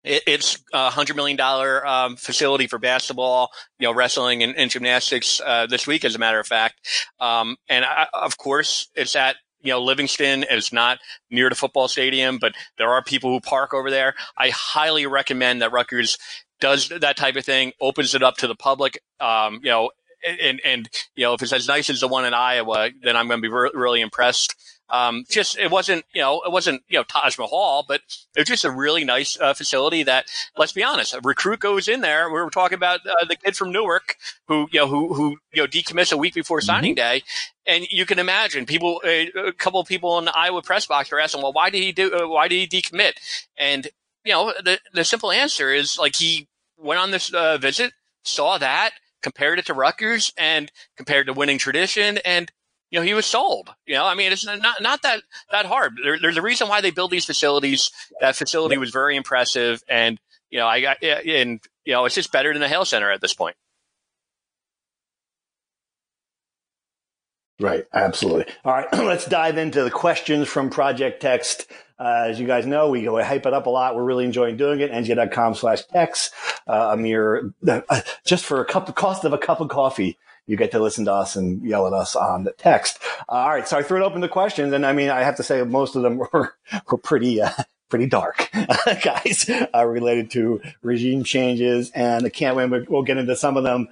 it's 0.06 0.64
a 0.72 0.92
hundred 0.92 1.16
million 1.16 1.36
dollar 1.36 1.86
um, 1.86 2.16
facility 2.16 2.68
for 2.68 2.78
basketball, 2.78 3.50
you 3.80 3.88
know, 3.88 3.94
wrestling 3.94 4.44
and, 4.44 4.56
and 4.56 4.70
gymnastics 4.70 5.42
uh, 5.44 5.66
this 5.66 5.88
week, 5.88 6.06
as 6.06 6.14
a 6.14 6.20
matter 6.20 6.40
of 6.40 6.46
fact. 6.46 6.76
Um, 7.20 7.58
and 7.68 7.84
I, 7.84 8.08
of 8.14 8.38
course, 8.38 8.88
it's 8.96 9.16
at 9.16 9.38
you 9.66 9.72
know 9.72 9.82
Livingston. 9.82 10.44
is 10.44 10.72
not 10.72 11.00
near 11.30 11.50
the 11.50 11.56
football 11.56 11.88
stadium, 11.88 12.38
but 12.38 12.54
there 12.78 12.90
are 12.90 13.04
people 13.04 13.32
who 13.32 13.40
park 13.40 13.74
over 13.74 13.90
there. 13.90 14.16
I 14.38 14.50
highly 14.50 15.06
recommend 15.06 15.62
that 15.62 15.72
Rutgers 15.72 16.18
does 16.62 16.90
that 16.90 17.18
type 17.18 17.36
of 17.36 17.46
thing, 17.46 17.74
opens 17.82 18.16
it 18.16 18.24
up 18.24 18.38
to 18.38 18.48
the 18.48 18.56
public. 18.56 19.00
Um, 19.20 19.60
you 19.64 19.70
know, 19.70 19.92
and 20.40 20.62
and 20.64 20.90
you 21.16 21.26
know, 21.26 21.34
if 21.34 21.42
it's 21.42 21.54
as 21.54 21.68
nice 21.68 21.90
as 21.90 22.00
the 22.00 22.08
one 22.08 22.26
in 22.26 22.34
Iowa, 22.34 22.90
then 23.04 23.16
I'm 23.16 23.28
going 23.28 23.40
to 23.40 23.48
be 23.48 23.54
re- 23.54 23.72
really 23.74 24.02
impressed. 24.02 24.56
Um, 24.90 25.26
just 25.30 25.58
it 25.58 25.72
wasn't 25.72 26.06
you 26.14 26.22
know 26.22 26.42
it 26.46 26.52
wasn't 26.52 26.84
you 26.88 27.00
know 27.00 27.04
Taj 27.04 27.38
Mahal, 27.40 27.86
but 27.88 28.02
it 28.36 28.42
was 28.42 28.48
just 28.48 28.66
a 28.66 28.72
really 28.72 29.04
nice 29.04 29.40
uh, 29.40 29.54
facility 29.54 30.04
that 30.04 30.26
let's 30.58 30.74
be 30.74 30.84
honest, 30.84 31.14
a 31.14 31.22
recruit 31.22 31.60
goes 31.60 31.88
in 31.88 32.02
there. 32.02 32.28
We 32.30 32.40
were 32.40 32.50
talking 32.52 32.76
about 32.76 33.00
uh, 33.06 33.26
the 33.28 33.36
kid 33.36 33.56
from 33.56 33.72
Newark 33.72 34.18
who 34.48 34.68
you 34.72 34.80
know 34.80 34.88
who 34.88 35.14
who 35.14 35.38
you 35.54 35.64
know 35.64 35.68
decommits 35.68 36.12
a 36.12 36.18
week 36.18 36.34
before 36.34 36.60
mm-hmm. 36.60 36.68
signing 36.68 36.96
day, 36.96 37.24
and 37.66 37.88
you 37.90 38.06
can 38.06 38.20
imagine 38.20 38.66
people 38.66 39.02
a, 39.04 39.32
a 39.32 39.52
couple 39.52 39.80
of 39.80 39.88
people 39.88 40.20
in 40.20 40.26
the 40.26 40.38
Iowa 40.38 40.62
press 40.62 40.86
box 40.86 41.12
are 41.12 41.20
asking, 41.20 41.42
well, 41.42 41.54
why 41.54 41.70
did 41.70 41.82
he 41.82 41.92
do 41.92 42.14
uh, 42.14 42.28
why 42.28 42.48
did 42.48 42.72
he 42.72 42.82
decommit? 42.82 43.14
And 43.58 43.88
you 44.24 44.34
know 44.34 44.54
the 44.64 44.80
the 44.94 45.04
simple 45.04 45.32
answer 45.32 45.74
is 45.74 45.98
like 45.98 46.16
he 46.16 46.48
went 46.78 47.00
on 47.00 47.12
this 47.12 47.34
uh, 47.34 47.58
visit, 47.58 47.94
saw 48.24 48.58
that, 48.58 48.92
compared 49.24 49.60
it 49.60 49.66
to 49.66 49.74
Rutgers, 49.74 50.32
and 50.38 50.72
compared 50.96 51.28
to 51.28 51.34
winning 51.34 51.58
tradition, 51.58 52.20
and 52.20 52.52
you 52.92 53.00
know, 53.00 53.06
he 53.06 53.14
was 53.14 53.26
sold. 53.26 53.74
You 53.86 53.96
know, 53.96 54.06
I 54.06 54.16
mean, 54.16 54.32
it's 54.32 54.46
not 54.46 54.82
not 54.82 55.02
that 55.02 55.22
that 55.52 55.66
hard. 55.66 55.98
There, 56.04 56.18
there's 56.20 56.38
a 56.38 56.42
reason 56.42 56.68
why 56.68 56.82
they 56.82 56.92
build 56.92 57.12
these 57.12 57.26
facilities. 57.26 57.92
That 58.22 58.36
facility 58.36 58.78
was 58.78 58.92
very 58.92 59.16
impressive, 59.16 59.84
and 59.88 60.20
you 60.50 60.60
know, 60.60 60.68
I 60.68 60.82
got 60.82 61.04
and 61.04 61.60
you 61.84 61.94
know, 61.94 62.06
it's 62.06 62.16
just 62.16 62.32
better 62.32 62.54
than 62.54 62.62
the 62.62 62.68
Hale 62.68 62.86
Center 62.86 63.12
at 63.12 63.22
this 63.22 63.34
point. 63.34 63.56
Right, 67.60 67.86
absolutely. 67.94 68.54
All 68.66 68.74
right, 68.74 68.88
let's 68.94 69.26
dive 69.26 69.58
into 69.58 69.84
the 69.84 69.92
questions 69.92 70.48
from 70.48 70.70
Project 70.70 71.22
Text. 71.22 71.68
Uh, 71.98 72.26
as 72.28 72.40
you 72.40 72.46
guys 72.46 72.66
know, 72.66 72.90
we 72.90 73.04
go 73.04 73.22
hype 73.24 73.46
it 73.46 73.54
up 73.54 73.68
a 73.68 73.70
lot. 73.70 73.96
We're 73.96 74.04
really 74.04 74.26
enjoying 74.26 74.58
doing 74.58 74.82
it. 74.82 74.92
NJ.com 74.92 75.56
slash 75.56 75.86
text. 75.86 76.34
Uh, 76.68 76.92
Amir, 76.92 77.54
uh, 77.68 78.02
just 78.26 78.44
for 78.44 78.60
a 78.60 78.66
cup, 78.66 78.86
the 78.86 78.92
cost 78.92 79.24
of 79.24 79.32
a 79.32 79.38
cup 79.38 79.62
of 79.62 79.70
coffee, 79.70 80.18
you 80.48 80.58
get 80.58 80.72
to 80.72 80.80
listen 80.80 81.06
to 81.06 81.14
us 81.14 81.36
and 81.36 81.64
yell 81.66 81.88
at 81.88 81.94
us 81.94 82.16
on 82.16 82.44
the 82.44 82.52
text. 82.52 83.00
Uh, 83.28 83.34
all 83.34 83.50
right. 83.50 83.68
So 83.68 83.78
I 83.78 83.84
threw 83.84 84.02
it 84.02 84.06
open 84.06 84.22
to 84.22 84.28
questions. 84.28 84.74
And 84.74 84.86
I 84.86 84.94
mean, 84.94 85.10
I 85.10 85.22
have 85.22 85.38
to 85.38 85.44
say 85.44 85.64
most 85.64 85.96
of 85.96 86.04
them 86.04 86.18
were, 86.34 86.56
were 86.90 86.98
pretty, 86.98 87.42
uh, 87.42 87.52
pretty 87.90 88.08
dark, 88.08 88.50
guys, 89.04 89.50
uh, 89.74 89.86
related 89.86 90.32
to 90.32 90.62
regime 90.82 91.24
changes. 91.24 91.92
And 91.92 92.26
I 92.26 92.30
can't 92.30 92.56
wait. 92.56 92.90
We'll 92.90 93.04
get 93.04 93.18
into 93.18 93.36
some 93.36 93.58
of 93.58 93.64
them. 93.64 93.88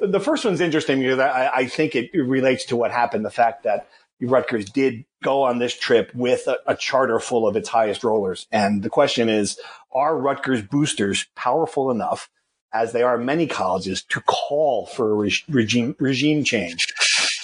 The 0.00 0.20
first 0.20 0.44
one's 0.44 0.60
interesting 0.60 1.00
because 1.00 1.18
I, 1.18 1.50
I 1.52 1.66
think 1.66 1.96
it 1.96 2.10
relates 2.14 2.66
to 2.66 2.76
what 2.76 2.92
happened. 2.92 3.24
The 3.24 3.30
fact 3.30 3.64
that 3.64 3.88
Rutgers 4.20 4.66
did 4.70 5.04
go 5.22 5.42
on 5.42 5.58
this 5.58 5.76
trip 5.76 6.12
with 6.14 6.46
a, 6.46 6.58
a, 6.66 6.76
charter 6.76 7.18
full 7.20 7.46
of 7.46 7.56
its 7.56 7.68
highest 7.68 8.04
rollers. 8.04 8.46
And 8.50 8.82
the 8.82 8.90
question 8.90 9.28
is, 9.28 9.58
are 9.92 10.16
Rutgers 10.16 10.62
boosters 10.62 11.26
powerful 11.34 11.90
enough 11.90 12.28
as 12.72 12.92
they 12.92 13.02
are 13.02 13.16
many 13.16 13.46
colleges, 13.46 14.02
to 14.04 14.20
call 14.20 14.86
for 14.86 15.10
a 15.10 15.14
re- 15.14 15.44
regime 15.48 15.96
regime 15.98 16.44
change. 16.44 16.92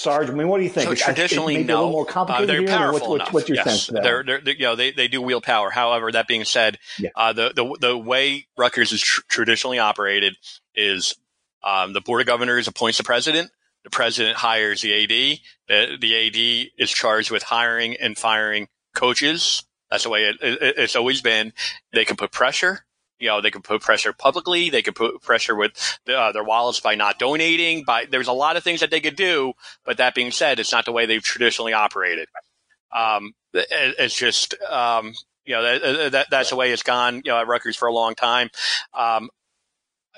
Sarge, 0.05 0.29
I 0.29 0.35
mean, 0.35 0.49
what 0.49 0.59
do 0.59 0.65
you 0.65 0.71
think? 0.71 0.87
So 0.87 0.95
traditionally, 0.95 1.65
no. 1.65 1.77
A 1.77 1.77
little 1.77 1.91
more 1.93 2.05
complicated 2.05 2.51
uh, 2.51 2.53
they're 2.53 2.61
here, 2.61 2.69
powerful 2.69 3.09
what, 3.09 3.15
enough. 3.17 3.33
what's 3.33 3.49
your 3.49 3.57
yes. 3.57 3.85
sense? 3.85 3.87
They're, 3.87 4.23
they're, 4.23 4.41
they're, 4.41 4.55
you 4.55 4.65
know, 4.65 4.77
they, 4.77 4.91
they 4.91 5.09
do 5.09 5.23
wield 5.23 5.45
power. 5.45 5.71
However, 5.71 6.13
that 6.13 6.29
being 6.29 6.45
said, 6.45 6.79
yeah. 6.99 7.09
uh, 7.17 7.33
the, 7.33 7.53
the 7.55 7.77
the 7.81 7.97
way 7.97 8.47
Rutgers 8.59 8.93
is 8.93 9.01
tr- 9.01 9.23
traditionally 9.29 9.79
operated 9.79 10.37
is 10.75 11.15
um, 11.63 11.95
the 11.95 12.03
board 12.03 12.21
of 12.21 12.27
governors 12.27 12.69
appoints 12.69 12.99
the 12.99 13.05
president. 13.05 13.51
The 13.85 13.91
president 13.91 14.37
hires 14.37 14.83
the 14.83 14.93
AD. 15.05 15.39
The, 15.69 15.97
the 15.99 16.27
AD 16.27 16.71
is 16.79 16.91
charged 16.91 17.31
with 17.31 17.43
hiring 17.43 17.97
and 17.97 18.17
firing 18.17 18.69
coaches. 18.95 19.65
That's 19.91 20.05
the 20.05 20.11
way 20.11 20.25
it, 20.25 20.37
it, 20.43 20.75
it's 20.79 20.97
always 20.97 21.23
been. 21.23 21.55
They 21.93 22.05
can 22.05 22.17
put 22.17 22.31
pressure 22.31 22.85
you 23.25 23.31
know, 23.31 23.41
they 23.41 23.51
can 23.51 23.63
put 23.63 23.81
pressure 23.81 24.13
publicly. 24.13 24.69
They 24.69 24.83
can 24.83 24.93
put 24.93 25.23
pressure 25.23 25.57
with 25.57 25.73
uh, 26.07 26.33
their 26.33 26.45
wallets 26.45 26.81
by 26.81 26.95
not 26.95 27.19
donating. 27.19 27.83
By 27.83 28.05
there's 28.05 28.29
a 28.29 28.35
lot 28.35 28.59
of 28.59 28.63
things 28.63 28.81
that 28.81 28.91
they 28.91 29.01
could 29.01 29.17
do. 29.17 29.55
But 29.83 29.97
that 29.97 30.15
being 30.15 30.31
said, 30.31 30.61
it's 30.61 30.73
not 30.73 30.85
the 30.85 30.93
way 30.93 31.07
they've 31.07 31.23
traditionally 31.23 31.73
operated. 31.73 32.29
Um, 32.95 33.33
it, 33.55 33.95
it's 33.99 34.15
just, 34.15 34.55
um, 34.71 35.15
you 35.47 35.55
know, 35.55 35.63
that, 35.63 36.13
that, 36.13 36.27
that's 36.31 36.51
the 36.51 36.57
way 36.57 36.71
it's 36.71 36.83
gone, 36.83 37.23
you 37.25 37.33
know, 37.33 37.39
at 37.39 37.47
Rutgers 37.47 37.77
for 37.77 37.89
a 37.89 37.95
long 37.95 38.15
time. 38.15 38.51
Um, 38.93 39.31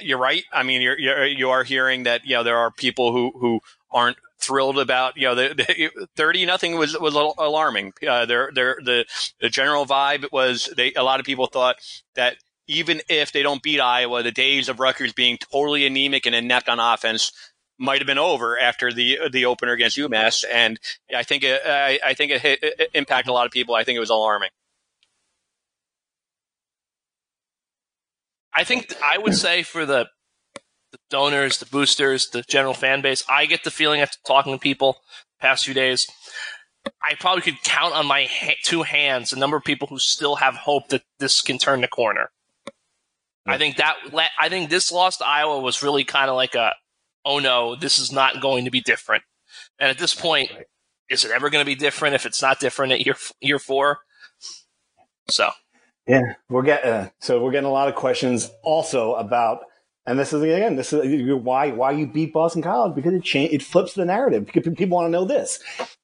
you're 0.01 0.19
right. 0.19 0.43
I 0.53 0.65
mean, 0.65 0.83
you're, 0.83 0.99
you're, 0.99 1.27
you 1.27 1.51
are 1.51 1.63
hearing 1.63 2.03
that, 2.03 2.27
you 2.27 2.35
know, 2.35 2.43
there 2.43 2.59
are 2.59 2.73
people 2.73 3.13
who, 3.13 3.31
who 3.39 3.61
aren't 3.89 4.17
thrilled 4.41 4.81
about, 4.81 5.17
you 5.17 5.29
know, 5.29 5.37
the, 5.37 5.55
the 5.55 6.09
30 6.17 6.45
nothing 6.45 6.77
was, 6.77 6.99
was 6.99 7.15
alarming. 7.15 7.93
Uh, 8.07 8.27
their, 8.27 8.51
their, 8.53 8.79
the, 8.85 9.05
the 9.41 9.49
general 9.49 9.87
vibe 9.87 10.27
was 10.33 10.69
they, 10.77 10.93
a 10.95 11.05
lot 11.05 11.21
of 11.21 11.25
people 11.25 11.47
thought 11.47 11.77
that 12.17 12.37
even 12.69 13.01
if 13.09 13.33
they 13.33 13.43
don't 13.43 13.63
beat 13.63 13.81
Iowa, 13.81 14.23
the 14.23 14.33
days 14.33 14.69
of 14.69 14.81
Rutgers 14.81 15.13
being 15.13 15.39
totally 15.39 15.87
anemic 15.87 16.27
and 16.27 16.35
inept 16.35 16.69
on 16.69 16.81
offense 16.81 17.33
might 17.79 17.99
have 17.99 18.07
been 18.07 18.19
over 18.19 18.59
after 18.59 18.93
the 18.93 19.19
the 19.31 19.45
opener 19.45 19.73
against 19.73 19.99
UMass, 19.99 20.45
and 20.51 20.81
I 21.15 21.23
think 21.23 21.45
it, 21.45 21.61
I, 21.65 21.99
I 22.05 22.15
think 22.15 22.33
it, 22.33 22.41
hit, 22.41 22.59
it 22.63 22.91
impacted 22.95 23.31
a 23.31 23.35
lot 23.35 23.47
of 23.47 23.53
people. 23.53 23.75
I 23.75 23.85
think 23.85 23.97
it 23.97 24.01
was 24.01 24.11
alarming. 24.11 24.51
I 28.55 28.65
think 28.65 28.95
I 29.03 29.19
would 29.19 29.35
say 29.35 29.63
for 29.63 29.85
the, 29.85 30.09
the 30.93 30.99
donors, 31.11 31.59
the 31.59 31.67
boosters, 31.67 32.31
the 32.31 32.43
general 32.43 32.73
fan 32.73 33.03
base, 33.03 33.23
I 33.29 33.45
get 33.45 33.65
the 33.65 33.71
feeling 33.71 34.01
after 34.01 34.17
talking 34.27 34.55
to 34.55 34.59
people 34.59 34.97
past 35.39 35.67
few 35.67 35.75
days, 35.75 36.07
I 37.03 37.15
probably 37.21 37.43
could 37.43 37.63
count 37.63 37.95
on 37.95 38.07
my 38.07 38.27
ha- 38.31 38.55
two 38.63 38.83
hands 38.83 39.31
the 39.31 39.37
number 39.37 39.59
of 39.59 39.65
people 39.65 39.89
who 39.89 39.99
still 39.99 40.37
have 40.37 40.55
hope 40.55 40.89
that 40.89 41.03
this 41.19 41.43
can 41.43 41.59
turn 41.59 41.83
the 41.83 41.89
corner. 41.89 42.31
I 43.47 43.59
think 43.59 43.77
that 43.77 43.97
I 44.39 44.49
think 44.49 44.71
this 44.71 44.91
loss 44.91 45.19
to 45.19 45.27
Iowa 45.27 45.61
was 45.61 45.83
really 45.83 46.05
kind 46.05 46.29
of 46.29 46.37
like 46.37 46.55
a, 46.55 46.73
oh 47.25 47.39
no, 47.39 47.77
this 47.77 47.99
is 47.99 48.13
not 48.13 48.41
going 48.41 48.65
to 48.65 48.71
be 48.71 48.81
different. 48.81 49.23
And 49.79 49.91
at 49.91 49.99
this 49.99 50.15
point, 50.15 50.51
is 51.09 51.25
it 51.25 51.31
ever 51.31 51.51
going 51.51 51.63
to 51.63 51.67
be 51.67 51.75
different 51.75 52.15
if 52.15 52.27
it's 52.27 52.43
not 52.43 52.61
different 52.61 52.93
at 52.93 53.07
year 53.07 53.17
year 53.41 53.59
four? 53.59 54.01
So, 55.29 55.51
yeah, 56.07 56.35
we're 56.49 56.63
getting 56.63 56.91
uh, 56.91 57.09
so 57.21 57.43
we're 57.43 57.53
getting 57.53 57.69
a 57.69 57.73
lot 57.73 57.89
of 57.89 57.95
questions 57.95 58.51
also 58.63 59.15
about, 59.15 59.61
and 60.07 60.19
this 60.19 60.33
is 60.33 60.43
again, 60.43 60.77
this 60.77 60.93
is 60.93 61.35
why 61.35 61.71
why 61.71 61.93
you 61.93 62.07
beat 62.07 62.33
Boston 62.33 62.63
College 62.63 62.95
because 62.95 63.15
it 63.15 63.23
change 63.23 63.53
it 63.53 63.63
flips 63.63 63.95
the 63.95 64.05
narrative. 64.05 64.47
because 64.47 64.63
People 64.75 64.97
want 64.97 65.07
to 65.07 65.13
know 65.13 65.25
this: 65.25 65.61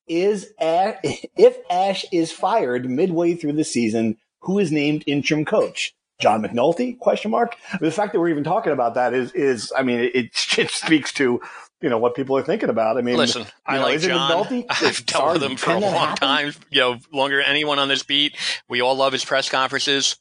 is 0.07 0.53
Ash, 0.61 0.97
if 1.05 1.59
Ash 1.71 2.05
is 2.13 2.31
fired 2.31 2.89
midway 2.89 3.35
through 3.35 3.55
the 3.55 3.65
season, 3.65 4.17
who 4.41 4.59
is 4.59 4.71
named 4.71 5.05
interim 5.07 5.45
coach? 5.45 5.95
John 6.23 6.43
McNulty? 6.43 6.99
Question 6.99 7.31
mark. 7.31 7.57
The 7.81 7.91
fact 7.91 8.13
that 8.13 8.21
we're 8.21 8.29
even 8.29 8.45
talking 8.45 8.73
about 8.73 8.95
that 8.95 9.13
is 9.13 9.33
is 9.33 9.73
I 9.77 9.83
mean 9.83 10.01
it, 10.01 10.15
it 10.15 10.35
speaks 10.71 11.13
to 11.15 11.41
you 11.81 11.89
know 11.91 11.99
what 11.99 12.15
people 12.15 12.37
are 12.37 12.43
thinking 12.43 12.71
about. 12.71 12.97
I 12.97 13.03
mean, 13.03 13.17
listen, 13.17 13.45
I 13.67 13.77
know, 13.77 13.83
like 13.83 14.01
John. 14.01 14.31
McNulty? 14.31 14.67
I've 14.71 15.05
dealt 15.05 15.35
with 15.35 15.43
him 15.43 15.57
for 15.57 15.73
a 15.73 15.79
long 15.79 15.93
happen? 15.93 16.17
time. 16.17 16.53
You 16.71 16.81
know, 16.81 16.99
longer 17.13 17.39
than 17.39 17.47
anyone 17.47 17.79
on 17.79 17.89
this 17.89 18.05
beat. 18.05 18.37
We 18.69 18.81
all 18.81 18.95
love 18.95 19.13
his 19.13 19.25
press 19.25 19.49
conferences. 19.49 20.17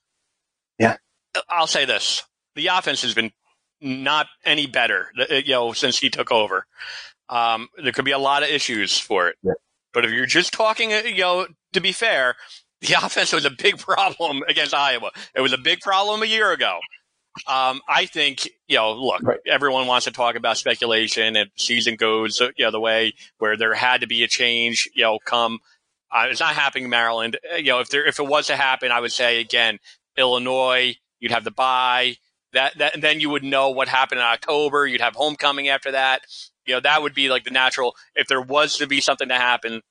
Yeah, 0.79 0.97
I'll 1.47 1.67
say 1.67 1.85
this: 1.85 2.23
the 2.55 2.67
offense 2.67 3.03
has 3.03 3.13
been 3.13 3.31
not 3.79 4.27
any 4.43 4.67
better. 4.67 5.07
Uh, 5.17 5.35
you 5.35 5.53
know, 5.53 5.73
since 5.73 5.99
he 5.99 6.09
took 6.09 6.31
over. 6.31 6.65
Um, 7.29 7.69
there 7.81 7.93
could 7.93 8.03
be 8.03 8.11
a 8.11 8.19
lot 8.19 8.43
of 8.43 8.49
issues 8.49 8.97
for 8.97 9.29
it. 9.29 9.37
Yeah. 9.41 9.53
But 9.93 10.03
if 10.03 10.11
you're 10.11 10.25
just 10.25 10.51
talking, 10.51 10.91
uh, 10.91 11.03
you 11.05 11.21
know, 11.21 11.47
to 11.73 11.79
be 11.79 11.91
fair, 11.91 12.35
the 12.87 12.93
offense 12.93 13.31
was 13.31 13.45
a 13.45 13.51
big 13.51 13.77
problem 13.77 14.43
against 14.47 14.73
Iowa. 14.73 15.11
It 15.35 15.41
was 15.41 15.53
a 15.53 15.57
big 15.57 15.81
problem 15.81 16.23
a 16.23 16.25
year 16.25 16.51
ago. 16.51 16.79
Um, 17.47 17.81
I 17.87 18.07
think, 18.07 18.49
you 18.67 18.75
know, 18.75 18.93
look, 18.93 19.21
right. 19.23 19.39
everyone 19.47 19.87
wants 19.87 20.05
to 20.05 20.11
talk 20.11 20.35
about 20.35 20.57
speculation 20.57 21.35
and 21.37 21.49
season 21.55 21.95
goes, 21.95 22.41
you 22.41 22.65
know, 22.65 22.71
the 22.71 22.79
way 22.79 23.13
where 23.37 23.55
there 23.55 23.73
had 23.73 24.01
to 24.01 24.07
be 24.07 24.23
a 24.23 24.27
change, 24.27 24.89
you 24.93 25.03
know, 25.03 25.19
come. 25.23 25.59
Uh, 26.11 26.27
it's 26.29 26.41
not 26.41 26.55
happening 26.55 26.85
in 26.85 26.89
Maryland. 26.89 27.37
Uh, 27.53 27.55
you 27.55 27.71
know, 27.71 27.79
if 27.79 27.89
there, 27.89 28.05
if 28.05 28.19
it 28.19 28.27
was 28.27 28.47
to 28.47 28.57
happen, 28.57 28.91
I 28.91 28.99
would 28.99 29.13
say 29.13 29.39
again, 29.39 29.79
Illinois, 30.17 30.97
you'd 31.19 31.31
have 31.31 31.45
the 31.45 31.51
bye. 31.51 32.15
That, 32.51 32.77
that, 32.79 32.95
and 32.95 33.03
then 33.03 33.21
you 33.21 33.29
would 33.29 33.45
know 33.45 33.69
what 33.69 33.87
happened 33.87 34.19
in 34.19 34.25
October. 34.25 34.85
You'd 34.85 34.99
have 34.99 35.15
homecoming 35.15 35.69
after 35.69 35.91
that. 35.91 36.23
You 36.65 36.73
know, 36.73 36.79
that 36.81 37.01
would 37.01 37.13
be 37.13 37.29
like 37.29 37.45
the 37.45 37.51
natural. 37.51 37.95
If 38.13 38.27
there 38.27 38.41
was 38.41 38.77
to 38.77 38.87
be 38.87 38.99
something 38.99 39.29
to 39.29 39.35
happen, 39.35 39.81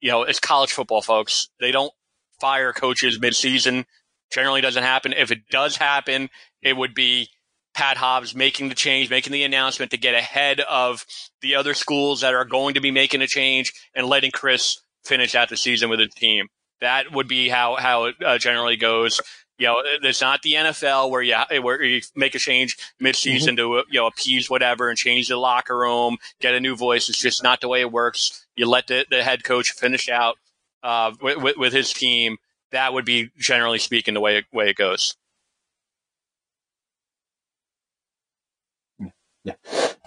you 0.00 0.10
know, 0.10 0.22
it's 0.22 0.40
college 0.40 0.72
football, 0.72 1.02
folks. 1.02 1.50
They 1.60 1.72
don't 1.72 1.92
fire 2.40 2.72
coaches 2.72 3.18
midseason. 3.18 3.84
Generally 4.32 4.62
doesn't 4.62 4.82
happen. 4.82 5.12
If 5.12 5.30
it 5.30 5.48
does 5.50 5.76
happen, 5.76 6.28
it 6.62 6.76
would 6.76 6.94
be 6.94 7.28
Pat 7.76 7.98
Hobbs 7.98 8.34
making 8.34 8.70
the 8.70 8.74
change, 8.74 9.10
making 9.10 9.32
the 9.32 9.44
announcement 9.44 9.90
to 9.90 9.98
get 9.98 10.14
ahead 10.14 10.60
of 10.60 11.04
the 11.42 11.54
other 11.54 11.74
schools 11.74 12.22
that 12.22 12.34
are 12.34 12.46
going 12.46 12.74
to 12.74 12.80
be 12.80 12.90
making 12.90 13.20
a 13.20 13.26
change 13.26 13.72
and 13.94 14.06
letting 14.06 14.30
Chris 14.30 14.80
finish 15.04 15.34
out 15.34 15.50
the 15.50 15.56
season 15.56 15.90
with 15.90 16.00
a 16.00 16.08
team. 16.08 16.48
That 16.80 17.12
would 17.12 17.28
be 17.28 17.48
how 17.48 17.76
how 17.76 18.04
it 18.06 18.16
uh, 18.24 18.38
generally 18.38 18.76
goes. 18.76 19.20
You 19.58 19.66
know, 19.68 19.82
it's 20.02 20.20
not 20.20 20.42
the 20.42 20.54
NFL 20.54 21.10
where 21.10 21.22
you 21.22 21.36
where 21.62 21.82
you 21.82 22.00
make 22.14 22.34
a 22.34 22.38
change 22.38 22.76
midseason 23.00 23.56
mm-hmm. 23.56 23.56
to 23.56 23.84
you 23.90 24.00
know 24.00 24.06
appease 24.06 24.48
whatever 24.50 24.88
and 24.88 24.98
change 24.98 25.28
the 25.28 25.36
locker 25.36 25.78
room, 25.78 26.16
get 26.40 26.54
a 26.54 26.60
new 26.60 26.76
voice. 26.76 27.08
It's 27.08 27.20
just 27.20 27.42
not 27.42 27.60
the 27.60 27.68
way 27.68 27.80
it 27.80 27.92
works. 27.92 28.46
You 28.56 28.68
let 28.68 28.86
the, 28.86 29.06
the 29.08 29.22
head 29.22 29.44
coach 29.44 29.72
finish 29.72 30.08
out 30.08 30.36
uh, 30.86 31.12
with, 31.20 31.56
with 31.56 31.72
his 31.72 31.92
team. 31.92 32.36
That 32.72 32.92
would 32.92 33.04
be 33.04 33.30
generally 33.38 33.78
speaking 33.78 34.14
the 34.14 34.20
way 34.20 34.44
way 34.52 34.70
it 34.70 34.76
goes. 34.76 35.16
Yeah. 39.44 39.54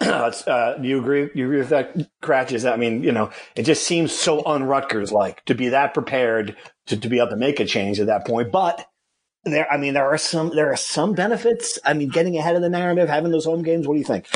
uh, 0.00 0.74
do 0.78 0.88
you 0.88 0.98
agree? 0.98 1.30
You 1.34 1.46
agree 1.46 1.58
with 1.58 1.70
that, 1.70 1.96
Kratches? 2.22 2.70
I 2.70 2.76
mean, 2.76 3.02
you 3.02 3.12
know, 3.12 3.30
it 3.56 3.64
just 3.64 3.84
seems 3.84 4.12
so 4.12 4.44
un 4.46 4.64
Rutgers 4.64 5.12
like 5.12 5.44
to 5.46 5.54
be 5.54 5.68
that 5.70 5.94
prepared 5.94 6.56
to, 6.86 6.96
to 6.96 7.08
be 7.08 7.18
able 7.18 7.30
to 7.30 7.36
make 7.36 7.60
a 7.60 7.66
change 7.66 8.00
at 8.00 8.06
that 8.06 8.26
point. 8.26 8.50
But 8.50 8.86
there, 9.44 9.70
I 9.70 9.76
mean, 9.76 9.94
there 9.94 10.06
are 10.06 10.18
some 10.18 10.50
there 10.50 10.72
are 10.72 10.76
some 10.76 11.14
benefits. 11.14 11.78
I 11.84 11.94
mean, 11.94 12.08
getting 12.08 12.36
ahead 12.38 12.56
of 12.56 12.62
the 12.62 12.70
narrative, 12.70 13.08
having 13.08 13.32
those 13.32 13.46
home 13.46 13.62
games. 13.62 13.86
What 13.86 13.94
do 13.94 13.98
you 14.00 14.06
think? 14.06 14.26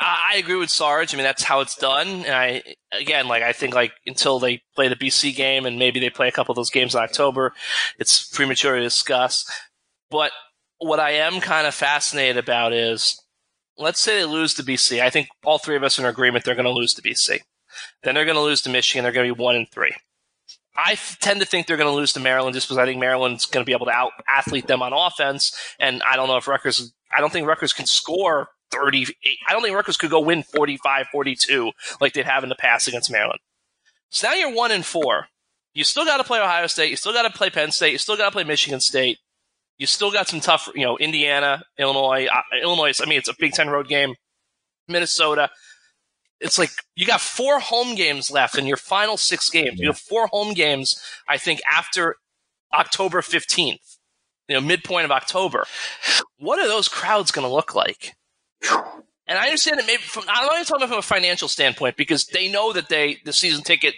I 0.00 0.36
agree 0.36 0.56
with 0.56 0.70
Sarge. 0.70 1.14
I 1.14 1.16
mean, 1.16 1.24
that's 1.24 1.44
how 1.44 1.60
it's 1.60 1.76
done. 1.76 2.08
And 2.08 2.34
I, 2.34 2.62
again, 2.92 3.28
like 3.28 3.42
I 3.42 3.52
think, 3.52 3.74
like 3.74 3.92
until 4.06 4.38
they 4.38 4.62
play 4.74 4.88
the 4.88 4.96
BC 4.96 5.34
game 5.34 5.66
and 5.66 5.78
maybe 5.78 6.00
they 6.00 6.10
play 6.10 6.28
a 6.28 6.32
couple 6.32 6.52
of 6.52 6.56
those 6.56 6.70
games 6.70 6.94
in 6.94 7.00
October, 7.00 7.52
it's 7.98 8.28
premature 8.28 8.76
to 8.76 8.82
discuss. 8.82 9.50
But 10.10 10.32
what 10.78 11.00
I 11.00 11.12
am 11.12 11.40
kind 11.40 11.66
of 11.66 11.74
fascinated 11.74 12.36
about 12.36 12.72
is, 12.72 13.20
let's 13.78 14.00
say 14.00 14.18
they 14.18 14.24
lose 14.24 14.54
to 14.54 14.62
BC. 14.62 15.00
I 15.00 15.10
think 15.10 15.28
all 15.44 15.58
three 15.58 15.76
of 15.76 15.82
us 15.82 15.98
are 15.98 16.02
in 16.02 16.08
agreement 16.08 16.44
they're 16.44 16.54
going 16.54 16.64
to 16.64 16.70
lose 16.70 16.94
to 16.94 17.02
BC. 17.02 17.40
Then 18.02 18.14
they're 18.14 18.24
going 18.24 18.36
to 18.36 18.42
lose 18.42 18.62
to 18.62 18.70
Michigan. 18.70 19.02
They're 19.02 19.12
going 19.12 19.28
to 19.28 19.34
be 19.34 19.42
one 19.42 19.56
and 19.56 19.70
three. 19.70 19.94
I 20.76 20.96
tend 21.20 21.40
to 21.40 21.46
think 21.46 21.66
they're 21.66 21.76
going 21.76 21.90
to 21.90 21.96
lose 21.96 22.12
to 22.14 22.20
Maryland 22.20 22.54
just 22.54 22.66
because 22.66 22.78
I 22.78 22.84
think 22.84 22.98
Maryland's 22.98 23.46
going 23.46 23.64
to 23.64 23.66
be 23.66 23.72
able 23.72 23.86
to 23.86 23.92
out 23.92 24.10
athlete 24.28 24.66
them 24.66 24.82
on 24.82 24.92
offense. 24.92 25.56
And 25.78 26.02
I 26.02 26.16
don't 26.16 26.26
know 26.28 26.36
if 26.36 26.48
Rutgers, 26.48 26.92
I 27.16 27.20
don't 27.20 27.32
think 27.32 27.46
Rutgers 27.46 27.72
can 27.72 27.86
score 27.86 28.48
38. 28.70 29.38
I 29.48 29.52
don't 29.52 29.62
think 29.62 29.74
Rutgers 29.74 29.96
could 29.96 30.10
go 30.10 30.20
win 30.20 30.42
45 30.42 31.06
42 31.12 31.72
like 32.00 32.12
they'd 32.12 32.24
have 32.24 32.42
in 32.42 32.48
the 32.48 32.54
past 32.54 32.88
against 32.88 33.10
Maryland. 33.10 33.40
So 34.10 34.28
now 34.28 34.34
you're 34.34 34.54
one 34.54 34.70
and 34.70 34.84
four. 34.84 35.28
You 35.74 35.84
still 35.84 36.04
got 36.04 36.18
to 36.18 36.24
play 36.24 36.40
Ohio 36.40 36.66
State. 36.68 36.90
You 36.90 36.96
still 36.96 37.12
got 37.12 37.22
to 37.22 37.36
play 37.36 37.50
Penn 37.50 37.72
State. 37.72 37.92
You 37.92 37.98
still 37.98 38.16
got 38.16 38.26
to 38.26 38.30
play 38.30 38.44
Michigan 38.44 38.80
State. 38.80 39.18
You 39.78 39.86
still 39.86 40.12
got 40.12 40.28
some 40.28 40.38
tough, 40.40 40.68
you 40.74 40.84
know, 40.84 40.96
Indiana, 40.98 41.64
Illinois. 41.78 42.26
Uh, 42.26 42.42
Illinois, 42.62 43.00
I 43.02 43.06
mean, 43.06 43.18
it's 43.18 43.28
a 43.28 43.34
Big 43.36 43.52
Ten 43.52 43.68
road 43.68 43.88
game. 43.88 44.14
Minnesota 44.86 45.50
it's 46.40 46.58
like 46.58 46.70
you 46.94 47.06
got 47.06 47.20
four 47.20 47.58
home 47.58 47.94
games 47.94 48.30
left 48.30 48.58
in 48.58 48.66
your 48.66 48.76
final 48.76 49.16
six 49.16 49.48
games. 49.48 49.80
You 49.80 49.86
have 49.88 49.98
four 49.98 50.26
home 50.28 50.52
games, 50.52 51.00
I 51.26 51.38
think, 51.38 51.60
after 51.70 52.16
October 52.72 53.22
15th, 53.22 53.98
you 54.48 54.54
know, 54.54 54.60
midpoint 54.60 55.06
of 55.06 55.10
October. 55.10 55.66
What 56.38 56.58
are 56.58 56.68
those 56.68 56.88
crowds 56.88 57.30
going 57.30 57.46
to 57.46 57.52
look 57.52 57.74
like? 57.74 58.14
And 59.26 59.38
I 59.38 59.44
understand 59.46 59.78
that 59.78 59.86
maybe 59.86 60.02
from, 60.02 60.24
I'm 60.28 60.46
not 60.46 60.54
even 60.54 60.64
talking 60.66 60.82
about 60.82 60.88
from 60.90 60.98
a 60.98 61.02
financial 61.02 61.48
standpoint 61.48 61.96
because 61.96 62.26
they 62.26 62.48
know 62.48 62.72
that 62.74 62.88
they, 62.90 63.18
the 63.24 63.32
season 63.32 63.62
ticket 63.62 63.94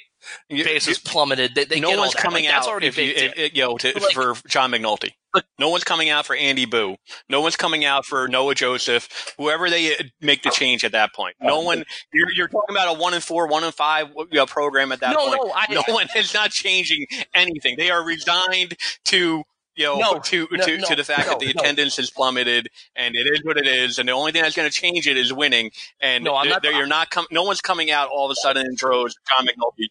base 0.48 0.86
has 0.86 0.98
plummeted. 0.98 1.54
They, 1.54 1.64
they 1.64 1.80
no 1.80 1.96
one's 1.96 2.14
coming 2.14 2.44
like, 2.44 2.52
out. 2.52 2.58
That's 2.58 2.68
already 2.68 2.86
if 2.86 2.98
you, 2.98 3.12
if, 3.14 3.56
you 3.56 3.62
know, 3.62 3.76
to, 3.76 3.92
like, 3.92 4.12
for 4.12 4.34
John 4.48 4.70
McNulty. 4.70 5.10
no 5.58 5.68
one's 5.68 5.84
coming 5.84 6.10
out 6.10 6.26
for 6.26 6.36
Andy 6.36 6.64
Buh. 6.64 6.94
No 7.28 7.40
one's 7.40 7.56
coming 7.56 7.84
out 7.84 8.06
for 8.06 8.28
Noah 8.28 8.54
Joseph. 8.54 9.34
Whoever 9.36 9.68
they 9.68 9.94
uh, 9.94 10.04
make 10.20 10.42
the 10.42 10.50
change 10.50 10.84
at 10.84 10.92
that 10.92 11.12
point. 11.12 11.34
No 11.40 11.60
one. 11.60 11.84
You're, 12.12 12.30
you're 12.32 12.48
talking 12.48 12.74
about 12.74 12.96
a 12.96 12.98
one 12.98 13.12
and 13.12 13.22
four, 13.22 13.48
one 13.48 13.64
and 13.64 13.74
five 13.74 14.08
you 14.16 14.26
know, 14.32 14.46
program 14.46 14.92
at 14.92 15.00
that 15.00 15.12
no, 15.12 15.26
point. 15.26 15.40
No, 15.44 15.52
I, 15.54 15.66
no 15.70 15.82
one 15.92 16.06
is 16.16 16.34
not 16.34 16.50
changing 16.50 17.06
anything. 17.34 17.76
They 17.76 17.90
are 17.90 18.02
resigned 18.02 18.76
to 19.06 19.42
you 19.76 19.84
know, 19.84 19.98
no, 19.98 20.18
to 20.18 20.48
no, 20.50 20.64
to, 20.64 20.78
no, 20.78 20.86
to 20.86 20.96
the 20.96 21.04
fact 21.04 21.28
that 21.28 21.38
the 21.38 21.50
attendance 21.50 21.96
has 21.96 22.10
plummeted 22.10 22.68
and 22.94 23.14
it 23.14 23.26
is 23.26 23.44
what 23.44 23.58
it 23.58 23.66
is, 23.66 23.98
and 23.98 24.08
the 24.08 24.12
only 24.12 24.32
thing 24.32 24.42
that's 24.42 24.56
going 24.56 24.68
to 24.68 24.74
change 24.74 25.06
it 25.06 25.16
is 25.16 25.32
winning. 25.32 25.70
And 26.00 26.24
no, 26.24 26.34
I'm 26.34 26.48
not, 26.48 26.64
you're 26.64 26.86
not 26.86 27.10
com- 27.10 27.26
no 27.30 27.42
one's 27.42 27.60
coming 27.60 27.90
out 27.90 28.08
all 28.08 28.26
of 28.26 28.30
a 28.32 28.36
sudden 28.36 28.66
in 28.66 28.74
droves. 28.74 29.16
John 29.28 29.46
McNulty 29.46 29.88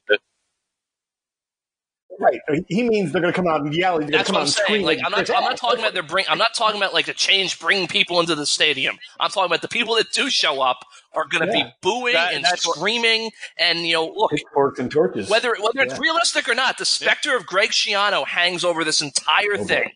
Right. 2.19 2.39
He 2.67 2.83
means 2.83 3.11
they're 3.11 3.21
going 3.21 3.33
to 3.33 3.35
come 3.35 3.47
out 3.47 3.61
and 3.61 3.73
yell. 3.73 3.99
They're 3.99 4.09
That's 4.09 4.27
come 4.27 4.35
what 4.35 4.41
I'm 4.41 4.47
saying. 4.47 4.85
Like, 4.85 4.99
I'm 5.03 5.11
not, 5.11 5.29
I'm 5.29 5.43
not 5.43 5.57
talking 5.57 5.79
about 5.79 5.93
their 5.93 6.03
bring. 6.03 6.25
I'm 6.29 6.37
not 6.37 6.53
talking 6.53 6.79
about 6.79 6.93
like 6.93 7.05
the 7.05 7.13
change 7.13 7.59
bringing 7.59 7.87
people 7.87 8.19
into 8.19 8.35
the 8.35 8.45
stadium. 8.45 8.97
I'm 9.19 9.29
talking 9.29 9.47
about 9.47 9.61
the 9.61 9.67
people 9.67 9.95
that 9.95 10.11
do 10.13 10.29
show 10.29 10.61
up 10.61 10.85
are 11.13 11.25
going 11.25 11.49
to 11.49 11.57
yeah. 11.57 11.65
be 11.65 11.71
booing 11.81 12.13
that, 12.13 12.33
and 12.33 12.45
screaming. 12.57 13.31
And 13.57 13.79
you 13.79 13.93
know, 13.93 14.13
look, 14.15 14.31
pitchforks 14.31 14.79
and 14.79 14.89
torches. 14.91 15.29
Whether 15.29 15.55
whether 15.59 15.79
yeah. 15.79 15.83
it's 15.83 15.99
realistic 15.99 16.47
or 16.47 16.55
not, 16.55 16.77
the 16.77 16.85
specter 16.85 17.31
yeah. 17.31 17.37
of 17.37 17.45
Greg 17.45 17.71
Schiano 17.71 18.25
hangs 18.25 18.63
over 18.63 18.83
this 18.83 19.01
entire 19.01 19.57
oh, 19.57 19.61
okay. 19.61 19.65
thing 19.65 19.91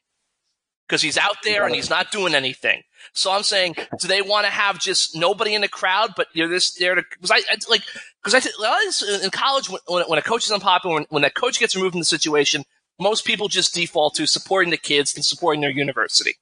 because 0.90 1.04
he's 1.04 1.18
out 1.18 1.38
there 1.44 1.66
and 1.66 1.76
he's 1.76 1.90
not 1.90 2.12
doing 2.12 2.34
anything. 2.34 2.82
So 3.14 3.32
I'm 3.32 3.44
saying, 3.44 3.76
do 4.00 4.08
they 4.08 4.22
want 4.22 4.46
to 4.46 4.52
have 4.52 4.80
just 4.80 5.16
nobody 5.16 5.54
in 5.54 5.62
the 5.62 5.68
crowd, 5.68 6.14
but 6.18 6.28
you're 6.34 6.48
this 6.48 6.74
there 6.74 6.96
to? 6.96 7.04
Because 7.10 7.32
I, 7.32 7.38
I 7.38 7.58
like 7.70 7.84
because 8.24 8.34
I 8.34 8.40
th- 8.40 9.24
in 9.24 9.30
college 9.30 9.70
when, 9.70 10.04
when 10.08 10.20
a 10.20 10.22
coach 10.22 10.46
is 10.46 10.52
unpopular, 10.52 10.96
when, 10.96 11.06
when 11.10 11.22
that 11.22 11.36
coach 11.36 11.60
gets 11.60 11.76
removed 11.76 11.94
from 11.94 12.02
the 12.02 12.06
situation, 12.06 12.64
most 13.00 13.26
people 13.26 13.48
just 13.48 13.74
default 13.74 14.16
to 14.16 14.26
supporting 14.26 14.72
the 14.72 14.78
kids 14.78 15.16
and 15.16 15.24
supporting 15.24 15.62
their 15.62 15.70
university. 15.70 16.34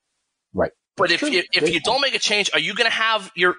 Right. 0.53 0.71
But 0.95 1.11
if 1.11 1.21
you, 1.21 1.43
if 1.53 1.71
you 1.71 1.79
don't 1.79 2.01
make 2.01 2.15
a 2.15 2.19
change, 2.19 2.49
are 2.53 2.59
you 2.59 2.73
going 2.73 2.89
to 2.89 2.95
have 2.95 3.31
your 3.35 3.55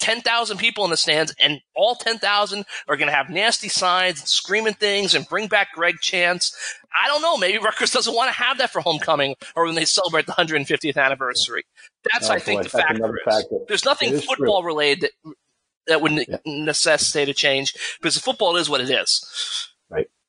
10,000 0.00 0.56
people 0.58 0.84
in 0.84 0.90
the 0.90 0.96
stands 0.96 1.34
and 1.40 1.60
all 1.74 1.94
10,000 1.94 2.64
are 2.88 2.96
going 2.96 3.08
to 3.08 3.14
have 3.14 3.28
nasty 3.28 3.68
signs 3.68 4.20
and 4.20 4.28
screaming 4.28 4.74
things 4.74 5.14
and 5.14 5.28
bring 5.28 5.48
back 5.48 5.68
Greg 5.74 5.96
Schiano. 6.02 6.50
I 7.04 7.08
don't 7.08 7.22
know. 7.22 7.36
Maybe 7.36 7.58
Rutgers 7.58 7.90
doesn't 7.90 8.14
want 8.14 8.28
to 8.28 8.42
have 8.42 8.58
that 8.58 8.70
for 8.70 8.80
homecoming 8.80 9.34
or 9.54 9.66
when 9.66 9.74
they 9.74 9.84
celebrate 9.84 10.26
the 10.26 10.32
150th 10.32 10.96
anniversary. 10.96 11.64
That's, 12.12 12.30
oh, 12.30 12.34
I 12.34 12.38
think, 12.38 12.60
boy, 12.60 12.64
the 12.64 12.68
factor, 12.70 13.20
factor 13.24 13.56
There's 13.68 13.84
nothing 13.84 14.18
football 14.18 14.62
true. 14.62 14.68
related 14.68 15.02
that, 15.02 15.34
that 15.86 16.00
would 16.00 16.12
yeah. 16.12 16.38
necessitate 16.46 17.28
a 17.28 17.34
change 17.34 17.74
because 18.00 18.18
football 18.18 18.56
is 18.56 18.70
what 18.70 18.80
it 18.80 18.90
is. 18.90 19.72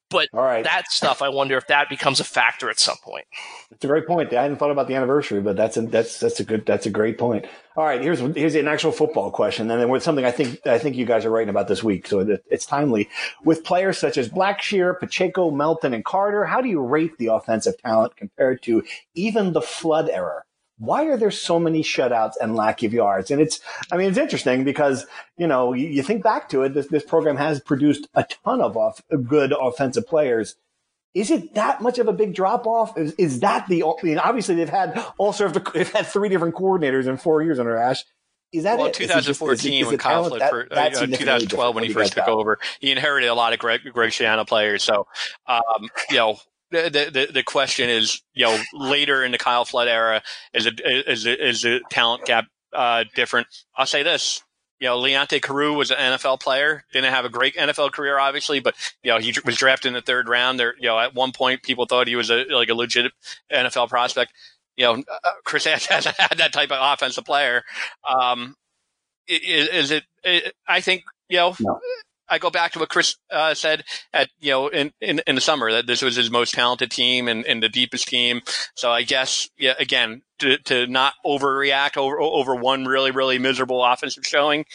But 0.09 0.29
All 0.33 0.43
right. 0.43 0.63
that 0.63 0.89
stuff, 0.89 1.21
I 1.21 1.29
wonder 1.29 1.57
if 1.57 1.67
that 1.67 1.89
becomes 1.89 2.19
a 2.19 2.23
factor 2.23 2.69
at 2.69 2.79
some 2.79 2.95
point. 3.03 3.25
It's 3.71 3.83
a 3.83 3.87
great 3.87 4.07
point. 4.07 4.33
I 4.33 4.43
hadn't 4.43 4.57
thought 4.57 4.71
about 4.71 4.87
the 4.87 4.95
anniversary, 4.95 5.41
but 5.41 5.57
that's 5.57 5.75
a, 5.75 5.81
that's 5.81 6.19
that's 6.19 6.39
a 6.39 6.45
good 6.45 6.65
that's 6.65 6.85
a 6.85 6.89
great 6.89 7.17
point. 7.17 7.45
All 7.75 7.83
right, 7.83 8.01
here's 8.01 8.19
here's 8.19 8.55
an 8.55 8.67
actual 8.67 8.91
football 8.93 9.31
question, 9.31 9.69
and 9.69 9.81
then 9.81 9.89
with 9.89 10.03
something 10.03 10.23
I 10.23 10.31
think 10.31 10.65
I 10.65 10.79
think 10.79 10.95
you 10.95 11.05
guys 11.05 11.25
are 11.25 11.29
writing 11.29 11.49
about 11.49 11.67
this 11.67 11.83
week, 11.83 12.07
so 12.07 12.19
it, 12.19 12.43
it's 12.49 12.65
timely. 12.65 13.09
With 13.43 13.63
players 13.63 13.97
such 13.97 14.17
as 14.17 14.29
Blackshear, 14.29 14.97
Pacheco, 14.97 15.51
Melton, 15.51 15.93
and 15.93 16.05
Carter, 16.05 16.45
how 16.45 16.61
do 16.61 16.69
you 16.69 16.81
rate 16.81 17.17
the 17.17 17.27
offensive 17.27 17.77
talent 17.81 18.15
compared 18.15 18.61
to 18.63 18.83
even 19.13 19.51
the 19.51 19.61
Flood 19.61 20.09
era? 20.09 20.43
Why 20.79 21.05
are 21.05 21.17
there 21.17 21.31
so 21.31 21.59
many 21.59 21.81
shutouts 21.81 22.33
and 22.39 22.55
lack 22.55 22.83
of 22.83 22.93
yards? 22.93 23.31
And 23.31 23.41
it's, 23.41 23.59
I 23.91 23.97
mean, 23.97 24.09
it's 24.09 24.17
interesting 24.17 24.63
because, 24.63 25.05
you 25.37 25.47
know, 25.47 25.73
you, 25.73 25.87
you 25.87 26.03
think 26.03 26.23
back 26.23 26.49
to 26.49 26.63
it, 26.63 26.73
this, 26.73 26.87
this 26.87 27.03
program 27.03 27.37
has 27.37 27.59
produced 27.59 28.07
a 28.13 28.23
ton 28.23 28.61
of 28.61 28.77
off, 28.77 29.01
good 29.25 29.53
offensive 29.59 30.07
players. 30.07 30.55
Is 31.13 31.31
it 31.31 31.55
that 31.55 31.81
much 31.81 31.97
of 31.97 32.07
a 32.07 32.13
big 32.13 32.35
drop 32.35 32.67
off? 32.67 32.95
Is, 32.97 33.13
is 33.13 33.39
that 33.39 33.67
the, 33.67 33.83
I 33.83 33.93
mean, 34.03 34.19
obviously 34.19 34.55
they've 34.55 34.69
had 34.69 35.03
all 35.17 35.33
sorts 35.33 35.57
of, 35.57 35.73
they've 35.73 35.91
had 35.91 36.05
three 36.05 36.29
different 36.29 36.53
coordinators 36.53 37.07
in 37.07 37.17
four 37.17 37.41
years 37.41 37.57
under 37.57 37.75
Ash. 37.75 38.03
Is 38.53 38.63
that 38.63 38.77
well, 38.77 38.87
it? 38.87 38.93
2014 38.93 39.79
just, 39.79 39.89
when 39.89 39.97
Kyle 39.97 40.23
Flood, 40.29 40.41
for, 40.49 40.67
uh, 40.71 40.89
2012 40.89 41.75
when 41.75 41.83
he 41.83 41.91
first 41.91 42.13
took 42.13 42.27
over, 42.27 42.59
he 42.79 42.91
inherited 42.91 43.27
a 43.27 43.33
lot 43.33 43.51
of 43.51 43.59
Greg, 43.59 43.81
Greg 43.91 44.11
Schiano 44.11 44.47
players. 44.47 44.83
So, 44.83 45.07
um, 45.47 45.89
you 46.09 46.17
know, 46.17 46.39
the, 46.71 47.09
the, 47.11 47.27
the 47.33 47.43
question 47.43 47.89
is, 47.89 48.21
you 48.33 48.45
know, 48.45 48.59
later 48.73 49.23
in 49.23 49.31
the 49.31 49.37
Kyle 49.37 49.65
Flood 49.65 49.87
era, 49.87 50.21
is 50.53 50.65
it 50.65 50.81
is 50.83 51.25
it, 51.25 51.39
is 51.39 51.61
the 51.61 51.81
talent 51.89 52.25
gap 52.25 52.45
uh, 52.73 53.05
different? 53.15 53.47
I'll 53.75 53.85
say 53.85 54.03
this: 54.03 54.43
you 54.79 54.87
know, 54.87 54.97
Leonte 54.97 55.41
Carroo 55.41 55.73
was 55.73 55.91
an 55.91 55.97
NFL 55.97 56.39
player. 56.39 56.83
Didn't 56.93 57.13
have 57.13 57.25
a 57.25 57.29
great 57.29 57.55
NFL 57.55 57.91
career, 57.91 58.19
obviously, 58.19 58.59
but 58.59 58.75
you 59.03 59.11
know, 59.11 59.17
he 59.17 59.33
was 59.43 59.57
drafted 59.57 59.89
in 59.89 59.93
the 59.93 60.01
third 60.01 60.27
round. 60.29 60.59
There, 60.59 60.75
you 60.79 60.87
know, 60.87 60.99
at 60.99 61.15
one 61.15 61.31
point, 61.31 61.63
people 61.63 61.85
thought 61.85 62.07
he 62.07 62.15
was 62.15 62.29
a 62.29 62.45
like 62.49 62.69
a 62.69 62.75
legit 62.75 63.11
NFL 63.51 63.89
prospect. 63.89 64.33
You 64.75 64.85
know, 64.85 65.03
uh, 65.23 65.31
Chris 65.43 65.65
hasn't 65.65 66.15
had 66.17 66.37
that 66.37 66.53
type 66.53 66.71
of 66.71 66.77
offensive 66.79 67.25
player. 67.25 67.63
Um, 68.07 68.55
is, 69.27 69.67
is 69.69 69.91
it, 69.91 70.03
it? 70.23 70.53
I 70.67 70.81
think 70.81 71.03
you 71.29 71.37
know. 71.37 71.55
No. 71.59 71.79
I 72.29 72.39
go 72.39 72.49
back 72.49 72.73
to 72.73 72.79
what 72.79 72.89
Chris 72.89 73.15
uh, 73.31 73.53
said 73.53 73.83
at 74.13 74.29
you 74.39 74.51
know 74.51 74.67
in, 74.67 74.91
in, 75.01 75.21
in 75.27 75.35
the 75.35 75.41
summer 75.41 75.71
that 75.71 75.87
this 75.87 76.01
was 76.01 76.15
his 76.15 76.29
most 76.29 76.53
talented 76.53 76.91
team 76.91 77.27
and, 77.27 77.45
and 77.45 77.61
the 77.61 77.69
deepest 77.69 78.07
team. 78.07 78.41
So 78.75 78.91
I 78.91 79.03
guess 79.03 79.49
yeah, 79.57 79.73
again 79.79 80.21
to, 80.39 80.57
to 80.59 80.87
not 80.87 81.13
overreact 81.25 81.97
over 81.97 82.19
over 82.19 82.55
one 82.55 82.85
really 82.85 83.11
really 83.11 83.39
miserable 83.39 83.83
offensive 83.83 84.25
showing. 84.25 84.65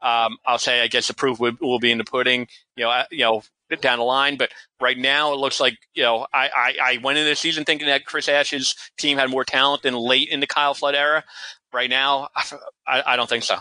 Um, 0.00 0.38
I'll 0.46 0.58
say 0.58 0.82
I 0.82 0.88
guess 0.88 1.08
the 1.08 1.14
proof 1.14 1.38
will, 1.38 1.52
will 1.60 1.78
be 1.78 1.92
in 1.92 1.98
the 1.98 2.04
pudding. 2.04 2.48
You 2.76 2.84
know 2.84 3.02
you 3.10 3.24
know 3.24 3.42
down 3.80 3.98
the 3.98 4.04
line, 4.04 4.36
but 4.36 4.50
right 4.80 4.98
now 4.98 5.32
it 5.32 5.38
looks 5.38 5.60
like 5.60 5.78
you 5.94 6.02
know 6.02 6.26
I, 6.32 6.48
I, 6.48 6.76
I 6.82 6.98
went 7.02 7.18
into 7.18 7.30
the 7.30 7.36
season 7.36 7.64
thinking 7.64 7.86
that 7.86 8.04
Chris 8.04 8.28
Ash's 8.28 8.74
team 8.98 9.18
had 9.18 9.30
more 9.30 9.44
talent 9.44 9.82
than 9.82 9.94
late 9.94 10.28
in 10.28 10.40
the 10.40 10.46
Kyle 10.46 10.74
Flood 10.74 10.94
era. 10.94 11.24
Right 11.72 11.88
now, 11.88 12.28
I, 12.86 13.02
I 13.06 13.16
don't 13.16 13.28
think 13.28 13.44
so. 13.44 13.56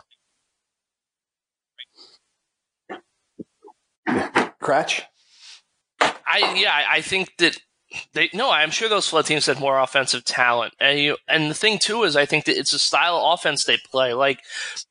Kratch? 4.08 5.02
I 6.02 6.56
yeah, 6.56 6.86
I 6.89 7.02
think 7.02 7.32
that 7.38 7.58
they 8.14 8.30
no, 8.34 8.52
I'm 8.52 8.72
sure 8.72 8.89
those 8.89 9.08
Flood 9.08 9.26
teams 9.26 9.45
had 9.45 9.60
more 9.60 9.80
offensive 9.80 10.24
talent, 10.24 10.74
and 10.80 10.99
you 10.99 11.18
and 11.28 11.49
the 11.49 11.56
thing 11.56 11.78
too 11.78 12.04
is 12.04 12.16
I 12.16 12.26
think 12.26 12.45
that 12.45 12.58
it's 12.58 12.74
a 12.74 12.80
style 12.80 13.18
of 13.18 13.34
offense 13.34 13.66
they 13.66 13.78
play. 13.78 14.14
Like 14.14 14.39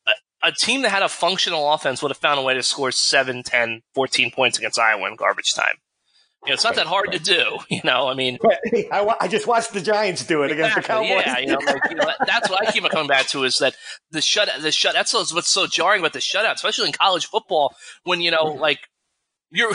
a, 0.07 0.49
a 0.49 0.53
team 0.53 0.83
that 0.83 0.91
had 0.91 1.03
a 1.03 1.09
functional 1.09 1.73
offense 1.73 2.03
would 2.03 2.11
have 2.11 2.19
found 2.19 2.39
a 2.39 2.43
way 2.43 2.55
to 2.55 2.63
score 2.63 2.91
7, 2.91 3.43
10, 3.43 3.83
14 3.95 4.31
points 4.31 4.59
against 4.59 4.79
Iowa 4.79 5.09
in 5.09 5.17
garbage 5.17 5.55
time. 5.55 5.77
You 6.45 6.51
know, 6.51 6.55
it's 6.55 6.65
not 6.65 6.75
that 6.77 6.87
hard 6.87 7.13
to 7.13 7.19
do. 7.19 7.59
You 7.71 7.81
know, 7.85 8.09
I 8.09 8.15
mean, 8.15 8.39
I, 8.93 9.15
I 9.21 9.29
just 9.29 9.47
watched 9.47 9.73
the 9.73 9.81
Giants 9.81 10.27
do 10.27 10.43
it 10.43 10.53
against 10.53 10.77
exactly, 10.77 11.09
the 11.09 11.15
Cowboys. 11.15 11.27
Yeah, 11.27 11.39
you 11.39 11.47
know, 11.47 11.59
like, 11.67 11.91
you 11.91 11.97
know, 11.97 12.11
that's 12.27 12.51
what 12.51 12.67
I 12.67 12.71
keep 12.71 12.85
coming 12.91 13.07
back 13.07 13.27
to 13.29 13.45
is 13.45 13.59
that 13.59 13.75
the 14.11 14.21
shut, 14.21 14.49
the 14.61 14.73
shut. 14.73 14.93
That's 14.93 15.15
what's 15.15 15.49
so 15.49 15.67
jarring 15.67 16.01
about 16.01 16.13
the 16.13 16.19
shutout, 16.19 16.55
especially 16.55 16.87
in 16.87 16.93
college 16.93 17.27
football, 17.27 17.75
when 18.05 18.21
you 18.21 18.31
know, 18.31 18.45
like 18.45 18.81
you're 19.51 19.73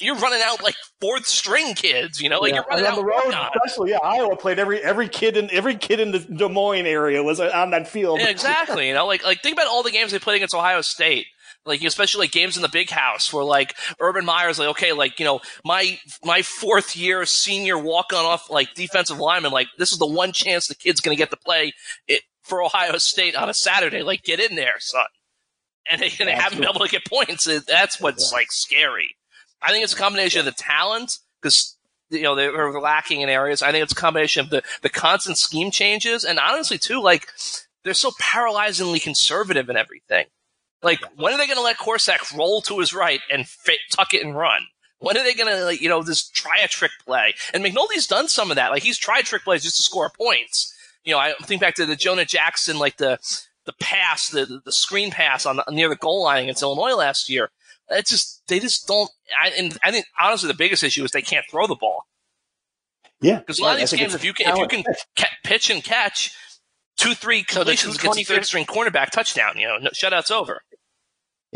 you're 0.00 0.16
running 0.16 0.40
out 0.44 0.62
like 0.62 0.74
fourth 1.00 1.26
string 1.26 1.74
kids, 1.74 2.20
you 2.20 2.28
know, 2.28 2.40
like 2.40 2.50
yeah. 2.50 2.56
you're 2.56 2.66
running 2.68 2.86
on 2.86 2.96
the 2.96 3.04
road, 3.04 3.50
especially. 3.54 3.90
Yeah, 3.90 3.98
Iowa 4.02 4.36
played 4.36 4.58
every 4.58 4.80
every 4.82 5.08
kid 5.08 5.36
in 5.36 5.50
every 5.50 5.76
kid 5.76 6.00
in 6.00 6.12
the 6.12 6.18
Des 6.18 6.48
Moines 6.48 6.86
area 6.86 7.22
was 7.22 7.40
on 7.40 7.70
that 7.70 7.88
field. 7.88 8.20
Yeah, 8.20 8.28
exactly. 8.28 8.88
you 8.88 8.94
know, 8.94 9.06
like 9.06 9.24
like 9.24 9.42
think 9.42 9.54
about 9.54 9.68
all 9.68 9.82
the 9.82 9.90
games 9.90 10.12
they 10.12 10.18
played 10.18 10.36
against 10.36 10.54
Ohio 10.54 10.80
State. 10.80 11.26
Like 11.64 11.82
especially 11.82 12.24
like 12.24 12.30
games 12.30 12.56
in 12.56 12.62
the 12.62 12.68
big 12.68 12.90
house 12.90 13.32
where 13.32 13.44
like 13.44 13.74
Urban 13.98 14.24
Meyer's 14.24 14.58
like, 14.58 14.68
okay, 14.68 14.92
like, 14.92 15.18
you 15.18 15.24
know, 15.24 15.40
my 15.64 15.98
my 16.24 16.42
fourth 16.42 16.96
year 16.96 17.26
senior 17.26 17.76
walk 17.76 18.12
on 18.12 18.24
off 18.24 18.48
like 18.50 18.74
defensive 18.74 19.18
lineman, 19.18 19.50
like 19.50 19.66
this 19.76 19.90
is 19.92 19.98
the 19.98 20.06
one 20.06 20.30
chance 20.30 20.68
the 20.68 20.76
kid's 20.76 21.00
gonna 21.00 21.16
get 21.16 21.30
to 21.30 21.36
play 21.36 21.72
it 22.06 22.22
for 22.42 22.62
Ohio 22.62 22.96
State 22.98 23.34
on 23.34 23.48
a 23.48 23.54
Saturday. 23.54 24.02
Like 24.02 24.22
get 24.22 24.38
in 24.38 24.54
there, 24.54 24.74
son. 24.78 25.06
And 25.90 26.00
they, 26.00 26.10
and 26.18 26.28
they 26.28 26.32
haven't 26.32 26.58
been 26.58 26.68
able 26.68 26.84
to 26.84 26.90
get 26.90 27.04
points. 27.04 27.44
That's 27.66 28.00
what's 28.00 28.32
yeah. 28.32 28.38
like 28.38 28.50
scary. 28.50 29.16
I 29.62 29.70
think 29.70 29.84
it's 29.84 29.92
a 29.92 29.96
combination 29.96 30.40
of 30.40 30.44
the 30.44 30.52
talent 30.52 31.18
because 31.40 31.76
you 32.10 32.22
know 32.22 32.34
they're 32.34 32.80
lacking 32.80 33.20
in 33.20 33.28
areas. 33.28 33.62
I 33.62 33.72
think 33.72 33.82
it's 33.82 33.92
a 33.92 33.96
combination 33.96 34.44
of 34.44 34.50
the 34.50 34.62
the 34.82 34.88
constant 34.88 35.38
scheme 35.38 35.70
changes, 35.70 36.24
and 36.24 36.38
honestly 36.38 36.78
too, 36.78 37.00
like 37.00 37.28
they're 37.84 37.94
so 37.94 38.10
paralyzingly 38.20 39.00
conservative 39.00 39.70
in 39.70 39.76
everything. 39.76 40.26
Like, 40.82 40.98
when 41.16 41.32
are 41.32 41.38
they 41.38 41.46
going 41.46 41.56
to 41.56 41.62
let 41.62 41.78
Korsak 41.78 42.36
roll 42.36 42.60
to 42.62 42.80
his 42.80 42.92
right 42.92 43.20
and 43.30 43.46
fit, 43.46 43.78
tuck 43.92 44.12
it 44.12 44.24
and 44.24 44.36
run? 44.36 44.62
When 44.98 45.16
are 45.16 45.22
they 45.22 45.34
going 45.34 45.52
to, 45.52 45.64
like, 45.64 45.80
you 45.80 45.88
know, 45.88 46.02
just 46.02 46.34
try 46.34 46.58
a 46.64 46.68
trick 46.68 46.90
play? 47.04 47.34
And 47.54 47.64
McNulty's 47.64 48.06
done 48.06 48.28
some 48.28 48.50
of 48.50 48.56
that. 48.56 48.70
Like, 48.70 48.82
he's 48.82 48.98
tried 48.98 49.24
trick 49.24 49.44
plays 49.44 49.62
just 49.62 49.76
to 49.76 49.82
score 49.82 50.10
points. 50.10 50.74
You 51.04 51.12
know, 51.12 51.18
I 51.18 51.34
think 51.42 51.60
back 51.60 51.76
to 51.76 51.86
the 51.86 51.96
Jonah 51.96 52.24
Jackson, 52.24 52.78
like 52.78 52.96
the 52.96 53.18
the 53.66 53.74
pass, 53.80 54.28
the 54.28 54.60
the 54.64 54.72
screen 54.72 55.10
pass 55.10 55.44
on 55.44 55.56
the, 55.56 55.64
near 55.70 55.88
the 55.88 55.96
goal 55.96 56.22
line 56.24 56.44
against 56.44 56.62
Illinois 56.62 56.94
last 56.94 57.28
year. 57.28 57.50
It's 57.90 58.10
just 58.10 58.42
they 58.48 58.58
just 58.58 58.86
don't. 58.86 59.10
I, 59.42 59.50
and 59.50 59.76
I 59.84 59.90
think 59.90 60.06
honestly, 60.20 60.48
the 60.48 60.54
biggest 60.54 60.82
issue 60.82 61.04
is 61.04 61.10
they 61.10 61.22
can't 61.22 61.44
throw 61.50 61.66
the 61.66 61.76
ball. 61.76 62.06
Yeah, 63.20 63.38
because 63.38 63.58
a 63.58 63.62
lot 63.62 63.74
of 63.74 63.80
these 63.80 63.92
games, 63.92 64.14
if 64.14 64.24
you 64.24 64.32
can, 64.32 64.52
if 64.52 64.58
you 64.58 64.68
can 64.68 64.84
pitch 65.44 65.70
and 65.70 65.82
catch 65.82 66.32
two, 66.96 67.14
three 67.14 67.42
completions 67.42 67.94
so 67.94 68.00
against 68.00 68.30
a 68.30 68.34
third 68.34 68.44
string 68.44 68.64
cornerback 68.64 69.10
touchdown, 69.10 69.58
you 69.58 69.66
know, 69.66 69.78
shutouts 69.90 70.30
over. 70.30 70.62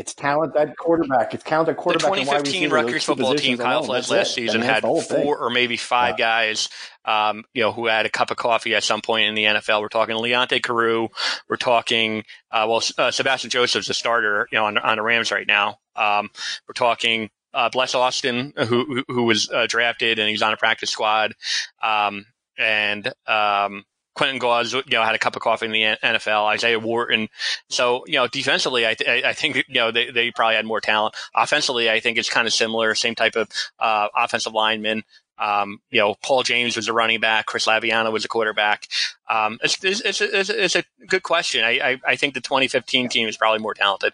It's 0.00 0.14
talent 0.14 0.56
at 0.56 0.78
quarterback. 0.78 1.34
It's 1.34 1.44
talent 1.44 1.68
at 1.68 1.76
quarterback. 1.76 2.10
The 2.10 2.20
2015 2.20 2.70
Rutgers 2.70 3.04
football 3.04 3.34
team, 3.34 3.58
Kyle 3.58 3.82
Flood 3.82 4.08
last 4.08 4.32
season 4.32 4.62
had 4.62 4.80
four 4.80 5.02
thing. 5.02 5.26
or 5.26 5.50
maybe 5.50 5.76
five 5.76 6.16
guys, 6.16 6.70
um, 7.04 7.44
you 7.52 7.62
know, 7.62 7.70
who 7.70 7.86
had 7.86 8.06
a 8.06 8.08
cup 8.08 8.30
of 8.30 8.38
coffee 8.38 8.74
at 8.74 8.82
some 8.82 9.02
point 9.02 9.28
in 9.28 9.34
the 9.34 9.44
NFL. 9.44 9.82
We're 9.82 9.88
talking 9.88 10.16
Leonte 10.16 10.62
Carroo. 10.62 11.10
We're 11.50 11.56
talking, 11.56 12.24
uh, 12.50 12.64
well, 12.66 12.82
uh, 12.96 13.10
Sebastian 13.10 13.50
Joseph's 13.50 13.90
a 13.90 13.94
starter, 13.94 14.48
you 14.50 14.58
know, 14.58 14.64
on, 14.64 14.78
on 14.78 14.96
the 14.96 15.02
Rams 15.02 15.30
right 15.30 15.46
now. 15.46 15.76
Um, 15.94 16.30
we're 16.66 16.72
talking 16.72 17.28
uh, 17.52 17.68
Bless 17.68 17.94
Austin, 17.94 18.54
who 18.56 18.64
who, 18.86 19.04
who 19.06 19.22
was 19.24 19.50
uh, 19.50 19.66
drafted 19.68 20.18
and 20.18 20.30
he's 20.30 20.40
on 20.40 20.54
a 20.54 20.56
practice 20.56 20.88
squad, 20.88 21.34
um, 21.82 22.24
and 22.56 23.06
um, 23.26 23.84
Quentin 24.20 24.38
Gause, 24.38 24.74
you 24.74 24.82
know, 24.90 25.02
had 25.02 25.14
a 25.14 25.18
cup 25.18 25.34
of 25.34 25.40
coffee 25.40 25.64
in 25.64 25.72
the 25.72 25.96
NFL. 26.04 26.44
Isaiah 26.44 26.78
Wharton. 26.78 27.30
So, 27.70 28.04
you 28.06 28.16
know, 28.16 28.26
defensively, 28.26 28.86
I, 28.86 28.92
th- 28.92 29.24
I 29.24 29.32
think, 29.32 29.56
you 29.56 29.62
know, 29.70 29.90
they, 29.90 30.10
they 30.10 30.30
probably 30.30 30.56
had 30.56 30.66
more 30.66 30.82
talent. 30.82 31.14
Offensively, 31.34 31.88
I 31.88 32.00
think 32.00 32.18
it's 32.18 32.28
kind 32.28 32.46
of 32.46 32.52
similar, 32.52 32.94
same 32.94 33.14
type 33.14 33.34
of 33.34 33.48
uh, 33.78 34.08
offensive 34.14 34.52
lineman. 34.52 35.04
Um, 35.38 35.80
you 35.90 36.00
know, 36.00 36.16
Paul 36.22 36.42
James 36.42 36.76
was 36.76 36.86
a 36.86 36.92
running 36.92 37.20
back. 37.20 37.46
Chris 37.46 37.64
Laviano 37.64 38.12
was 38.12 38.26
a 38.26 38.28
quarterback. 38.28 38.88
Um, 39.26 39.58
it's, 39.62 39.82
it's, 39.82 40.02
it's, 40.02 40.20
a, 40.20 40.64
it's, 40.64 40.76
a, 40.76 40.84
good 41.06 41.22
question. 41.22 41.64
I, 41.64 41.80
I, 41.82 42.00
I 42.08 42.16
think 42.16 42.34
the 42.34 42.42
2015 42.42 43.08
team 43.08 43.26
is 43.26 43.38
probably 43.38 43.60
more 43.60 43.72
talented. 43.72 44.12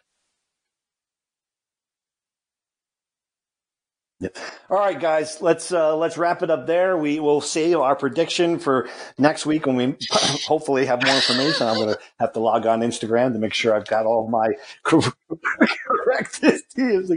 Yep. 4.19 4.39
All 4.71 4.79
right, 4.79 4.99
guys, 4.99 5.43
let's 5.43 5.71
uh, 5.73 5.95
let's 5.95 6.17
wrap 6.17 6.43
it 6.43 6.51
up 6.51 6.67
there. 6.67 6.97
We 6.97 7.21
will 7.21 7.43
see 7.43 7.75
our 7.75 7.95
prediction 7.95 8.59
for 8.59 8.89
next 9.19 9.45
week 9.45 9.67
when 9.67 9.77
we 9.77 9.95
hopefully 10.47 10.87
have 10.87 11.05
more 11.05 11.14
information. 11.14 11.67
I'm 11.67 11.77
going 11.77 11.95
to 11.95 11.99
have 12.19 12.33
to 12.33 12.41
log 12.41 12.64
on 12.64 12.81
Instagram 12.81 13.35
to 13.35 13.39
make 13.39 13.53
sure 13.53 13.75
I've 13.75 13.87
got 13.87 14.07
all 14.07 14.27
my 14.27 14.55
correct 14.85 16.41
teams. 16.75 17.11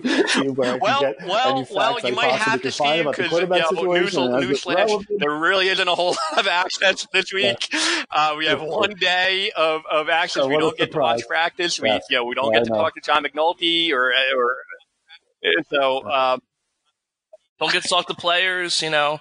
well, 0.58 0.78
well, 1.26 1.68
well, 1.72 2.00
you 2.04 2.16
might 2.16 2.34
have 2.34 2.62
to 2.64 2.72
see 2.72 3.02
because 3.02 3.32
you 3.32 3.48
know, 3.48 3.94
news, 3.94 4.18
news 4.18 4.60
flash, 4.60 4.90
there 5.20 5.32
really 5.32 5.70
isn't 5.70 5.88
a 5.88 5.96
whole 5.96 6.18
lot 6.32 6.40
of 6.40 6.48
access 6.48 7.08
this 7.14 7.32
week. 7.32 7.70
Yeah. 7.72 8.04
Uh, 8.12 8.36
we 8.38 8.46
have 8.48 8.62
one 8.62 8.96
day 8.96 9.52
of, 9.56 9.84
of 9.90 10.10
access. 10.10 10.44
So 10.44 10.50
we 10.50 10.58
don't 10.58 10.78
get 10.78 10.92
surprise. 10.92 11.22
to 11.22 11.24
watch 11.24 11.30
practice. 11.30 11.80
We 11.80 11.90
you 12.10 12.18
know 12.18 12.26
we 12.26 12.36
don't 12.36 12.52
yeah, 12.52 12.60
get 12.60 12.66
to 12.66 12.72
talk 12.72 12.96
to 12.96 13.02
John 13.02 13.24
McNulty 13.24 13.94
or 13.94 14.12
or 14.12 15.64
so. 15.72 16.04
Um, 16.04 16.42
don't 17.60 17.72
get 17.72 17.84
to 17.84 17.90
talk 17.90 18.08
to 18.08 18.14
players, 18.14 18.82
you 18.82 18.90
know. 18.90 19.20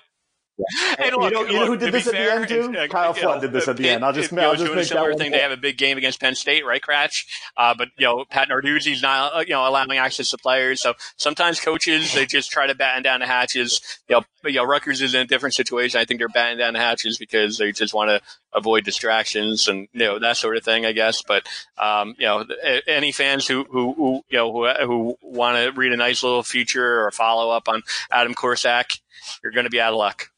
Yeah. 0.58 0.96
Hey, 0.98 1.10
look, 1.12 1.22
you 1.22 1.30
know, 1.30 1.46
you 1.46 1.52
know 1.52 1.66
who 1.66 1.76
did 1.76 1.94
this 1.94 2.08
at 2.08 2.14
fair, 2.14 2.44
the 2.44 2.54
end 2.56 2.74
too? 2.74 2.76
Uh, 2.76 2.88
Kyle 2.88 3.14
Flood 3.14 3.40
did 3.40 3.52
this 3.52 3.68
at 3.68 3.76
the 3.76 3.84
Pitt, 3.84 3.92
end. 3.92 4.04
I'll 4.04 4.12
just, 4.12 4.32
I'll 4.32 4.56
just 4.56 4.72
make 4.72 4.82
a 4.82 4.84
similar 4.86 5.14
thing. 5.14 5.30
They 5.30 5.38
have 5.38 5.52
a 5.52 5.56
big 5.56 5.78
game 5.78 5.96
against 5.98 6.20
Penn 6.20 6.34
State, 6.34 6.66
right, 6.66 6.82
Kratch? 6.82 7.26
Uh, 7.56 7.74
but 7.78 7.90
you 7.96 8.04
know, 8.04 8.24
Pat 8.28 8.48
Narduzzi's 8.48 9.00
not, 9.00 9.36
uh, 9.36 9.40
you 9.40 9.52
know, 9.52 9.68
allowing 9.68 9.98
access 9.98 10.30
to 10.30 10.36
players. 10.36 10.82
So 10.82 10.94
sometimes 11.16 11.60
coaches 11.60 12.12
they 12.12 12.26
just 12.26 12.50
try 12.50 12.66
to 12.66 12.74
batten 12.74 13.04
down 13.04 13.20
the 13.20 13.26
hatches. 13.26 13.80
You 14.08 14.16
know, 14.16 14.22
but, 14.42 14.50
you 14.50 14.58
know, 14.58 14.64
Rutgers 14.64 15.00
is 15.00 15.14
in 15.14 15.20
a 15.20 15.26
different 15.26 15.54
situation. 15.54 16.00
I 16.00 16.04
think 16.04 16.18
they're 16.18 16.28
batting 16.28 16.58
down 16.58 16.72
the 16.72 16.80
hatches 16.80 17.18
because 17.18 17.58
they 17.58 17.70
just 17.70 17.94
want 17.94 18.10
to 18.10 18.20
avoid 18.54 18.84
distractions 18.84 19.68
and 19.68 19.88
you 19.92 20.00
know 20.00 20.18
that 20.18 20.36
sort 20.36 20.56
of 20.56 20.64
thing, 20.64 20.86
I 20.86 20.92
guess. 20.92 21.22
But 21.22 21.46
um, 21.76 22.14
you 22.18 22.26
know, 22.26 22.44
any 22.86 23.12
fans 23.12 23.46
who 23.46 23.64
who, 23.64 23.92
who 23.94 24.24
you 24.28 24.38
know 24.38 24.52
who, 24.52 24.68
who 24.86 25.16
want 25.22 25.56
to 25.56 25.78
read 25.78 25.92
a 25.92 25.96
nice 25.96 26.22
little 26.22 26.42
feature 26.42 27.04
or 27.04 27.10
follow 27.10 27.50
up 27.50 27.68
on 27.68 27.82
Adam 28.10 28.34
Korsak, 28.34 29.00
you're 29.42 29.52
going 29.52 29.64
to 29.64 29.70
be 29.70 29.80
out 29.80 29.92
of 29.92 29.98
luck. 29.98 30.30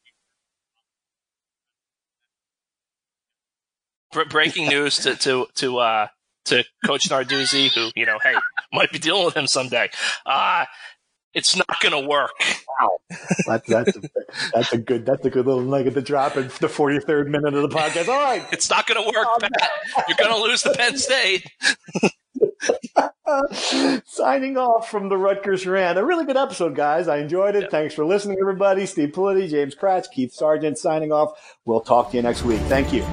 breaking 4.29 4.67
news 4.67 4.97
to 4.97 5.15
to 5.15 5.47
to 5.55 5.79
uh, 5.79 6.07
to 6.45 6.63
Coach 6.85 7.09
Narduzzi, 7.09 7.73
who 7.73 7.91
you 7.95 8.05
know, 8.05 8.19
hey, 8.21 8.35
might 8.73 8.91
be 8.91 8.99
dealing 8.99 9.25
with 9.25 9.35
him 9.35 9.47
someday. 9.47 9.89
Uh, 10.25 10.65
it's 11.33 11.55
not 11.55 11.79
going 11.81 12.01
to 12.01 12.07
work. 12.07 12.31
Wow, 12.79 12.99
that's 13.45 13.67
that's 13.67 13.97
a, 13.97 14.01
that's 14.53 14.73
a 14.73 14.77
good 14.77 15.05
that's 15.05 15.25
a 15.25 15.29
good 15.29 15.45
little 15.45 15.61
nugget 15.61 15.93
to 15.95 16.01
drop 16.01 16.37
in 16.37 16.49
the 16.59 16.69
forty 16.69 16.99
third 16.99 17.29
minute 17.29 17.53
of 17.53 17.61
the 17.61 17.75
podcast. 17.75 18.07
All 18.07 18.21
right, 18.21 18.45
it's 18.51 18.69
not 18.69 18.87
going 18.87 19.03
to 19.03 19.07
work. 19.07 19.27
Pat. 19.39 19.69
You're 20.07 20.17
going 20.17 20.31
to 20.31 20.41
lose 20.41 20.63
the 20.63 20.71
Penn 20.71 20.97
State. 20.97 21.49
Signing 24.05 24.57
off 24.57 24.89
from 24.89 25.09
the 25.09 25.17
Rutgers 25.17 25.65
Rant. 25.65 25.97
A 25.97 26.05
really 26.05 26.25
good 26.25 26.37
episode, 26.37 26.75
guys. 26.75 27.07
I 27.07 27.17
enjoyed 27.17 27.55
it. 27.55 27.71
Thanks 27.71 27.93
for 27.93 28.05
listening, 28.05 28.37
everybody. 28.41 28.85
Steve 28.85 29.09
Politi, 29.09 29.49
James 29.49 29.75
Kratch, 29.75 30.11
Keith 30.11 30.35
Sargeant 30.37 30.77
signing 30.77 31.11
off. 31.11 31.31
We'll 31.65 31.81
talk 31.81 32.11
to 32.11 32.17
you 32.17 32.23
next 32.23 32.43
week. 32.43 32.59
Thank 32.61 32.93
you. 32.93 33.03